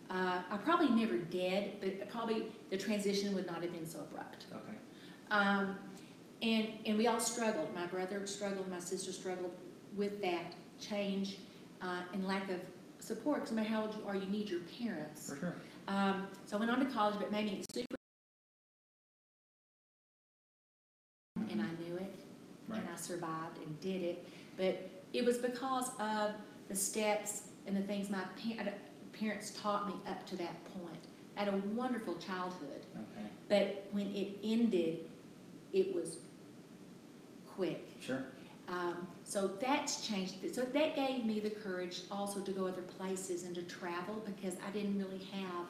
Uh, 0.09 0.41
I 0.49 0.57
probably 0.57 0.89
never 0.89 1.17
did, 1.17 1.79
but 1.81 2.09
probably 2.09 2.47
the 2.71 2.77
transition 2.77 3.33
would 3.35 3.45
not 3.47 3.61
have 3.61 3.71
been 3.71 3.85
so 3.87 3.99
abrupt. 3.99 4.45
Okay. 4.51 4.77
Um, 5.31 5.77
and, 6.41 6.67
and 6.85 6.97
we 6.97 7.07
all 7.07 7.19
struggled. 7.19 7.73
My 7.75 7.85
brother 7.87 8.25
struggled, 8.27 8.67
my 8.69 8.79
sister 8.79 9.11
struggled 9.11 9.51
with 9.95 10.21
that 10.21 10.53
change, 10.79 11.37
uh, 11.81 12.01
and 12.13 12.27
lack 12.27 12.49
of 12.49 12.59
support. 12.99 13.41
Because 13.41 13.51
no 13.51 13.57
matter 13.61 13.69
how 13.73 13.81
old 13.83 13.95
you 13.95 14.03
are, 14.07 14.15
you 14.15 14.25
need 14.27 14.49
your 14.49 14.61
parents. 14.79 15.29
For 15.29 15.37
sure. 15.37 15.55
Um, 15.87 16.27
so 16.45 16.57
I 16.57 16.59
went 16.59 16.71
on 16.71 16.79
to 16.79 16.85
college, 16.91 17.15
but 17.17 17.25
it 17.27 17.31
made 17.31 17.45
me 17.45 17.63
super, 17.71 17.95
and 21.49 21.61
I 21.61 21.83
knew 21.83 21.95
it. 21.97 22.13
Right. 22.67 22.79
and 22.79 22.84
I 22.95 22.97
survived 22.97 23.57
and 23.65 23.79
did 23.81 24.01
it. 24.01 24.27
But 24.57 24.89
it 25.13 25.25
was 25.25 25.37
because 25.37 25.89
of 25.99 26.31
the 26.69 26.75
steps 26.75 27.43
and 27.67 27.75
the 27.75 27.81
things 27.81 28.09
my 28.09 28.19
pa- 28.19 28.61
uh, 28.63 28.69
parents 29.17 29.51
taught 29.61 29.87
me 29.87 29.93
up 30.09 30.25
to 30.27 30.35
that 30.37 30.63
point. 30.73 30.97
I 31.37 31.43
had 31.43 31.53
a 31.53 31.57
wonderful 31.73 32.15
childhood, 32.15 32.85
Okay. 32.95 33.27
but 33.49 33.87
when 33.91 34.07
it 34.15 34.37
ended, 34.43 34.99
it 35.73 35.93
was 35.93 36.17
quick. 37.55 37.85
Sure. 37.99 38.23
Um, 38.67 39.07
so 39.25 39.47
that's 39.59 40.07
changed. 40.07 40.35
So 40.55 40.61
that 40.61 40.95
gave 40.95 41.25
me 41.25 41.39
the 41.39 41.49
courage 41.49 42.01
also 42.09 42.39
to 42.39 42.51
go 42.51 42.65
other 42.67 42.81
places 42.81 43.43
and 43.43 43.53
to 43.55 43.61
travel 43.63 44.23
because 44.25 44.55
I 44.67 44.71
didn't 44.71 44.97
really 44.97 45.23
have 45.33 45.67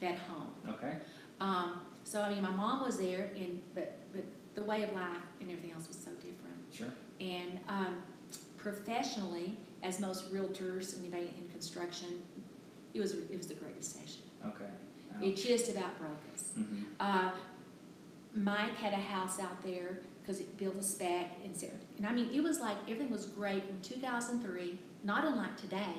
that 0.00 0.18
home. 0.18 0.50
Okay. 0.68 0.96
Um, 1.40 1.80
so 2.04 2.20
I 2.20 2.30
mean, 2.34 2.42
my 2.42 2.50
mom 2.50 2.84
was 2.84 2.98
there, 2.98 3.30
and 3.36 3.60
but 3.74 3.98
but 4.12 4.24
the 4.58 4.64
way 4.64 4.82
of 4.82 4.92
life 4.92 5.06
and 5.40 5.50
everything 5.50 5.72
else 5.72 5.86
was 5.86 5.96
so 5.96 6.10
different. 6.12 6.58
Sure. 6.72 6.88
And 7.20 7.60
um, 7.68 8.02
professionally, 8.56 9.56
as 9.82 10.00
most 10.00 10.32
realtors 10.32 10.94
and 10.94 11.04
anybody 11.04 11.32
in 11.38 11.48
construction, 11.50 12.22
it 12.94 13.00
was 13.00 13.12
it 13.12 13.36
was 13.36 13.46
the 13.46 13.54
Great 13.54 13.76
Recession. 13.76 14.22
Okay. 14.46 14.70
It 15.22 15.36
just 15.36 15.70
about 15.70 15.98
broke 15.98 16.22
us. 16.34 16.50
Mm-hmm. 16.58 16.82
Uh, 17.00 17.30
Mike 18.34 18.76
had 18.76 18.92
a 18.92 18.96
house 18.96 19.40
out 19.40 19.62
there 19.64 20.00
because 20.20 20.40
it 20.40 20.56
built 20.58 20.76
a 20.76 20.82
spec 20.82 21.30
and 21.44 21.56
so, 21.56 21.68
and 21.96 22.06
I 22.06 22.12
mean 22.12 22.30
it 22.32 22.42
was 22.42 22.60
like 22.60 22.76
everything 22.82 23.10
was 23.10 23.26
great 23.26 23.62
in 23.68 23.80
2003, 23.82 24.78
not 25.04 25.24
unlike 25.24 25.56
today. 25.56 25.94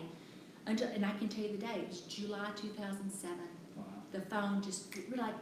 Until 0.65 0.89
and 0.89 1.05
I 1.05 1.11
can 1.11 1.29
tell 1.29 1.43
you 1.45 1.51
the 1.51 1.65
day 1.65 1.79
it 1.83 1.87
was 1.87 2.01
July 2.01 2.49
2007. 2.55 3.37
Wow. 3.75 3.83
The 4.11 4.21
phone 4.21 4.61
just 4.61 4.93
we're 5.09 5.17
like 5.17 5.35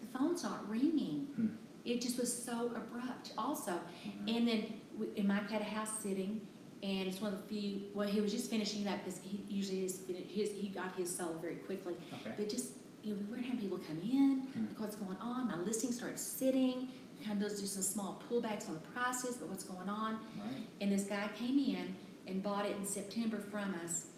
the 0.00 0.18
phone's 0.18 0.42
not 0.42 0.68
ringing. 0.68 1.28
Hmm. 1.36 1.46
It 1.88 2.02
just 2.02 2.18
was 2.18 2.30
so 2.30 2.66
abrupt 2.76 3.32
also. 3.38 3.80
And 4.26 4.46
then, 4.46 4.74
we- 4.98 5.08
and 5.16 5.26
Mike 5.26 5.48
had 5.50 5.62
a 5.62 5.64
house 5.64 5.90
sitting, 6.02 6.40
and 6.82 7.08
it's 7.08 7.20
one 7.20 7.32
of 7.32 7.38
the 7.40 7.48
few, 7.48 7.80
well, 7.94 8.06
he 8.06 8.20
was 8.20 8.30
just 8.30 8.50
finishing 8.50 8.82
it 8.82 8.88
up, 8.88 9.02
because 9.04 9.20
he 9.22 9.42
usually 9.48 9.84
is, 9.84 10.02
his, 10.28 10.50
he 10.52 10.68
got 10.68 10.94
his 10.96 11.14
sold 11.14 11.40
very 11.40 11.56
quickly. 11.56 11.94
Okay. 12.12 12.32
But 12.36 12.50
just, 12.50 12.72
you 13.02 13.14
know, 13.14 13.20
we 13.20 13.32
weren't 13.32 13.46
having 13.46 13.58
people 13.60 13.78
come 13.78 13.98
in, 14.02 14.40
Hmm. 14.52 14.64
look 14.68 14.80
what's 14.80 14.96
going 14.96 15.16
on, 15.16 15.46
my 15.48 15.56
listing 15.56 15.90
started 15.90 16.18
sitting, 16.18 16.88
kind 17.24 17.42
of 17.42 17.48
does 17.48 17.58
do 17.60 17.66
some 17.66 17.82
small 17.82 18.22
pullbacks 18.30 18.68
on 18.68 18.74
the 18.74 18.80
prices, 18.92 19.36
but 19.38 19.48
what's 19.48 19.64
going 19.64 19.88
on? 19.88 20.14
Right. 20.38 20.66
And 20.82 20.92
this 20.92 21.04
guy 21.04 21.28
came 21.38 21.58
in 21.58 21.96
and 22.26 22.42
bought 22.42 22.66
it 22.66 22.76
in 22.76 22.84
September 22.86 23.38
from 23.38 23.74
us, 23.82 24.08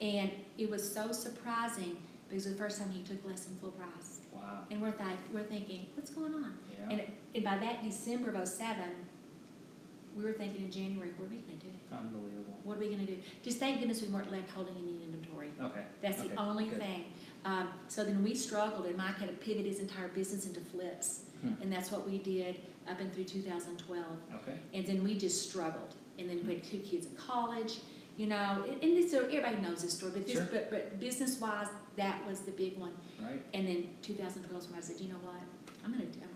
and 0.00 0.28
it 0.58 0.68
was 0.68 0.82
so 0.92 1.12
surprising, 1.12 1.96
because 2.28 2.46
it 2.46 2.48
was 2.50 2.56
the 2.58 2.62
first 2.64 2.78
time 2.80 2.90
he 2.90 3.02
took 3.04 3.24
less 3.24 3.44
than 3.44 3.56
full 3.58 3.70
price. 3.70 4.18
Wow. 4.32 4.64
And 4.72 4.82
we're 4.82 4.88
like, 4.98 5.18
we're 5.32 5.44
thinking, 5.44 5.86
what's 5.94 6.10
going 6.10 6.34
on? 6.34 6.54
And, 6.90 7.02
and 7.34 7.44
by 7.44 7.58
that 7.58 7.82
December 7.82 8.30
of 8.30 8.48
'07, 8.48 8.74
we 10.16 10.24
were 10.24 10.32
thinking 10.32 10.64
in 10.64 10.70
January, 10.70 11.10
what 11.16 11.26
are 11.26 11.30
we 11.30 11.36
gonna 11.38 11.58
do? 11.58 11.68
Unbelievable. 11.90 12.58
What 12.64 12.76
are 12.76 12.80
we 12.80 12.88
gonna 12.90 13.06
do? 13.06 13.16
Just 13.42 13.58
thank 13.58 13.78
goodness 13.80 14.02
we 14.02 14.08
weren't 14.08 14.30
left 14.30 14.50
holding 14.50 14.74
any 14.76 15.02
inventory. 15.04 15.50
Okay. 15.62 15.82
That's 16.02 16.20
Okay, 16.20 16.28
the 16.28 16.36
only 16.40 16.66
good. 16.66 16.78
thing. 16.80 17.04
Um, 17.44 17.68
so 17.88 18.04
then 18.04 18.22
we 18.22 18.34
struggled, 18.34 18.86
and 18.86 18.96
Mike 18.96 19.16
had 19.18 19.28
to 19.28 19.34
pivot 19.34 19.66
his 19.66 19.80
entire 19.80 20.08
business 20.08 20.46
into 20.46 20.60
flips. 20.60 21.20
Hmm. 21.40 21.54
And 21.60 21.72
that's 21.72 21.90
what 21.90 22.08
we 22.08 22.18
did 22.18 22.56
up 22.88 23.00
and 23.00 23.12
through 23.12 23.24
two 23.24 23.42
thousand 23.42 23.78
twelve. 23.78 24.16
Okay. 24.34 24.58
And 24.74 24.86
then 24.86 25.02
we 25.02 25.16
just 25.18 25.48
struggled. 25.48 25.94
And 26.18 26.28
then 26.28 26.46
we 26.46 26.54
had 26.54 26.62
two 26.64 26.78
kids 26.78 27.06
in 27.06 27.16
college, 27.16 27.78
you 28.18 28.26
know, 28.26 28.64
and 28.68 28.82
and 28.82 28.96
this, 28.96 29.14
everybody 29.14 29.56
knows 29.56 29.82
this 29.82 29.94
story, 29.94 30.12
but 30.14 30.26
this, 30.26 30.36
Sure. 30.36 30.48
but, 30.52 30.70
but 30.70 31.00
business-wise, 31.00 31.68
that 31.96 32.24
was 32.28 32.40
the 32.40 32.50
big 32.52 32.76
one. 32.78 32.92
Right. 33.20 33.42
And 33.54 33.66
then 33.66 33.88
two 34.02 34.12
thousand 34.14 34.44
twelve 34.44 34.62
is 34.64 34.68
when 34.70 34.78
I 34.78 34.82
said, 34.82 35.00
you 35.00 35.08
know 35.08 35.18
what? 35.24 35.40
I'm 35.84 35.90
gonna, 35.92 36.04
I'm 36.04 36.10
going 36.10 36.20
for 36.20 36.26
it. 36.28 36.31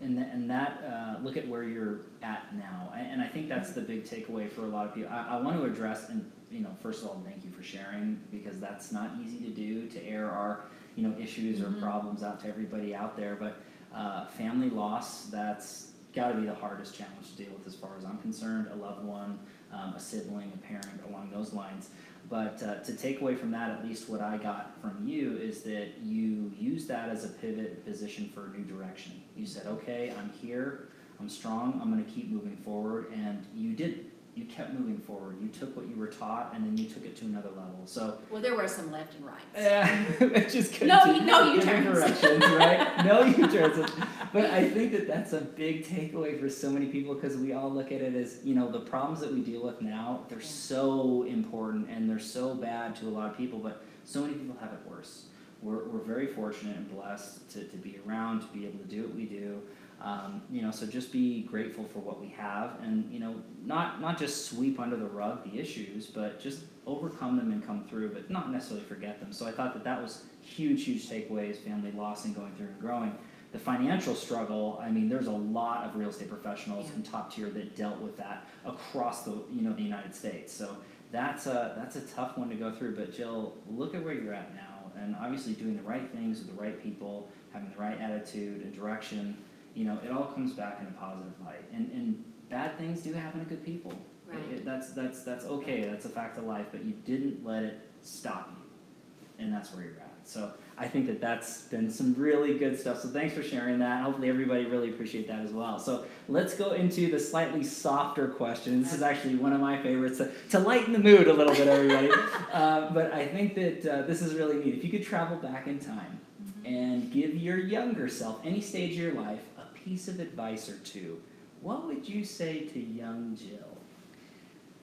And 0.00 0.16
that, 0.16 0.30
and 0.32 0.48
that 0.48 0.82
uh, 0.84 1.22
look 1.24 1.36
at 1.36 1.48
where 1.48 1.64
you're 1.64 2.02
at 2.22 2.54
now, 2.56 2.92
and, 2.96 3.14
and 3.14 3.22
I 3.22 3.26
think 3.26 3.48
that's 3.48 3.72
the 3.72 3.80
big 3.80 4.04
takeaway 4.04 4.48
for 4.48 4.62
a 4.62 4.68
lot 4.68 4.86
of 4.86 4.94
people. 4.94 5.10
I, 5.12 5.36
I 5.38 5.40
want 5.40 5.56
to 5.58 5.64
address, 5.64 6.08
and 6.08 6.30
you 6.52 6.60
know, 6.60 6.70
first 6.80 7.02
of 7.02 7.08
all, 7.08 7.20
thank 7.26 7.44
you 7.44 7.50
for 7.50 7.64
sharing 7.64 8.20
because 8.30 8.60
that's 8.60 8.92
not 8.92 9.10
easy 9.20 9.38
to 9.40 9.50
do 9.50 9.88
to 9.88 10.04
air 10.06 10.30
our 10.30 10.60
you 10.94 11.06
know 11.06 11.18
issues 11.18 11.60
or 11.60 11.66
Mhm. 11.66 11.80
problems 11.80 12.22
out 12.22 12.38
to 12.42 12.48
everybody 12.48 12.94
out 12.94 13.16
there. 13.16 13.34
But 13.34 13.56
uh, 13.92 14.26
family 14.26 14.70
loss, 14.70 15.24
that's 15.26 15.90
got 16.14 16.28
to 16.28 16.34
be 16.34 16.46
the 16.46 16.54
hardest 16.54 16.94
challenge 16.96 17.30
to 17.36 17.42
deal 17.44 17.52
with, 17.52 17.66
as 17.66 17.74
far 17.74 17.90
as 17.98 18.04
I'm 18.04 18.18
concerned. 18.18 18.68
A 18.72 18.76
loved 18.76 19.04
one, 19.04 19.40
um, 19.72 19.94
a 19.94 20.00
sibling, 20.00 20.52
a 20.54 20.58
parent, 20.58 21.00
along 21.08 21.30
those 21.32 21.52
lines. 21.52 21.90
But 22.28 22.62
uh, 22.62 22.74
to 22.84 22.94
take 22.94 23.20
away 23.20 23.34
from 23.36 23.50
that, 23.52 23.70
at 23.70 23.86
least 23.86 24.08
what 24.08 24.20
I 24.20 24.36
got 24.36 24.78
from 24.82 25.06
you 25.06 25.38
is 25.38 25.62
that 25.62 25.98
you 26.02 26.52
use 26.58 26.86
that 26.86 27.08
as 27.08 27.24
a 27.24 27.28
pivot 27.28 27.86
position 27.86 28.30
for 28.34 28.46
a 28.46 28.50
new 28.50 28.64
direction. 28.64 29.22
You 29.34 29.46
said, 29.46 29.66
okay, 29.66 30.12
I'm 30.18 30.30
here, 30.42 30.88
I'm 31.20 31.28
strong, 31.28 31.80
I'm 31.82 31.90
going 31.90 32.04
to 32.04 32.10
keep 32.10 32.30
moving 32.30 32.56
forward, 32.56 33.10
and 33.14 33.46
you 33.54 33.72
did. 33.72 34.07
You 34.38 34.44
kept 34.44 34.72
moving 34.72 34.98
forward. 34.98 35.36
You 35.42 35.48
took 35.48 35.76
what 35.76 35.88
you 35.88 35.96
were 35.96 36.06
taught, 36.06 36.52
and 36.54 36.64
then 36.64 36.78
you 36.78 36.84
took 36.88 37.04
it 37.04 37.16
to 37.16 37.24
another 37.24 37.48
level. 37.48 37.80
So, 37.86 38.18
Well, 38.30 38.40
there 38.40 38.54
were 38.54 38.68
some 38.68 38.92
left 38.92 39.16
and 39.16 39.26
rights. 39.26 39.44
yeah, 39.56 40.04
It 40.20 40.48
just 40.48 40.80
No, 40.80 41.00
continue 41.02 41.26
no 41.26 41.56
giving 41.56 41.82
U-turns. 41.84 41.98
directions, 41.98 42.44
right? 42.54 43.04
No 43.04 43.22
U-turns. 43.24 43.90
But 44.32 44.50
I 44.50 44.68
think 44.68 44.92
that 44.92 45.06
that's 45.08 45.32
a 45.32 45.40
big 45.40 45.86
takeaway 45.86 46.38
for 46.38 46.48
so 46.50 46.70
many 46.70 46.86
people 46.86 47.14
because 47.14 47.36
we 47.38 47.54
all 47.54 47.70
look 47.72 47.90
at 47.90 48.02
it 48.02 48.14
as 48.14 48.40
you 48.44 48.54
know 48.54 48.70
the 48.70 48.80
problems 48.80 49.20
that 49.20 49.32
we 49.32 49.40
deal 49.40 49.64
with 49.64 49.80
now. 49.80 50.20
They're 50.28 50.40
so 50.42 51.22
important 51.24 51.88
and 51.88 52.08
they're 52.08 52.18
so 52.18 52.54
bad 52.54 52.94
to 52.96 53.08
a 53.08 53.10
lot 53.18 53.30
of 53.30 53.36
people, 53.38 53.58
but 53.58 53.82
so 54.04 54.20
many 54.20 54.34
people 54.34 54.54
have 54.60 54.72
it 54.74 54.80
worse. 54.88 55.24
We're, 55.62 55.82
we're 55.88 56.04
very 56.04 56.26
fortunate 56.28 56.76
and 56.76 56.88
blessed 56.94 57.50
to, 57.52 57.64
to 57.64 57.76
be 57.78 57.98
around, 58.06 58.42
to 58.42 58.46
be 58.48 58.66
able 58.66 58.78
to 58.80 58.84
do 58.84 59.02
what 59.04 59.14
we 59.16 59.24
do. 59.24 59.60
Um, 60.00 60.42
you 60.48 60.62
know, 60.62 60.70
so 60.70 60.86
just 60.86 61.10
be 61.10 61.42
grateful 61.42 61.84
for 61.84 61.98
what 61.98 62.20
we 62.20 62.28
have, 62.28 62.78
and 62.82 63.12
you 63.12 63.18
know, 63.18 63.34
not 63.64 64.00
not 64.00 64.16
just 64.16 64.46
sweep 64.46 64.78
under 64.78 64.96
the 64.96 65.06
rug 65.06 65.42
the 65.50 65.58
issues, 65.58 66.06
but 66.06 66.40
just 66.40 66.60
overcome 66.86 67.36
them 67.36 67.50
and 67.50 67.66
come 67.66 67.84
through, 67.88 68.10
but 68.10 68.30
not 68.30 68.52
necessarily 68.52 68.84
forget 68.86 69.18
them. 69.18 69.32
So 69.32 69.46
I 69.46 69.50
thought 69.50 69.74
that 69.74 69.82
that 69.84 70.00
was 70.00 70.22
huge, 70.40 70.84
huge 70.84 71.08
takeaways, 71.08 71.56
family 71.56 71.90
loss 71.92 72.24
and 72.24 72.34
going 72.34 72.54
through 72.54 72.68
and 72.68 72.80
growing. 72.80 73.12
The 73.50 73.58
financial 73.58 74.14
struggle, 74.14 74.78
I 74.80 74.90
mean, 74.90 75.08
there's 75.08 75.26
a 75.26 75.32
lot 75.32 75.84
of 75.84 75.96
real 75.96 76.10
estate 76.10 76.28
professionals 76.28 76.90
in 76.94 77.02
top 77.02 77.34
tier 77.34 77.50
that 77.50 77.74
dealt 77.74 77.98
with 77.98 78.16
that 78.18 78.46
across 78.64 79.24
the 79.24 79.42
you 79.52 79.62
know 79.62 79.72
the 79.72 79.82
United 79.82 80.14
States. 80.14 80.52
So 80.52 80.76
that's 81.10 81.46
a 81.46 81.74
that's 81.76 81.96
a 81.96 82.02
tough 82.02 82.38
one 82.38 82.48
to 82.50 82.54
go 82.54 82.70
through. 82.70 82.94
But 82.94 83.12
Jill, 83.12 83.54
look 83.68 83.94
at 83.94 84.04
where 84.04 84.14
you're 84.14 84.34
at 84.34 84.54
now, 84.54 84.92
and 85.00 85.16
obviously 85.20 85.54
doing 85.54 85.76
the 85.76 85.82
right 85.82 86.08
things 86.12 86.38
with 86.38 86.54
the 86.54 86.62
right 86.62 86.80
people, 86.80 87.30
having 87.52 87.70
the 87.70 87.78
right 87.78 87.98
attitude 88.00 88.62
and 88.62 88.72
direction. 88.72 89.36
You 89.78 89.84
know, 89.84 89.96
it 90.04 90.10
all 90.10 90.24
comes 90.24 90.54
back 90.54 90.78
in 90.80 90.88
a 90.88 90.90
positive 90.90 91.32
light. 91.46 91.64
And 91.72 91.88
and 91.92 92.24
bad 92.50 92.76
things 92.76 93.00
do 93.00 93.12
happen 93.12 93.38
to 93.38 93.46
good 93.46 93.64
people. 93.64 93.92
Right. 94.26 94.38
it- 94.52 94.64
that's 94.64 94.90
that's 94.92 95.22
that's 95.22 95.44
okay. 95.44 95.82
That's 95.82 96.04
a 96.04 96.08
fact 96.08 96.36
of 96.36 96.44
life. 96.44 96.66
But 96.72 96.84
you 96.84 96.94
didn't 97.06 97.46
let 97.46 97.62
it 97.62 97.78
stop 98.02 98.50
you, 98.50 99.44
and 99.44 99.52
that's 99.52 99.72
where 99.72 99.84
you're 99.84 99.94
at. 100.00 100.08
So 100.24 100.52
I 100.76 100.88
think 100.88 101.06
that 101.06 101.20
that's 101.20 101.62
been 101.62 101.90
some 101.90 102.12
really 102.14 102.58
good 102.58 102.78
stuff. 102.78 103.00
So 103.00 103.08
thanks 103.08 103.34
for 103.34 103.42
sharing 103.42 103.78
that. 103.78 104.02
Hopefully 104.02 104.28
everybody 104.28 104.66
really 104.66 104.90
appreciate 104.90 105.28
that 105.28 105.40
as 105.40 105.52
well. 105.52 105.78
So 105.78 106.04
let's 106.28 106.54
go 106.54 106.72
into 106.72 107.08
the 107.10 107.20
slightly 107.20 107.62
softer 107.62 108.26
question. 108.28 108.82
This 108.82 108.92
is 108.92 109.00
actually 109.00 109.36
one 109.36 109.52
of 109.52 109.60
my 109.60 109.80
favorites 109.80 110.18
to, 110.18 110.30
to 110.50 110.58
lighten 110.58 110.92
the 110.92 110.98
mood 110.98 111.28
a 111.28 111.32
little 111.32 111.54
bit, 111.54 111.66
everybody. 111.68 112.10
uh, 112.52 112.90
but 112.90 113.12
I 113.14 113.26
think 113.26 113.54
that 113.54 113.86
uh, 113.86 114.02
this 114.02 114.20
is 114.20 114.34
really 114.34 114.56
neat. 114.62 114.74
If 114.74 114.84
you 114.84 114.90
could 114.90 115.04
travel 115.04 115.36
back 115.38 115.66
in 115.66 115.78
time 115.78 116.20
and 116.64 117.10
give 117.10 117.34
your 117.36 117.56
younger 117.56 118.08
self, 118.08 118.44
any 118.44 118.60
stage 118.60 118.92
of 118.92 118.98
your 118.98 119.14
life, 119.14 119.40
piece 119.88 120.08
of 120.08 120.20
advice 120.20 120.68
or 120.68 120.76
two, 120.78 121.20
what 121.62 121.86
would 121.86 122.06
you 122.06 122.24
say 122.24 122.60
to 122.60 122.78
young 122.78 123.36
Jill? 123.36 123.76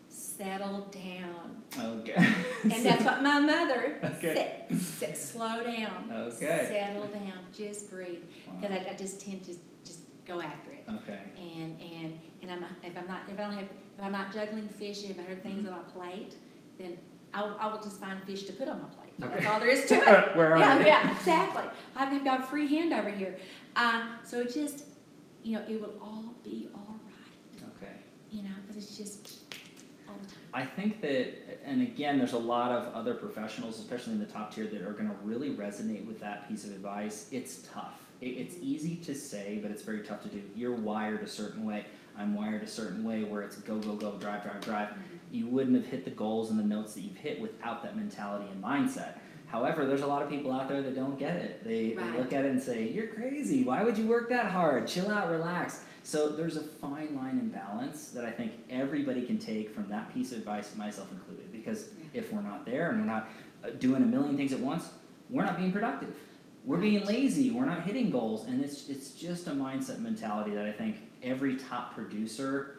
Settle 0.10 0.88
down. 0.91 1.62
Okay. 2.00 2.15
And 2.63 2.86
that's 2.86 3.04
what 3.06 3.22
my 3.22 3.39
mother 3.39 4.00
Okay. 4.18 4.65
said, 4.70 4.82
said, 4.82 5.18
slow 5.18 5.63
down. 5.63 6.12
Okay. 6.12 6.65
Settle 6.70 7.08
down, 7.08 7.34
just 7.56 7.89
breathe. 7.89 8.24
Because 8.60 8.76
I, 8.76 8.89
I 8.91 8.96
just 8.98 9.22
tend 9.22 9.44
to 9.46 9.54
just 9.86 10.00
go 10.26 10.41
after 10.41 10.72
it. 10.72 10.84
Okay. 10.89 11.20
And, 11.38 11.80
and, 11.80 12.20
and 12.41 12.52
I'm, 12.52 12.65
if 12.84 12.98
I'm 12.98 13.08
not, 13.08 13.22
if 13.32 13.39
I 13.39 13.44
don't 13.44 13.54
have, 13.54 13.63
if 13.98 14.04
I'm 14.04 14.12
not 14.12 14.34
juggling 14.34 14.68
fish, 14.68 15.04
if 15.04 15.20
I 15.20 15.24
have 15.24 15.41
things 15.41 15.68
on 15.68 15.74
my 15.74 15.84
plate, 15.94 16.34
then 16.80 16.98
I 17.34 17.44
will, 17.44 17.56
I 17.60 17.68
will 17.72 17.82
just 17.82 18.00
find 18.00 18.22
fish 18.24 18.44
to 18.44 18.54
put 18.54 18.68
on 18.68 18.82
my 18.82 18.88
plate. 18.89 19.13
That's 19.20 19.46
all 19.46 19.60
there 19.60 19.70
is 19.70 19.86
to 19.86 19.96
it. 19.96 20.36
Where 20.36 20.54
are 20.54 20.58
Yeah, 20.60 20.80
you? 20.80 20.86
yeah, 20.86 21.12
exactly. 21.15 21.63
I've 21.96 22.24
got 22.26 22.41
a 22.41 22.44
free 22.44 22.68
hand 22.68 22.91
over 22.94 23.10
here. 23.10 23.38
Uh, 23.76 24.04
so 24.26 24.41
it 24.41 24.54
just, 24.54 24.84
you 25.46 25.54
know, 25.54 25.64
it 25.70 25.80
will 25.80 25.94
all 26.02 26.34
be 26.44 26.68
all 26.74 26.96
right, 27.06 27.70
Okay. 27.78 27.94
you 28.32 28.42
know, 28.42 28.50
because 28.68 28.84
it's 28.84 28.98
just 28.98 29.44
all 30.10 30.16
the 30.20 30.26
time. 30.28 30.40
I 30.56 30.66
think 30.66 31.02
that, 31.02 31.60
and 31.64 31.84
again, 31.84 32.18
there's 32.18 32.34
a 32.34 32.38
lot 32.40 32.72
of 32.72 32.92
other 32.96 33.14
professionals, 33.14 33.78
especially 33.78 34.14
in 34.14 34.20
the 34.20 34.26
top 34.26 34.54
tier, 34.56 34.66
that 34.66 34.82
are 34.82 34.94
going 34.94 35.08
to 35.08 35.16
really 35.24 35.52
resonate 35.52 36.06
with 36.08 36.20
that 36.20 36.50
piece 36.50 36.64
of 36.66 36.72
advice. 36.72 37.28
It's 37.32 37.60
tough. 37.72 38.02
It, 38.22 38.30
it's 38.30 38.56
easy 38.60 38.96
to 38.98 39.14
say, 39.14 39.60
but 39.62 39.70
it's 39.70 39.84
very 39.84 40.02
tough 40.02 40.24
to 40.24 40.30
do. 40.30 40.42
You're 40.56 40.76
wired 40.76 41.22
a 41.22 41.28
certain 41.28 41.64
way. 41.64 41.86
I'm 42.18 42.34
wired 42.34 42.64
a 42.64 42.68
certain 42.68 43.04
way 43.04 43.24
where 43.24 43.44
it's 43.44 43.58
go, 43.58 43.78
go, 43.78 43.94
go, 43.94 44.14
drive, 44.14 44.42
drive, 44.42 44.62
drive. 44.62 44.88
Mm-hmm. 44.90 45.02
You 45.32 45.48
wouldn't 45.48 45.76
have 45.76 45.86
hit 45.86 46.06
the 46.06 46.12
goals 46.12 46.50
and 46.50 46.58
the 46.58 46.64
notes 46.64 46.94
that 46.96 47.02
you've 47.02 47.18
hit 47.18 47.40
without 47.40 47.84
that 47.84 47.96
mentality 47.96 48.46
and 48.52 48.64
mindset. 48.64 49.18
However, 49.48 49.86
there's 49.86 50.02
a 50.02 50.08
lot 50.08 50.22
of 50.22 50.30
people 50.30 50.52
out 50.52 50.68
there 50.68 50.82
that 50.82 50.96
don't 50.96 51.18
get 51.18 51.36
it. 51.38 51.64
They, 51.64 51.94
Right. 51.96 52.12
they 52.12 52.18
look 52.18 52.34
at 52.34 52.46
it 52.46 52.52
and 52.52 52.62
say, 52.62 52.90
You're 52.90 53.08
crazy. 53.08 53.64
Why 53.64 53.84
would 53.84 53.98
you 53.98 54.08
work 54.08 54.30
that 54.30 54.48
hard? 54.52 54.88
Chill 54.88 55.10
out, 55.10 55.30
relax. 55.30 55.84
So 56.04 56.30
there's 56.30 56.56
a 56.58 56.62
fine 56.62 57.16
line 57.16 57.40
and 57.40 57.52
balance 57.52 58.10
that 58.10 58.26
I 58.26 58.32
think 58.32 58.52
everybody 58.70 59.24
can 59.26 59.38
take 59.40 59.74
from 59.74 59.88
that 59.90 60.14
piece 60.14 60.32
of 60.32 60.40
advice, 60.40 60.76
myself 60.76 61.12
included. 61.12 61.52
Because 61.52 61.90
if 62.14 62.32
we're 62.32 62.42
not 62.42 62.66
there 62.66 62.90
and 62.90 63.00
we're 63.00 63.08
not 63.08 63.30
uh, 63.64 63.70
doing 63.80 64.04
a 64.04 64.06
million 64.06 64.38
things 64.38 64.54
at 64.54 64.60
once, 64.60 64.90
we're 65.30 65.44
not 65.46 65.58
being 65.58 65.72
productive. 65.72 66.16
We're 66.64 66.78
being 66.78 67.06
lazy. 67.06 67.52
We're 67.52 67.66
not 67.66 67.84
hitting 67.84 68.10
goals, 68.10 68.46
and 68.46 68.64
it's 68.64 68.90
it's 68.90 69.12
just 69.12 69.48
a 69.48 69.52
mindset 69.52 70.00
mentality 70.00 70.52
that 70.56 70.66
I 70.66 70.72
think 70.72 70.98
every 71.22 71.58
top 71.58 71.94
producer 71.96 72.78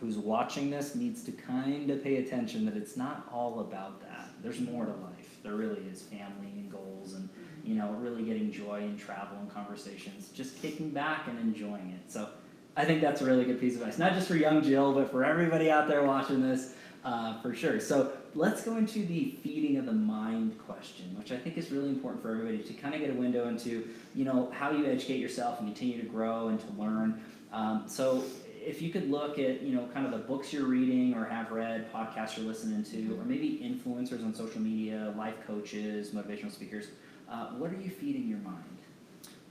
who's 0.00 0.16
watching 0.16 0.70
this 0.70 0.94
needs 0.94 1.22
to 1.24 1.32
kind 1.32 1.90
of 1.90 2.02
pay 2.02 2.16
attention 2.16 2.64
that 2.66 2.76
it's 2.76 2.96
not 2.96 3.28
all 3.32 3.60
about 3.60 4.00
that. 4.02 4.28
There's 4.42 4.60
more 4.60 4.84
to 4.86 4.92
life. 4.92 5.17
There 5.48 5.56
really 5.56 5.80
is 5.90 6.02
family 6.02 6.52
and 6.56 6.70
goals 6.70 7.14
and 7.14 7.28
you 7.64 7.74
know, 7.74 7.90
really 8.00 8.22
getting 8.22 8.50
joy 8.50 8.80
in 8.80 8.96
travel 8.96 9.36
and 9.38 9.52
conversations, 9.52 10.28
just 10.28 10.60
kicking 10.60 10.90
back 10.90 11.26
and 11.26 11.38
enjoying 11.38 11.90
it. 11.90 12.10
So 12.10 12.28
I 12.76 12.84
think 12.84 13.00
that's 13.00 13.20
a 13.20 13.24
really 13.24 13.44
good 13.44 13.60
piece 13.60 13.74
of 13.74 13.80
advice, 13.80 13.98
not 13.98 14.14
just 14.14 14.28
for 14.28 14.36
young 14.36 14.62
Jill, 14.62 14.92
but 14.92 15.10
for 15.10 15.24
everybody 15.24 15.70
out 15.70 15.88
there 15.88 16.02
watching 16.02 16.40
this, 16.40 16.74
uh, 17.04 17.40
for 17.42 17.54
sure. 17.54 17.80
So 17.80 18.12
let's 18.34 18.62
go 18.62 18.76
into 18.76 19.04
the 19.04 19.36
feeding 19.42 19.76
of 19.76 19.86
the 19.86 19.92
mind 19.92 20.58
question, 20.66 21.14
which 21.18 21.32
I 21.32 21.36
think 21.36 21.58
is 21.58 21.70
really 21.70 21.88
important 21.88 22.22
for 22.22 22.30
everybody 22.30 22.58
to 22.58 22.72
kind 22.74 22.94
of 22.94 23.00
get 23.00 23.10
a 23.10 23.14
window 23.14 23.48
into, 23.48 23.88
you 24.14 24.24
know, 24.24 24.50
how 24.52 24.70
you 24.70 24.86
educate 24.86 25.18
yourself 25.18 25.58
and 25.60 25.68
continue 25.68 26.00
to 26.00 26.08
grow 26.08 26.48
and 26.48 26.60
to 26.60 26.66
learn. 26.78 27.22
Um, 27.52 27.84
so 27.86 28.24
if 28.68 28.82
you 28.82 28.90
could 28.90 29.10
look 29.10 29.38
at, 29.38 29.62
you 29.62 29.74
know, 29.74 29.88
kind 29.94 30.04
of 30.04 30.12
the 30.12 30.18
books 30.18 30.52
you're 30.52 30.66
reading 30.66 31.14
or 31.14 31.24
have 31.24 31.50
read, 31.50 31.90
podcasts 31.90 32.36
you're 32.36 32.46
listening 32.46 32.84
to, 32.84 33.18
or 33.18 33.24
maybe 33.24 33.60
influencers 33.64 34.22
on 34.22 34.34
social 34.34 34.60
media, 34.60 35.14
life 35.16 35.36
coaches, 35.46 36.10
motivational 36.10 36.52
speakers, 36.52 36.88
uh, 37.30 37.46
what 37.52 37.70
are 37.70 37.80
you 37.80 37.88
feeding 37.88 38.28
your 38.28 38.38
mind? 38.38 38.62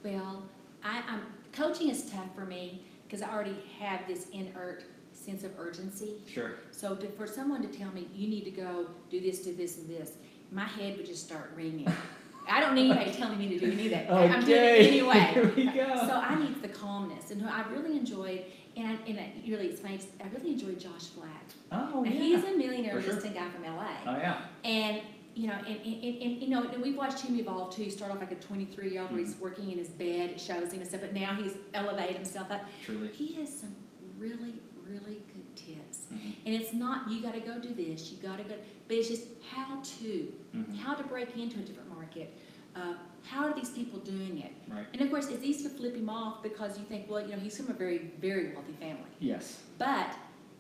Well, 0.04 0.44
I, 0.84 1.02
I'm, 1.08 1.22
coaching 1.52 1.90
is 1.90 2.12
tough 2.12 2.34
for 2.36 2.46
me 2.46 2.84
because 3.06 3.24
I 3.24 3.34
already 3.34 3.58
have 3.80 4.02
this 4.08 4.28
inert 4.34 4.84
sense 5.14 5.44
of 5.44 5.52
urgency. 5.58 6.22
Sure. 6.32 6.52
So 6.70 6.96
to, 6.96 7.08
for 7.10 7.26
someone 7.26 7.68
to 7.68 7.76
tell 7.76 7.92
me, 7.92 8.08
you 8.14 8.28
need 8.28 8.46
to 8.46 8.52
go 8.52 8.86
do 9.10 9.20
this, 9.20 9.40
do 9.40 9.56
this, 9.56 9.78
and 9.78 9.90
this, 9.90 10.14
my 10.52 10.66
head 10.66 10.96
would 10.96 11.08
just 11.08 11.26
start 11.26 11.52
ringing. 11.56 11.92
I 12.50 12.62
don't 12.62 12.76
need 12.76 12.92
anybody 12.92 13.12
telling 13.12 13.40
me 13.40 13.50
to 13.50 13.60
do 13.60 13.72
any 13.72 13.86
of 13.86 13.92
that. 13.92 14.12
I'm 14.12 14.46
doing 14.46 14.52
it 14.52 14.54
Okay, 14.54 14.88
anyway. 14.88 15.20
here 15.34 15.54
we 15.54 15.66
go. 15.66 15.96
So 16.08 16.14
I 16.14 16.40
need 16.40 16.62
the 16.62 16.70
calmness, 16.70 17.32
and 17.32 17.46
I 17.46 17.68
really 17.70 17.98
enjoyed, 17.98 18.46
and 18.78 18.88
I, 18.88 19.10
and 19.10 19.20
I, 19.20 19.32
really, 19.48 19.68
it's 19.68 19.82
funny, 19.82 20.00
I 20.24 20.28
really 20.36 20.52
enjoyed 20.54 20.80
Josh 20.80 21.08
Flagg. 21.08 21.30
Oh, 21.72 22.02
Now, 22.02 22.12
yeah. 22.12 22.12
he's 22.12 22.44
a 22.44 22.56
millionaire 22.58 22.96
For 22.96 23.02
sure. 23.02 23.14
listing 23.16 23.34
guy 23.34 23.50
from 23.50 23.64
LA. 23.64 23.88
Oh, 24.06 24.18
yeah. 24.18 24.42
And, 24.64 25.02
you 25.36 25.48
know, 25.48 25.54
and, 25.54 25.68
and, 25.68 26.04
and, 26.04 26.22
and, 26.22 26.42
you 26.42 26.50
know, 26.50 26.68
and 26.70 26.82
we've 26.82 26.96
watched 26.98 27.22
him 27.22 27.40
evolve 27.40 27.76
too. 27.76 27.84
He 27.84 27.90
started 27.90 28.16
off 28.16 28.20
like 28.22 28.32
a 28.32 28.36
twenty-three 28.36 28.92
year 28.92 29.02
old 29.02 29.12
where 29.12 29.20
he's 29.20 29.34
Mm-hmm. 29.34 29.44
working 29.44 29.72
in 29.72 29.78
his 29.78 29.90
bed, 29.90 30.32
it 30.32 30.40
shows 30.42 30.72
him 30.72 30.80
and 30.80 30.88
stuff, 30.88 31.02
but 31.02 31.14
now 31.14 31.34
he's 31.36 31.54
elevated 31.74 32.16
himself 32.16 32.52
up. 32.52 32.62
Truly. 32.84 33.10
He 33.10 33.34
has 33.36 33.54
some 33.60 33.76
really, 34.18 34.54
really 34.88 35.22
good 35.34 35.56
tips. 35.56 36.06
Mhm. 36.14 36.34
And 36.46 36.56
it's 36.56 36.74
not, 36.74 37.12
you 37.12 37.22
gotta 37.22 37.40
go 37.42 37.60
do 37.60 37.74
this, 37.74 38.12
you 38.12 38.18
gotta 38.18 38.44
go, 38.44 38.56
but 38.88 38.98
it's 38.98 39.10
just 39.10 39.26
how 39.52 39.80
to, 40.00 40.34
Mhm. 40.56 40.76
how 40.78 40.94
to 40.96 41.04
break 41.04 41.36
into 41.38 41.60
a 41.60 41.62
different 41.62 41.90
market. 41.94 42.34
Uh, 42.78 42.94
how 43.24 43.46
are 43.46 43.54
these 43.54 43.70
people 43.72 44.00
doing 44.00 44.40
it? 44.40 44.54
Right. 44.74 44.86
And 44.94 45.02
of 45.02 45.10
course, 45.10 45.28
it's 45.28 45.44
easy 45.44 45.64
to 45.64 45.70
flip 45.70 45.96
him 45.96 46.10
off 46.10 46.44
because 46.44 46.78
you 46.78 46.86
think, 46.86 47.10
well, 47.10 47.22
you 47.22 47.30
know, 47.34 47.40
he's 47.40 47.58
from 47.58 47.70
a 47.70 47.74
very, 47.74 48.12
very 48.22 48.54
wealthy 48.54 48.74
family. 48.80 49.10
Yes. 49.20 49.62
But, 49.78 50.16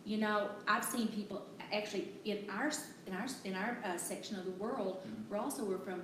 you 0.05 0.17
know, 0.17 0.49
I've 0.67 0.83
seen 0.83 1.07
people, 1.09 1.45
actually, 1.71 2.09
in 2.25 2.39
our, 2.49 2.71
in 3.05 3.13
our, 3.13 3.25
in 3.45 3.53
our 3.55 3.77
uh, 3.85 3.97
section 3.97 4.37
of 4.37 4.45
the 4.45 4.51
world, 4.51 5.01
Mhm. 5.07 5.29
we're 5.29 5.37
also, 5.37 5.63
we're 5.63 5.77
from 5.77 6.01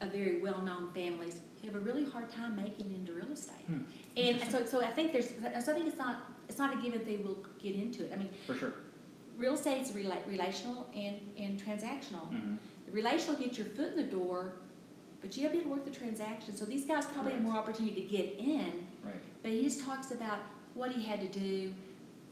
a 0.00 0.06
very 0.06 0.40
well-known 0.40 0.90
families, 0.94 1.36
who 1.60 1.68
have 1.68 1.76
a 1.76 1.80
really 1.80 2.04
hard 2.04 2.30
time 2.30 2.56
making 2.56 2.90
it 2.90 2.96
into 2.96 3.12
real 3.12 3.30
estate. 3.32 3.66
Hmm. 3.66 3.82
And 4.16 4.50
so, 4.50 4.64
so 4.64 4.80
I 4.80 4.88
think 4.90 5.12
there's, 5.12 5.28
so 5.64 5.70
I 5.72 5.74
think 5.76 5.86
it's 5.86 5.96
not, 5.98 6.16
it's 6.48 6.58
not 6.58 6.76
a 6.76 6.82
given 6.82 7.04
they 7.04 7.18
will 7.18 7.38
get 7.62 7.74
into 7.76 8.04
it. 8.04 8.10
I 8.12 8.16
mean, 8.16 8.30
For 8.46 8.54
sure. 8.54 8.72
real 9.36 9.54
estate's 9.54 9.90
rela- 9.92 10.26
relational 10.26 10.88
and, 10.94 11.16
and 11.38 11.60
transactional. 11.62 12.26
Mhm. 12.32 12.56
The 12.86 12.92
relational 12.92 13.36
gets 13.40 13.58
your 13.58 13.66
foot 13.68 13.90
in 13.90 13.96
the 13.96 14.02
door, 14.20 14.54
but 15.22 15.36
you 15.36 15.44
have 15.44 15.52
to 15.52 15.68
work 15.68 15.84
the 15.84 15.90
transaction. 15.90 16.54
So 16.56 16.64
these 16.64 16.84
guys 16.84 17.06
probably 17.06 17.32
have 17.32 17.42
more 17.42 17.56
opportunity 17.56 18.02
to 18.02 18.08
get 18.08 18.34
in, 18.38 18.86
Right. 19.04 19.14
but 19.42 19.52
he 19.52 19.62
just 19.62 19.82
talks 19.84 20.10
about 20.10 20.40
what 20.74 20.90
he 20.92 21.02
had 21.04 21.20
to 21.20 21.38
do. 21.38 21.72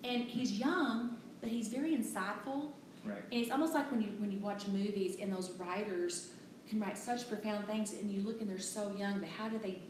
And 0.02 0.24
he's 0.24 0.52
young, 0.58 1.16
but 1.40 1.48
he's 1.50 1.68
very 1.68 1.96
insightful. 1.96 2.72
Right. 3.04 3.22
And 3.32 3.40
it's 3.40 3.50
almost 3.50 3.74
like 3.74 3.90
when 3.90 4.02
you, 4.02 4.08
when 4.18 4.30
you 4.32 4.38
watch 4.40 4.66
movies 4.66 5.16
and 5.20 5.32
those 5.32 5.50
writers 5.52 6.30
can 6.68 6.80
write 6.80 6.98
such 6.98 7.28
profound 7.28 7.66
things 7.66 7.92
and 7.94 8.10
you 8.10 8.22
look 8.22 8.40
and 8.40 8.50
they're 8.50 8.58
so 8.58 8.94
young, 8.98 9.20
but 9.20 9.28
how 9.28 9.48
do 9.48 9.58
they, 9.58 9.80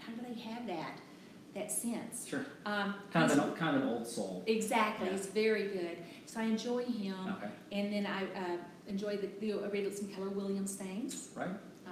how 0.00 0.12
do 0.12 0.20
they 0.32 0.38
have 0.40 0.66
that, 0.66 0.98
that 1.54 1.70
sense? 1.72 2.26
Sure. 2.28 2.44
Um, 2.66 2.94
Kind 3.12 3.30
of 3.30 3.38
an, 3.38 3.52
kind 3.54 3.76
of 3.76 3.82
an 3.82 3.88
old 3.88 4.06
soul. 4.06 4.42
Exactly, 4.46 5.08
he's 5.08 5.26
very 5.26 5.68
good. 5.68 5.98
So 6.26 6.40
I 6.40 6.44
enjoy 6.44 6.84
him. 6.84 7.14
Okay. 7.38 7.50
And 7.72 7.92
then 7.92 8.06
I, 8.06 8.24
uh, 8.38 8.56
enjoy 8.86 9.16
the, 9.16 9.28
the, 9.40 9.64
I 9.64 9.68
read 9.68 9.96
some 9.96 10.08
Keller 10.08 10.30
Williams 10.30 10.74
things. 10.74 11.28
Right. 11.34 11.48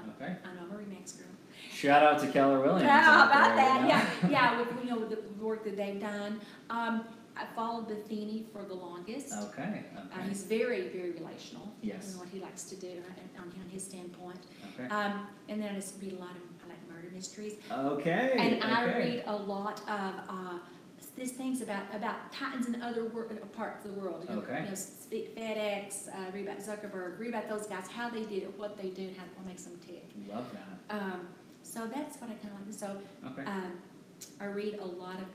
Um, 0.08 0.14
Okay. 0.20 0.36
I 0.44 0.54
know 0.54 0.62
I'm 0.62 0.70
a 0.72 0.74
Remax 0.74 1.18
girl. 1.18 1.26
Shout 1.70 2.02
out 2.02 2.18
to 2.20 2.26
Keller 2.28 2.60
Williams. 2.60 2.90
How 2.90 3.22
out 3.22 3.30
about 3.30 3.56
there, 3.56 3.64
that? 3.64 3.80
you 4.22 4.28
know? 4.28 4.32
Yeah, 4.32 4.52
yeah, 4.54 4.58
with, 4.58 4.68
you 4.84 4.90
know, 4.90 5.08
the 5.08 5.18
work 5.40 5.64
that 5.64 5.76
they've 5.76 6.00
done. 6.00 6.40
Um, 6.70 7.04
I 7.36 7.44
followed 7.54 7.88
Buffini 7.88 8.44
for 8.52 8.64
the 8.64 8.74
longest. 8.74 9.32
Okay. 9.32 9.84
Uh, 9.96 10.00
Okay. 10.18 10.28
he's 10.28 10.42
very, 10.44 10.88
very 10.88 11.12
relational. 11.12 11.72
Yes. 11.82 12.12
In 12.12 12.18
what 12.18 12.28
he 12.28 12.40
likes 12.40 12.64
to 12.64 12.76
do 12.76 12.88
uh, 12.88 13.40
on, 13.40 13.44
on 13.48 13.68
his 13.70 13.84
standpoint. 13.84 14.38
Okay. 14.74 14.88
Um, 14.92 15.26
and 15.48 15.62
then 15.62 15.72
I 15.72 15.74
just 15.76 16.00
read 16.00 16.14
a 16.14 16.16
lot 16.16 16.30
of, 16.30 16.42
I 16.64 16.70
like 16.70 16.88
murder 16.88 17.10
mysteries. 17.14 17.54
Okay. 17.70 18.34
And 18.38 18.62
I 18.64 18.84
okay. 18.88 18.98
read 18.98 19.24
a 19.26 19.36
lot 19.36 19.80
of, 19.82 20.14
uh, 20.28 20.58
these 21.18 21.32
things 21.32 21.60
about, 21.60 21.82
about 21.94 22.32
Titans 22.32 22.66
in 22.68 22.80
other 22.82 23.04
wor- 23.06 23.26
uh, 23.30 23.44
parts 23.56 23.84
of 23.84 23.94
the 23.94 24.00
world. 24.00 24.24
You 24.28 24.34
know, 24.36 24.42
Okay. 24.42 24.62
You 24.64 24.68
know, 24.70 24.74
Spe- 24.74 25.34
FedEx, 25.36 26.08
uh, 26.08 26.30
read 26.32 26.46
about 26.46 26.58
Zuckerberg, 26.60 27.18
read 27.18 27.30
about 27.30 27.48
those 27.48 27.66
guys, 27.66 27.88
how 27.88 28.08
they 28.08 28.22
did 28.24 28.44
it, 28.44 28.58
what 28.58 28.76
they 28.80 28.88
do, 28.90 29.02
and 29.08 29.16
how, 29.16 29.24
what 29.36 29.46
makes 29.46 29.64
them 29.64 29.78
tick. 29.86 30.04
Love 30.32 30.46
that. 30.52 30.94
Um, 30.96 31.28
so 31.62 31.86
that's 31.86 32.20
what 32.20 32.30
I 32.30 32.34
kind 32.34 32.54
of 32.54 32.66
like. 32.66 32.78
So, 32.78 32.98
Okay. 33.32 33.44
um, 33.50 33.72
I 34.40 34.46
read 34.46 34.78
a 34.80 34.84
lot 34.84 35.16
of 35.16 35.26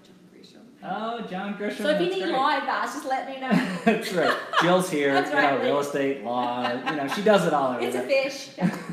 Grisham. 0.44 0.60
Oh, 0.84 1.22
John 1.30 1.54
Grisham. 1.58 1.78
So 1.78 1.90
if 1.90 2.02
you 2.02 2.08
that's 2.08 2.18
need 2.18 2.24
great. 2.24 2.34
law 2.34 2.58
advice, 2.58 2.94
just 2.94 3.06
let 3.06 3.30
me 3.30 3.40
know. 3.40 3.50
That's 3.86 4.12
right. 4.14 4.38
Jill's 4.62 4.90
here. 4.90 5.14
That's 5.14 5.30
you 5.32 5.38
right, 5.38 5.58
know, 5.58 5.64
real 5.64 5.80
estate, 5.80 6.24
law. 6.24 6.70
You 6.72 6.96
know, 6.98 7.08
she 7.08 7.22
does 7.22 7.46
it 7.48 7.54
all 7.54 7.72
over 7.76 7.80
It's 7.86 7.96
a 7.96 8.00
there. 8.00 8.08
fish. 8.30 8.50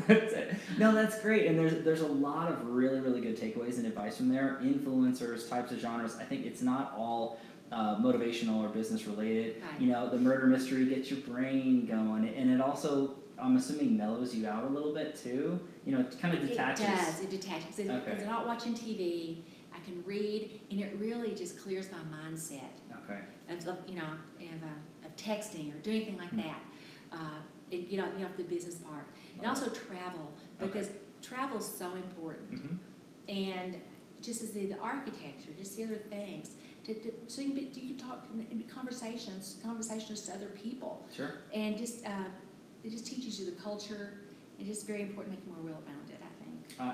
That's 0.07 0.33
it. 0.33 0.55
no, 0.77 0.93
that's 0.93 1.21
great. 1.21 1.47
And 1.47 1.59
there's 1.59 1.83
there's 1.83 2.01
a 2.01 2.07
lot 2.07 2.49
of 2.49 2.65
really 2.65 3.01
really 3.01 3.19
good 3.19 3.37
takeaways 3.37 3.77
and 3.77 3.85
advice 3.85 4.17
from 4.17 4.29
there. 4.29 4.59
Influencers, 4.63 5.49
types 5.49 5.71
of 5.71 5.79
genres. 5.79 6.15
I 6.17 6.23
think 6.23 6.45
it's 6.45 6.61
not 6.61 6.93
all 6.97 7.39
uh, 7.73 7.97
motivational 7.97 8.63
or 8.63 8.69
business 8.69 9.05
related. 9.05 9.61
Right. 9.61 9.81
You 9.81 9.87
know, 9.91 10.09
the 10.09 10.17
murder 10.17 10.47
mystery 10.47 10.85
gets 10.85 11.11
your 11.11 11.19
brain 11.21 11.85
going, 11.85 12.29
and 12.29 12.49
it 12.51 12.61
also 12.61 13.15
I'm 13.41 13.57
assuming 13.57 13.97
mellows 13.97 14.33
you 14.35 14.47
out 14.47 14.63
a 14.63 14.67
little 14.67 14.93
bit 14.93 15.15
too. 15.21 15.59
You 15.85 15.93
know, 15.93 15.99
it 16.01 16.15
kind 16.21 16.33
of 16.37 16.47
detaches. 16.47 16.85
It 16.85 16.87
does, 16.95 17.19
it 17.21 17.29
detaches. 17.31 17.75
Because 17.75 18.01
Okay. 18.07 18.17
I'm 18.21 18.27
not 18.27 18.45
watching 18.47 18.73
TV, 18.75 19.37
I 19.81 19.85
can 19.85 20.03
read, 20.05 20.61
and 20.69 20.79
it 20.79 20.95
really 20.99 21.33
just 21.33 21.59
clears 21.61 21.87
my 21.91 21.97
mindset. 22.17 22.61
Okay. 23.03 23.19
of, 23.49 23.67
of, 23.67 23.77
you 23.89 23.95
know, 23.95 24.03
of, 24.39 24.63
uh, 24.63 25.05
of 25.07 25.15
texting 25.15 25.73
or 25.75 25.79
doing 25.79 25.97
anything 26.03 26.17
like 26.17 26.29
Hmm. 26.29 26.37
that. 26.37 26.61
Uh, 27.11 27.39
it, 27.71 27.87
you 27.89 27.97
know, 27.97 28.07
you 28.17 28.23
know, 28.23 28.29
the 28.37 28.43
business 28.43 28.75
part. 28.75 29.05
And 29.37 29.45
also 29.47 29.69
travel, 29.69 30.31
because 30.59 30.89
travel 31.21 31.57
is 31.57 31.65
so 31.65 31.93
important. 31.95 32.49
hmm 32.49 32.75
And 33.27 33.75
just 34.21 34.41
as 34.43 34.51
the, 34.51 34.67
the 34.67 34.77
architecture, 34.79 35.51
just 35.57 35.75
the 35.77 35.83
other 35.85 35.95
things, 36.09 36.51
to, 36.85 36.93
to, 36.95 37.11
so 37.27 37.41
you 37.41 37.49
can, 37.49 37.55
be, 37.55 37.79
you 37.79 37.95
can 37.95 38.07
talk 38.07 38.27
in, 38.33 38.45
in 38.51 38.63
conversations, 38.67 39.57
conversations 39.63 40.21
to 40.27 40.33
other 40.33 40.47
people. 40.63 41.05
Sure. 41.15 41.31
And 41.53 41.77
just, 41.77 42.05
uh, 42.05 42.09
it 42.83 42.89
just 42.91 43.05
teaches 43.05 43.39
you 43.39 43.45
the 43.45 43.59
culture, 43.61 44.13
and 44.57 44.67
just 44.67 44.85
very 44.87 45.01
important 45.01 45.33
to 45.35 45.39
make 45.39 45.45
you 45.47 45.53
more 45.53 45.73
well-rounded, 45.73 46.00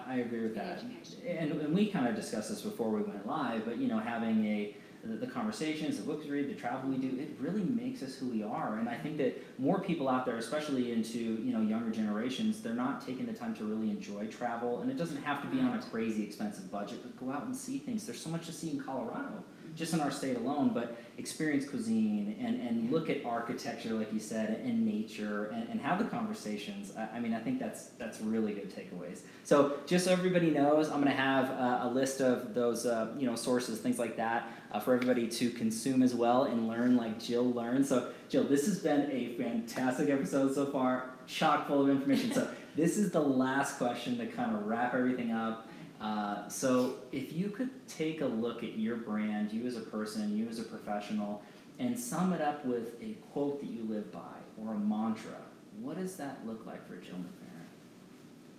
I. 0.07 0.15
Agree 0.17 0.41
with 0.41 0.55
that. 0.55 0.83
And, 1.27 1.51
and 1.51 1.73
we 1.73 1.87
kind 1.89 2.07
of 2.07 2.15
discussed 2.15 2.49
this 2.49 2.61
before 2.61 2.89
we 2.89 3.01
went 3.01 3.25
live, 3.25 3.65
but 3.65 3.77
you 3.77 3.87
know, 3.87 3.99
having 3.99 4.45
a 4.45 4.75
the, 5.03 5.15
the 5.15 5.27
conversations, 5.27 5.97
the 5.97 6.03
books 6.03 6.25
we 6.25 6.31
read, 6.31 6.49
the 6.49 6.55
travel 6.55 6.89
we 6.89 6.97
do, 6.97 7.19
it 7.19 7.29
really 7.39 7.63
makes 7.63 8.01
us 8.03 8.15
who 8.15 8.27
we 8.27 8.43
are. 8.43 8.79
And 8.79 8.89
I 8.89 8.95
think 8.95 9.17
that 9.17 9.41
more 9.59 9.79
people 9.79 10.09
out 10.09 10.25
there, 10.25 10.37
especially 10.37 10.91
into 10.91 11.19
you 11.19 11.53
know 11.53 11.61
younger 11.61 11.91
generations, 11.91 12.61
they're 12.61 12.73
not 12.73 13.05
taking 13.05 13.25
the 13.25 13.33
time 13.33 13.55
to 13.55 13.63
really 13.63 13.89
enjoy 13.89 14.27
travel. 14.27 14.81
And 14.81 14.91
it 14.91 14.97
doesn't 14.97 15.21
have 15.23 15.41
to 15.41 15.47
be 15.47 15.59
on 15.59 15.77
a 15.77 15.81
crazy 15.81 16.23
expensive 16.23 16.71
budget, 16.71 16.99
but 17.03 17.17
go 17.17 17.31
out 17.31 17.45
and 17.45 17.55
see 17.55 17.77
things. 17.77 18.05
There's 18.05 18.21
so 18.21 18.29
much 18.29 18.45
to 18.47 18.53
see 18.53 18.71
in 18.71 18.81
Colorado, 18.81 19.43
just 19.77 19.93
in 19.93 20.01
our 20.01 20.11
state 20.11 20.35
alone. 20.35 20.71
But 20.73 20.97
experience 21.17 21.67
cuisine 21.67 22.35
and, 22.39 22.61
and 22.61 22.91
look 22.91 23.09
at 23.09 23.25
architecture, 23.25 23.93
like 23.93 24.11
you 24.13 24.19
said, 24.19 24.61
and 24.63 24.85
nature, 24.85 25.45
and, 25.47 25.67
and 25.69 25.79
have 25.79 25.99
the 25.99 26.05
conversations. 26.05 26.93
I, 26.97 27.17
I 27.17 27.19
mean, 27.19 27.33
I 27.33 27.39
think 27.39 27.59
that's 27.59 27.85
that's 27.97 28.19
really 28.21 28.53
good 28.53 28.75
takeaways. 28.75 29.19
So 29.43 29.77
just 29.85 30.05
so 30.05 30.11
everybody 30.11 30.49
knows, 30.51 30.89
I'm 30.89 31.01
going 31.01 31.15
to 31.15 31.21
have 31.21 31.49
uh, 31.51 31.87
a 31.87 31.89
list 31.89 32.21
of 32.21 32.53
those, 32.53 32.85
uh, 32.85 33.13
you 33.17 33.25
know, 33.25 33.35
sources, 33.35 33.79
things 33.79 33.99
like 33.99 34.17
that, 34.17 34.49
uh, 34.71 34.79
for 34.79 34.93
everybody 34.93 35.27
to 35.27 35.49
consume 35.51 36.03
as 36.03 36.13
well 36.13 36.43
and 36.43 36.67
learn 36.67 36.97
like 36.97 37.19
Jill 37.19 37.51
learned. 37.51 37.85
So 37.85 38.11
Jill, 38.29 38.43
this 38.43 38.65
has 38.65 38.79
been 38.79 39.09
a 39.11 39.35
fantastic 39.37 40.09
episode 40.09 40.53
so 40.53 40.65
far, 40.65 41.11
chock 41.27 41.67
full 41.67 41.83
of 41.83 41.89
information. 41.89 42.33
So 42.33 42.49
this 42.75 42.97
is 42.97 43.11
the 43.11 43.21
last 43.21 43.77
question 43.77 44.17
to 44.17 44.27
kind 44.27 44.55
of 44.55 44.65
wrap 44.65 44.93
everything 44.93 45.31
up. 45.31 45.66
Uh, 45.99 46.47
so 46.47 46.95
if 47.11 47.33
you 47.33 47.49
could 47.49 47.69
take 47.87 48.21
a 48.21 48.25
look 48.25 48.63
at 48.63 48.77
your 48.77 48.97
brand, 48.97 49.51
you 49.51 49.65
as 49.65 49.77
a 49.77 49.81
person, 49.81 50.37
you 50.37 50.47
as 50.47 50.59
a 50.59 50.63
professional, 50.63 51.41
and 51.79 51.97
sum 51.97 52.33
it 52.33 52.41
up 52.41 52.65
with 52.65 53.01
a 53.01 53.13
quote 53.31 53.59
that 53.61 53.69
you 53.69 53.83
live 53.83 54.11
by 54.11 54.19
or 54.61 54.73
a 54.73 54.77
mantra, 54.77 55.37
what 55.81 55.97
does 55.97 56.15
that 56.17 56.39
look 56.45 56.65
like 56.65 56.87
for 56.87 56.97
Jill 56.97 57.15
McFerrin? 57.15 57.65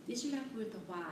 This 0.08 0.24
you 0.24 0.32
have 0.32 0.52
with 0.56 0.72
the 0.72 0.78
why. 0.86 1.04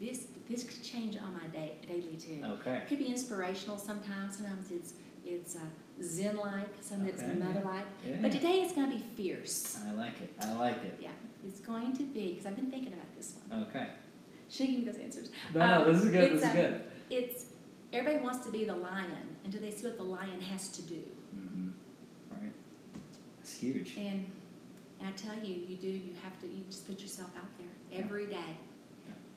This, 0.00 0.26
this 0.48 0.62
could 0.62 0.82
change 0.82 1.16
on 1.16 1.34
my 1.34 1.46
day, 1.48 1.72
daily 1.86 2.16
too. 2.16 2.42
Okay. 2.60 2.76
It 2.76 2.88
could 2.88 2.98
be 2.98 3.06
inspirational 3.06 3.78
sometimes. 3.78 4.36
Sometimes 4.36 4.70
it's 4.70 4.94
it's 5.26 5.56
uh, 5.56 5.60
Zen-like. 6.02 6.68
Sometimes 6.80 7.20
Okay, 7.20 7.32
it's 7.32 7.44
mother-like. 7.44 7.84
Yeah. 8.06 8.16
But 8.22 8.32
today 8.32 8.62
it's 8.62 8.72
going 8.72 8.90
to 8.90 8.96
be 8.96 9.02
fierce. 9.16 9.78
I 9.86 9.92
like 9.92 10.20
it. 10.22 10.32
I 10.40 10.52
like 10.54 10.82
it. 10.84 10.98
Yeah, 11.00 11.10
it's 11.46 11.60
going 11.60 11.94
to 11.96 12.04
be 12.04 12.30
because 12.30 12.46
I've 12.46 12.56
been 12.56 12.70
thinking 12.70 12.92
about 12.92 13.14
this 13.16 13.34
one. 13.48 13.64
Okay. 13.64 13.88
Should 14.50 14.66
give 14.68 14.78
me 14.80 14.84
those 14.84 14.96
answers. 14.98 15.30
No, 15.54 15.60
no, 15.66 15.82
Um, 15.86 15.92
this 15.94 16.04
is 16.04 16.10
good. 16.10 16.22
it's, 16.24 16.32
This 16.32 16.42
is 16.42 16.48
uh, 16.48 16.52
good. 16.54 16.82
It's 17.10 17.44
everybody 17.92 18.24
wants 18.24 18.44
to 18.46 18.52
be 18.52 18.64
the 18.64 18.74
lion 18.76 19.36
until 19.44 19.60
they 19.60 19.70
see 19.70 19.86
what 19.86 19.96
the 19.96 20.02
lion 20.04 20.40
has 20.40 20.68
to 20.70 20.82
do. 20.82 21.02
hmm 21.34 21.68
Right. 22.30 22.52
It's 23.40 23.54
huge. 23.56 23.94
And, 23.96 24.30
and 25.00 25.08
I 25.08 25.12
tell 25.12 25.34
you, 25.44 25.54
you 25.54 25.76
do. 25.76 25.88
You 25.88 26.12
have 26.22 26.38
to. 26.40 26.46
You 26.46 26.64
just 26.70 26.86
put 26.86 27.00
yourself 27.00 27.30
out 27.36 27.48
there 27.58 28.00
every 28.02 28.26
day. 28.26 28.56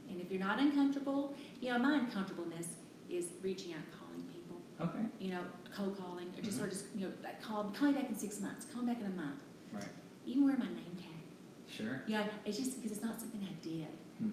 And 0.09 0.19
if 0.19 0.29
you're 0.29 0.41
not 0.41 0.59
uncomfortable, 0.59 1.33
you 1.61 1.69
know, 1.71 1.79
my 1.79 1.97
uncomfortableness 1.99 2.67
is 3.09 3.27
reaching 3.41 3.73
out, 3.73 3.79
calling 3.97 4.23
people. 4.23 4.57
Okay. 4.81 5.05
you 5.19 5.31
know, 5.31 5.41
cold 5.75 5.97
calling, 5.97 6.27
or 6.37 6.41
just 6.41 6.57
Mhm. 6.57 6.61
sort 6.61 6.73
of, 6.73 6.81
you 6.95 7.05
know, 7.07 7.13
like 7.23 7.41
call, 7.41 7.65
call 7.77 7.89
me 7.89 7.93
back 7.93 8.09
in 8.09 8.15
six 8.17 8.39
months, 8.41 8.65
call 8.65 8.81
me 8.83 8.93
back 8.93 9.01
in 9.01 9.07
a 9.07 9.15
month. 9.15 9.41
Right. 9.71 9.83
Even 10.25 10.43
wear 10.45 10.57
my 10.57 10.65
name 10.65 10.97
tag. 10.97 11.23
Sure. 11.69 12.01
You 12.07 12.15
know, 12.17 12.25
it's 12.45 12.57
just 12.57 12.75
because 12.77 12.91
it's 12.97 13.03
not 13.05 13.19
something 13.19 13.41
I 13.49 13.53
did, 13.63 13.87
Hmm. 14.19 14.31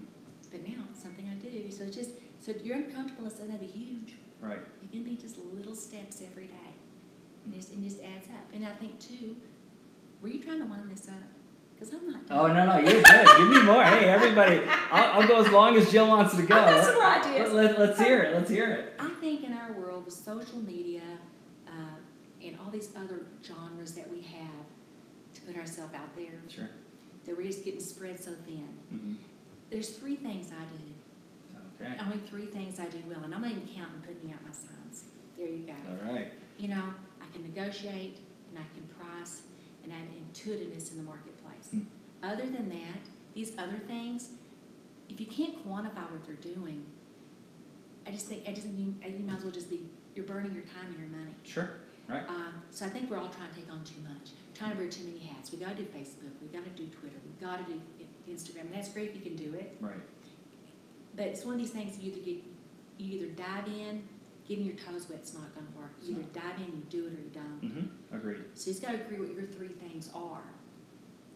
But 0.51 0.67
now 0.67 0.85
it's 0.91 1.03
something 1.03 1.29
I 1.31 1.35
do. 1.35 1.71
So 1.71 1.85
it's 1.85 1.97
just 1.97 2.11
So 2.41 2.53
your 2.63 2.77
uncomfortableness 2.77 3.35
doesn't 3.35 3.51
have 3.51 3.61
to 3.61 3.67
be 3.67 3.73
huge. 3.73 4.15
Right. 4.41 4.59
It 4.83 4.93
can 4.93 5.03
be 5.03 5.17
just 5.17 5.37
little 5.39 5.75
steps 5.75 6.23
every 6.29 6.47
day. 6.47 6.71
And 7.45 7.55
just, 7.55 7.73
and 7.73 7.83
just 7.83 7.99
adds 8.03 8.29
up. 8.29 8.45
And 8.53 8.65
I 8.67 8.71
think 8.73 8.99
too, 9.01 9.37
were 10.23 10.29
you 10.29 10.43
trying 10.43 10.61
to 10.61 10.67
wind 10.67 10.91
this 10.91 11.09
up? 11.09 11.15
Because 11.75 11.95
I'm 11.95 12.11
not. 12.11 12.21
Oh 12.31 12.47
no 12.49 12.67
no, 12.67 12.79
you're 12.79 13.03
good. 13.03 13.27
Give 13.39 13.49
me 13.51 13.63
more. 13.63 13.85
Hey 13.85 14.09
everybody, 14.09 14.61
I'll, 14.91 15.21
I'll 15.23 15.29
go 15.29 15.41
as 15.45 15.49
long 15.53 15.77
as 15.77 15.91
Jill 15.93 16.09
wants 16.09 16.35
to 16.37 16.43
go. 16.43 16.57
I've 16.57 16.75
got 16.75 16.85
some 16.85 16.99
Let, 16.99 17.27
ideas. 17.27 17.53
let, 17.53 17.79
let's 17.79 17.99
hear 18.01 18.23
it. 18.23 18.35
Let's 18.35 18.51
hear 18.51 18.71
it. 18.73 18.95
I 18.99 19.09
think 19.21 19.45
in 19.45 19.53
our 19.53 19.73
world 19.73 20.05
with 20.07 20.15
social 20.15 20.59
media, 20.59 21.03
uh, 21.69 21.71
and 22.45 22.57
all 22.65 22.71
these 22.73 22.89
other 22.97 23.21
genres 23.45 23.93
that 23.93 24.11
we 24.11 24.23
have 24.23 24.67
to 25.35 25.41
put 25.43 25.57
ourselves 25.57 25.95
out 25.95 26.15
there, 26.17 26.41
Sure. 26.49 26.69
that 27.27 27.37
we're 27.37 27.47
just 27.47 27.65
getting 27.65 27.81
spread 27.81 28.19
so 28.19 28.33
thin. 28.45 28.69
hmm 28.91 29.15
There's 29.71 29.91
three 29.91 30.17
things 30.17 30.51
I 30.51 30.65
do. 30.77 31.85
Okay. 31.85 31.95
Only 32.01 32.19
three 32.29 32.47
things 32.47 32.81
I 32.81 32.87
do 32.87 32.99
well, 33.09 33.21
and 33.23 33.35
I'm 33.35 33.43
not 33.43 33.51
even 33.51 33.69
counting 33.69 34.01
putting 34.01 34.33
out 34.33 34.43
my 34.45 34.53
signs. 34.53 35.05
There 35.37 35.47
you 35.47 35.65
go. 35.67 35.75
All 35.89 36.13
right. 36.13 36.33
You 36.59 36.69
know, 36.69 36.83
I 37.21 37.27
can 37.33 37.43
negotiate, 37.43 38.19
and 38.51 38.59
I 38.59 38.67
can 38.75 38.89
price, 38.99 39.43
and 39.85 39.93
I 39.93 39.97
have 39.97 40.09
intuitiveness 40.17 40.91
in 40.91 40.97
the 40.97 41.05
marketplace. 41.05 41.69
Hmm. 41.71 41.83
Other 42.23 42.45
than 42.45 42.69
that, 42.71 43.01
these 43.35 43.53
other 43.59 43.79
things, 43.87 44.31
if 45.09 45.21
you 45.21 45.27
can't 45.27 45.55
quantify 45.67 46.11
what 46.11 46.27
they're 46.27 46.35
doing, 46.55 46.85
I 48.07 48.11
just 48.11 48.27
think, 48.27 48.43
I 48.49 48.53
just 48.53 48.67
think 48.67 48.79
you, 48.79 48.95
you 49.07 49.25
might 49.25 49.37
as 49.37 49.45
well 49.45 49.53
just 49.53 49.71
be, 49.71 49.87
you're 50.15 50.25
burning 50.25 50.53
your 50.55 50.65
time 50.65 50.87
and 50.89 50.99
your 50.99 51.09
money. 51.09 51.35
Sure. 51.45 51.71
Right. 52.09 52.27
Um, 52.27 52.63
so 52.71 52.87
I 52.87 52.89
think 52.89 53.11
we're 53.11 53.19
all 53.19 53.29
trying 53.29 53.51
to 53.51 53.55
take 53.55 53.71
on 53.71 53.85
too 53.85 54.01
much, 54.03 54.33
trying 54.55 54.73
to 54.73 54.79
wear 54.79 54.89
too 54.89 55.05
many 55.05 55.19
hats. 55.19 55.53
We 55.53 55.59
gotta 55.59 55.77
do 55.77 55.85
Facebook, 55.85 56.33
we 56.41 56.49
gotta 56.49 56.71
do 56.71 56.87
Twitter, 56.87 57.21
we 57.23 57.47
gotta 57.47 57.65
do 57.65 57.79
Instagram, 58.29 58.63
and 58.63 58.75
that's 58.75 58.89
great 58.89 59.11
if 59.11 59.17
you 59.17 59.23
can 59.23 59.37
do 59.37 59.55
it. 59.55 59.77
Right. 59.81 59.95
But 61.17 61.27
it's 61.27 61.45
one 61.45 61.55
of 61.55 61.61
these 61.61 61.71
things 61.71 61.99
you 61.99 62.13
either 62.13 62.21
get, 62.21 62.37
you 62.99 63.19
either 63.19 63.27
dive 63.33 63.67
in, 63.67 64.03
getting 64.47 64.65
your 64.65 64.77
toes 64.77 65.09
wet, 65.09 65.19
wet's 65.19 65.35
not 65.35 65.55
gonna 65.55 65.67
work. 65.77 65.93
You 66.03 66.17
either 66.17 66.29
dive 66.33 66.59
in, 66.59 66.67
you 66.67 66.83
do 66.91 67.07
it, 67.07 67.13
or 67.13 67.23
you 67.23 67.31
don't. 67.33 67.61
Mm-hmm. 67.63 68.17
Agreed. 68.17 68.45
So 68.55 68.69
you 68.69 68.73
just 68.75 68.83
gotta 68.85 69.01
agree 69.01 69.19
what 69.19 69.33
your 69.35 69.47
three 69.47 69.69
things 69.69 70.11
are, 70.15 70.43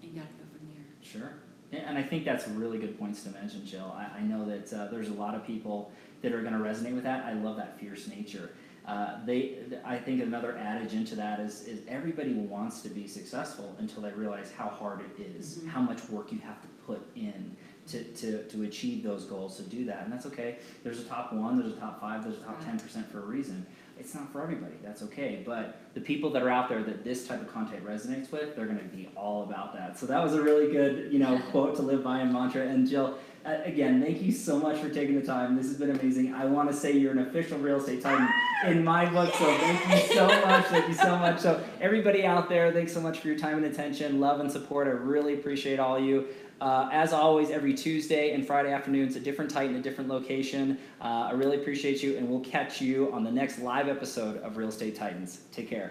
and 0.02 0.12
you 0.12 0.20
gotta 0.20 0.32
go 0.34 0.44
from 0.56 0.68
there. 0.74 0.84
Sure. 1.02 1.32
And 1.72 1.96
I 1.96 2.02
think 2.02 2.24
that's 2.26 2.46
really 2.48 2.78
good 2.78 2.98
points 2.98 3.22
to 3.22 3.30
mention, 3.30 3.64
Jill. 3.64 3.94
I, 3.96 4.18
I 4.18 4.22
know 4.22 4.44
that 4.44 4.72
uh, 4.72 4.88
there's 4.88 5.08
a 5.08 5.14
lot 5.14 5.34
of 5.34 5.46
people 5.46 5.90
that 6.20 6.32
are 6.32 6.42
going 6.42 6.52
to 6.52 6.58
resonate 6.58 6.94
with 6.94 7.04
that. 7.04 7.24
I 7.24 7.32
love 7.32 7.56
that 7.56 7.80
fierce 7.80 8.08
nature. 8.08 8.50
Uh, 8.86 9.24
they, 9.24 9.58
I 9.84 9.96
think 9.96 10.20
another 10.22 10.58
adage 10.58 10.92
into 10.92 11.14
that 11.14 11.40
is, 11.40 11.62
is 11.62 11.80
everybody 11.88 12.34
wants 12.34 12.82
to 12.82 12.90
be 12.90 13.06
successful 13.06 13.74
until 13.78 14.02
they 14.02 14.10
realize 14.10 14.52
how 14.56 14.68
hard 14.68 15.00
it 15.00 15.22
is, 15.22 15.58
Mhm. 15.58 15.68
how 15.68 15.80
much 15.80 16.06
work 16.10 16.30
you 16.30 16.38
have 16.40 16.60
to 16.60 16.68
put 16.86 17.00
in 17.16 17.56
to, 17.88 18.04
to, 18.04 18.42
to 18.44 18.62
achieve 18.62 19.02
those 19.02 19.24
goals, 19.24 19.56
to 19.56 19.62
do 19.62 19.84
that. 19.86 20.04
And 20.04 20.12
that's 20.12 20.26
okay. 20.26 20.58
There's 20.84 21.00
a 21.00 21.04
top 21.04 21.32
one, 21.32 21.58
there's 21.60 21.72
a 21.72 21.80
top 21.80 22.00
five, 22.00 22.22
there's 22.24 22.38
a 22.38 22.42
top 22.42 22.62
10% 22.62 23.10
for 23.10 23.18
a 23.18 23.22
reason. 23.22 23.66
It's 23.98 24.14
not 24.14 24.32
for 24.32 24.42
everybody. 24.42 24.74
That's 24.82 25.02
okay. 25.02 25.42
But 25.44 25.80
the 25.94 26.00
people 26.00 26.30
that 26.30 26.42
are 26.42 26.48
out 26.48 26.68
there 26.68 26.82
that 26.82 27.04
this 27.04 27.26
type 27.26 27.40
of 27.40 27.52
content 27.52 27.84
resonates 27.84 28.32
with, 28.32 28.56
they're 28.56 28.66
going 28.66 28.78
to 28.78 28.84
be 28.84 29.08
all 29.16 29.44
about 29.44 29.74
that. 29.74 29.98
So 29.98 30.06
that 30.06 30.22
was 30.22 30.34
a 30.34 30.42
really 30.42 30.72
good, 30.72 31.12
you 31.12 31.18
know, 31.18 31.40
quote 31.50 31.76
to 31.76 31.82
live 31.82 32.02
by 32.02 32.20
and 32.20 32.32
mantra. 32.32 32.62
And 32.62 32.88
Jill, 32.88 33.18
uh, 33.44 33.58
again, 33.64 34.00
thank 34.00 34.22
you 34.22 34.32
so 34.32 34.58
much 34.58 34.78
for 34.78 34.88
taking 34.88 35.18
the 35.18 35.26
time. 35.26 35.56
This 35.56 35.66
has 35.66 35.76
been 35.76 35.90
amazing. 35.90 36.32
I 36.32 36.46
want 36.46 36.70
to 36.70 36.76
say 36.76 36.92
you're 36.92 37.12
an 37.12 37.18
official 37.18 37.58
real 37.58 37.76
estate 37.76 38.00
titan 38.00 38.28
in 38.66 38.82
my 38.82 39.04
book. 39.04 39.34
So 39.34 39.56
thank 39.58 40.08
you 40.08 40.14
so 40.14 40.26
much. 40.26 40.66
Thank 40.66 40.88
you 40.88 40.94
so 40.94 41.16
much. 41.18 41.40
So 41.40 41.62
everybody 41.80 42.24
out 42.24 42.48
there, 42.48 42.72
thanks 42.72 42.92
so 42.92 43.00
much 43.00 43.18
for 43.18 43.28
your 43.28 43.38
time 43.38 43.56
and 43.56 43.66
attention, 43.66 44.20
love 44.20 44.40
and 44.40 44.50
support. 44.50 44.86
I 44.86 44.90
really 44.90 45.34
appreciate 45.34 45.78
all 45.78 45.98
you. 45.98 46.28
Uh, 46.62 46.88
as 46.92 47.12
always, 47.12 47.50
every 47.50 47.74
Tuesday 47.74 48.30
and 48.30 48.46
Friday 48.46 48.72
afternoons, 48.72 49.16
a 49.16 49.20
different 49.20 49.50
Titan, 49.50 49.74
a 49.74 49.82
different 49.82 50.08
location. 50.08 50.78
Uh, 51.00 51.26
I 51.28 51.32
really 51.32 51.56
appreciate 51.56 52.04
you, 52.04 52.16
and 52.16 52.28
we'll 52.28 52.38
catch 52.38 52.80
you 52.80 53.12
on 53.12 53.24
the 53.24 53.32
next 53.32 53.58
live 53.58 53.88
episode 53.88 54.36
of 54.42 54.56
Real 54.56 54.68
Estate 54.68 54.94
Titans. 54.94 55.40
Take 55.50 55.68
care. 55.68 55.90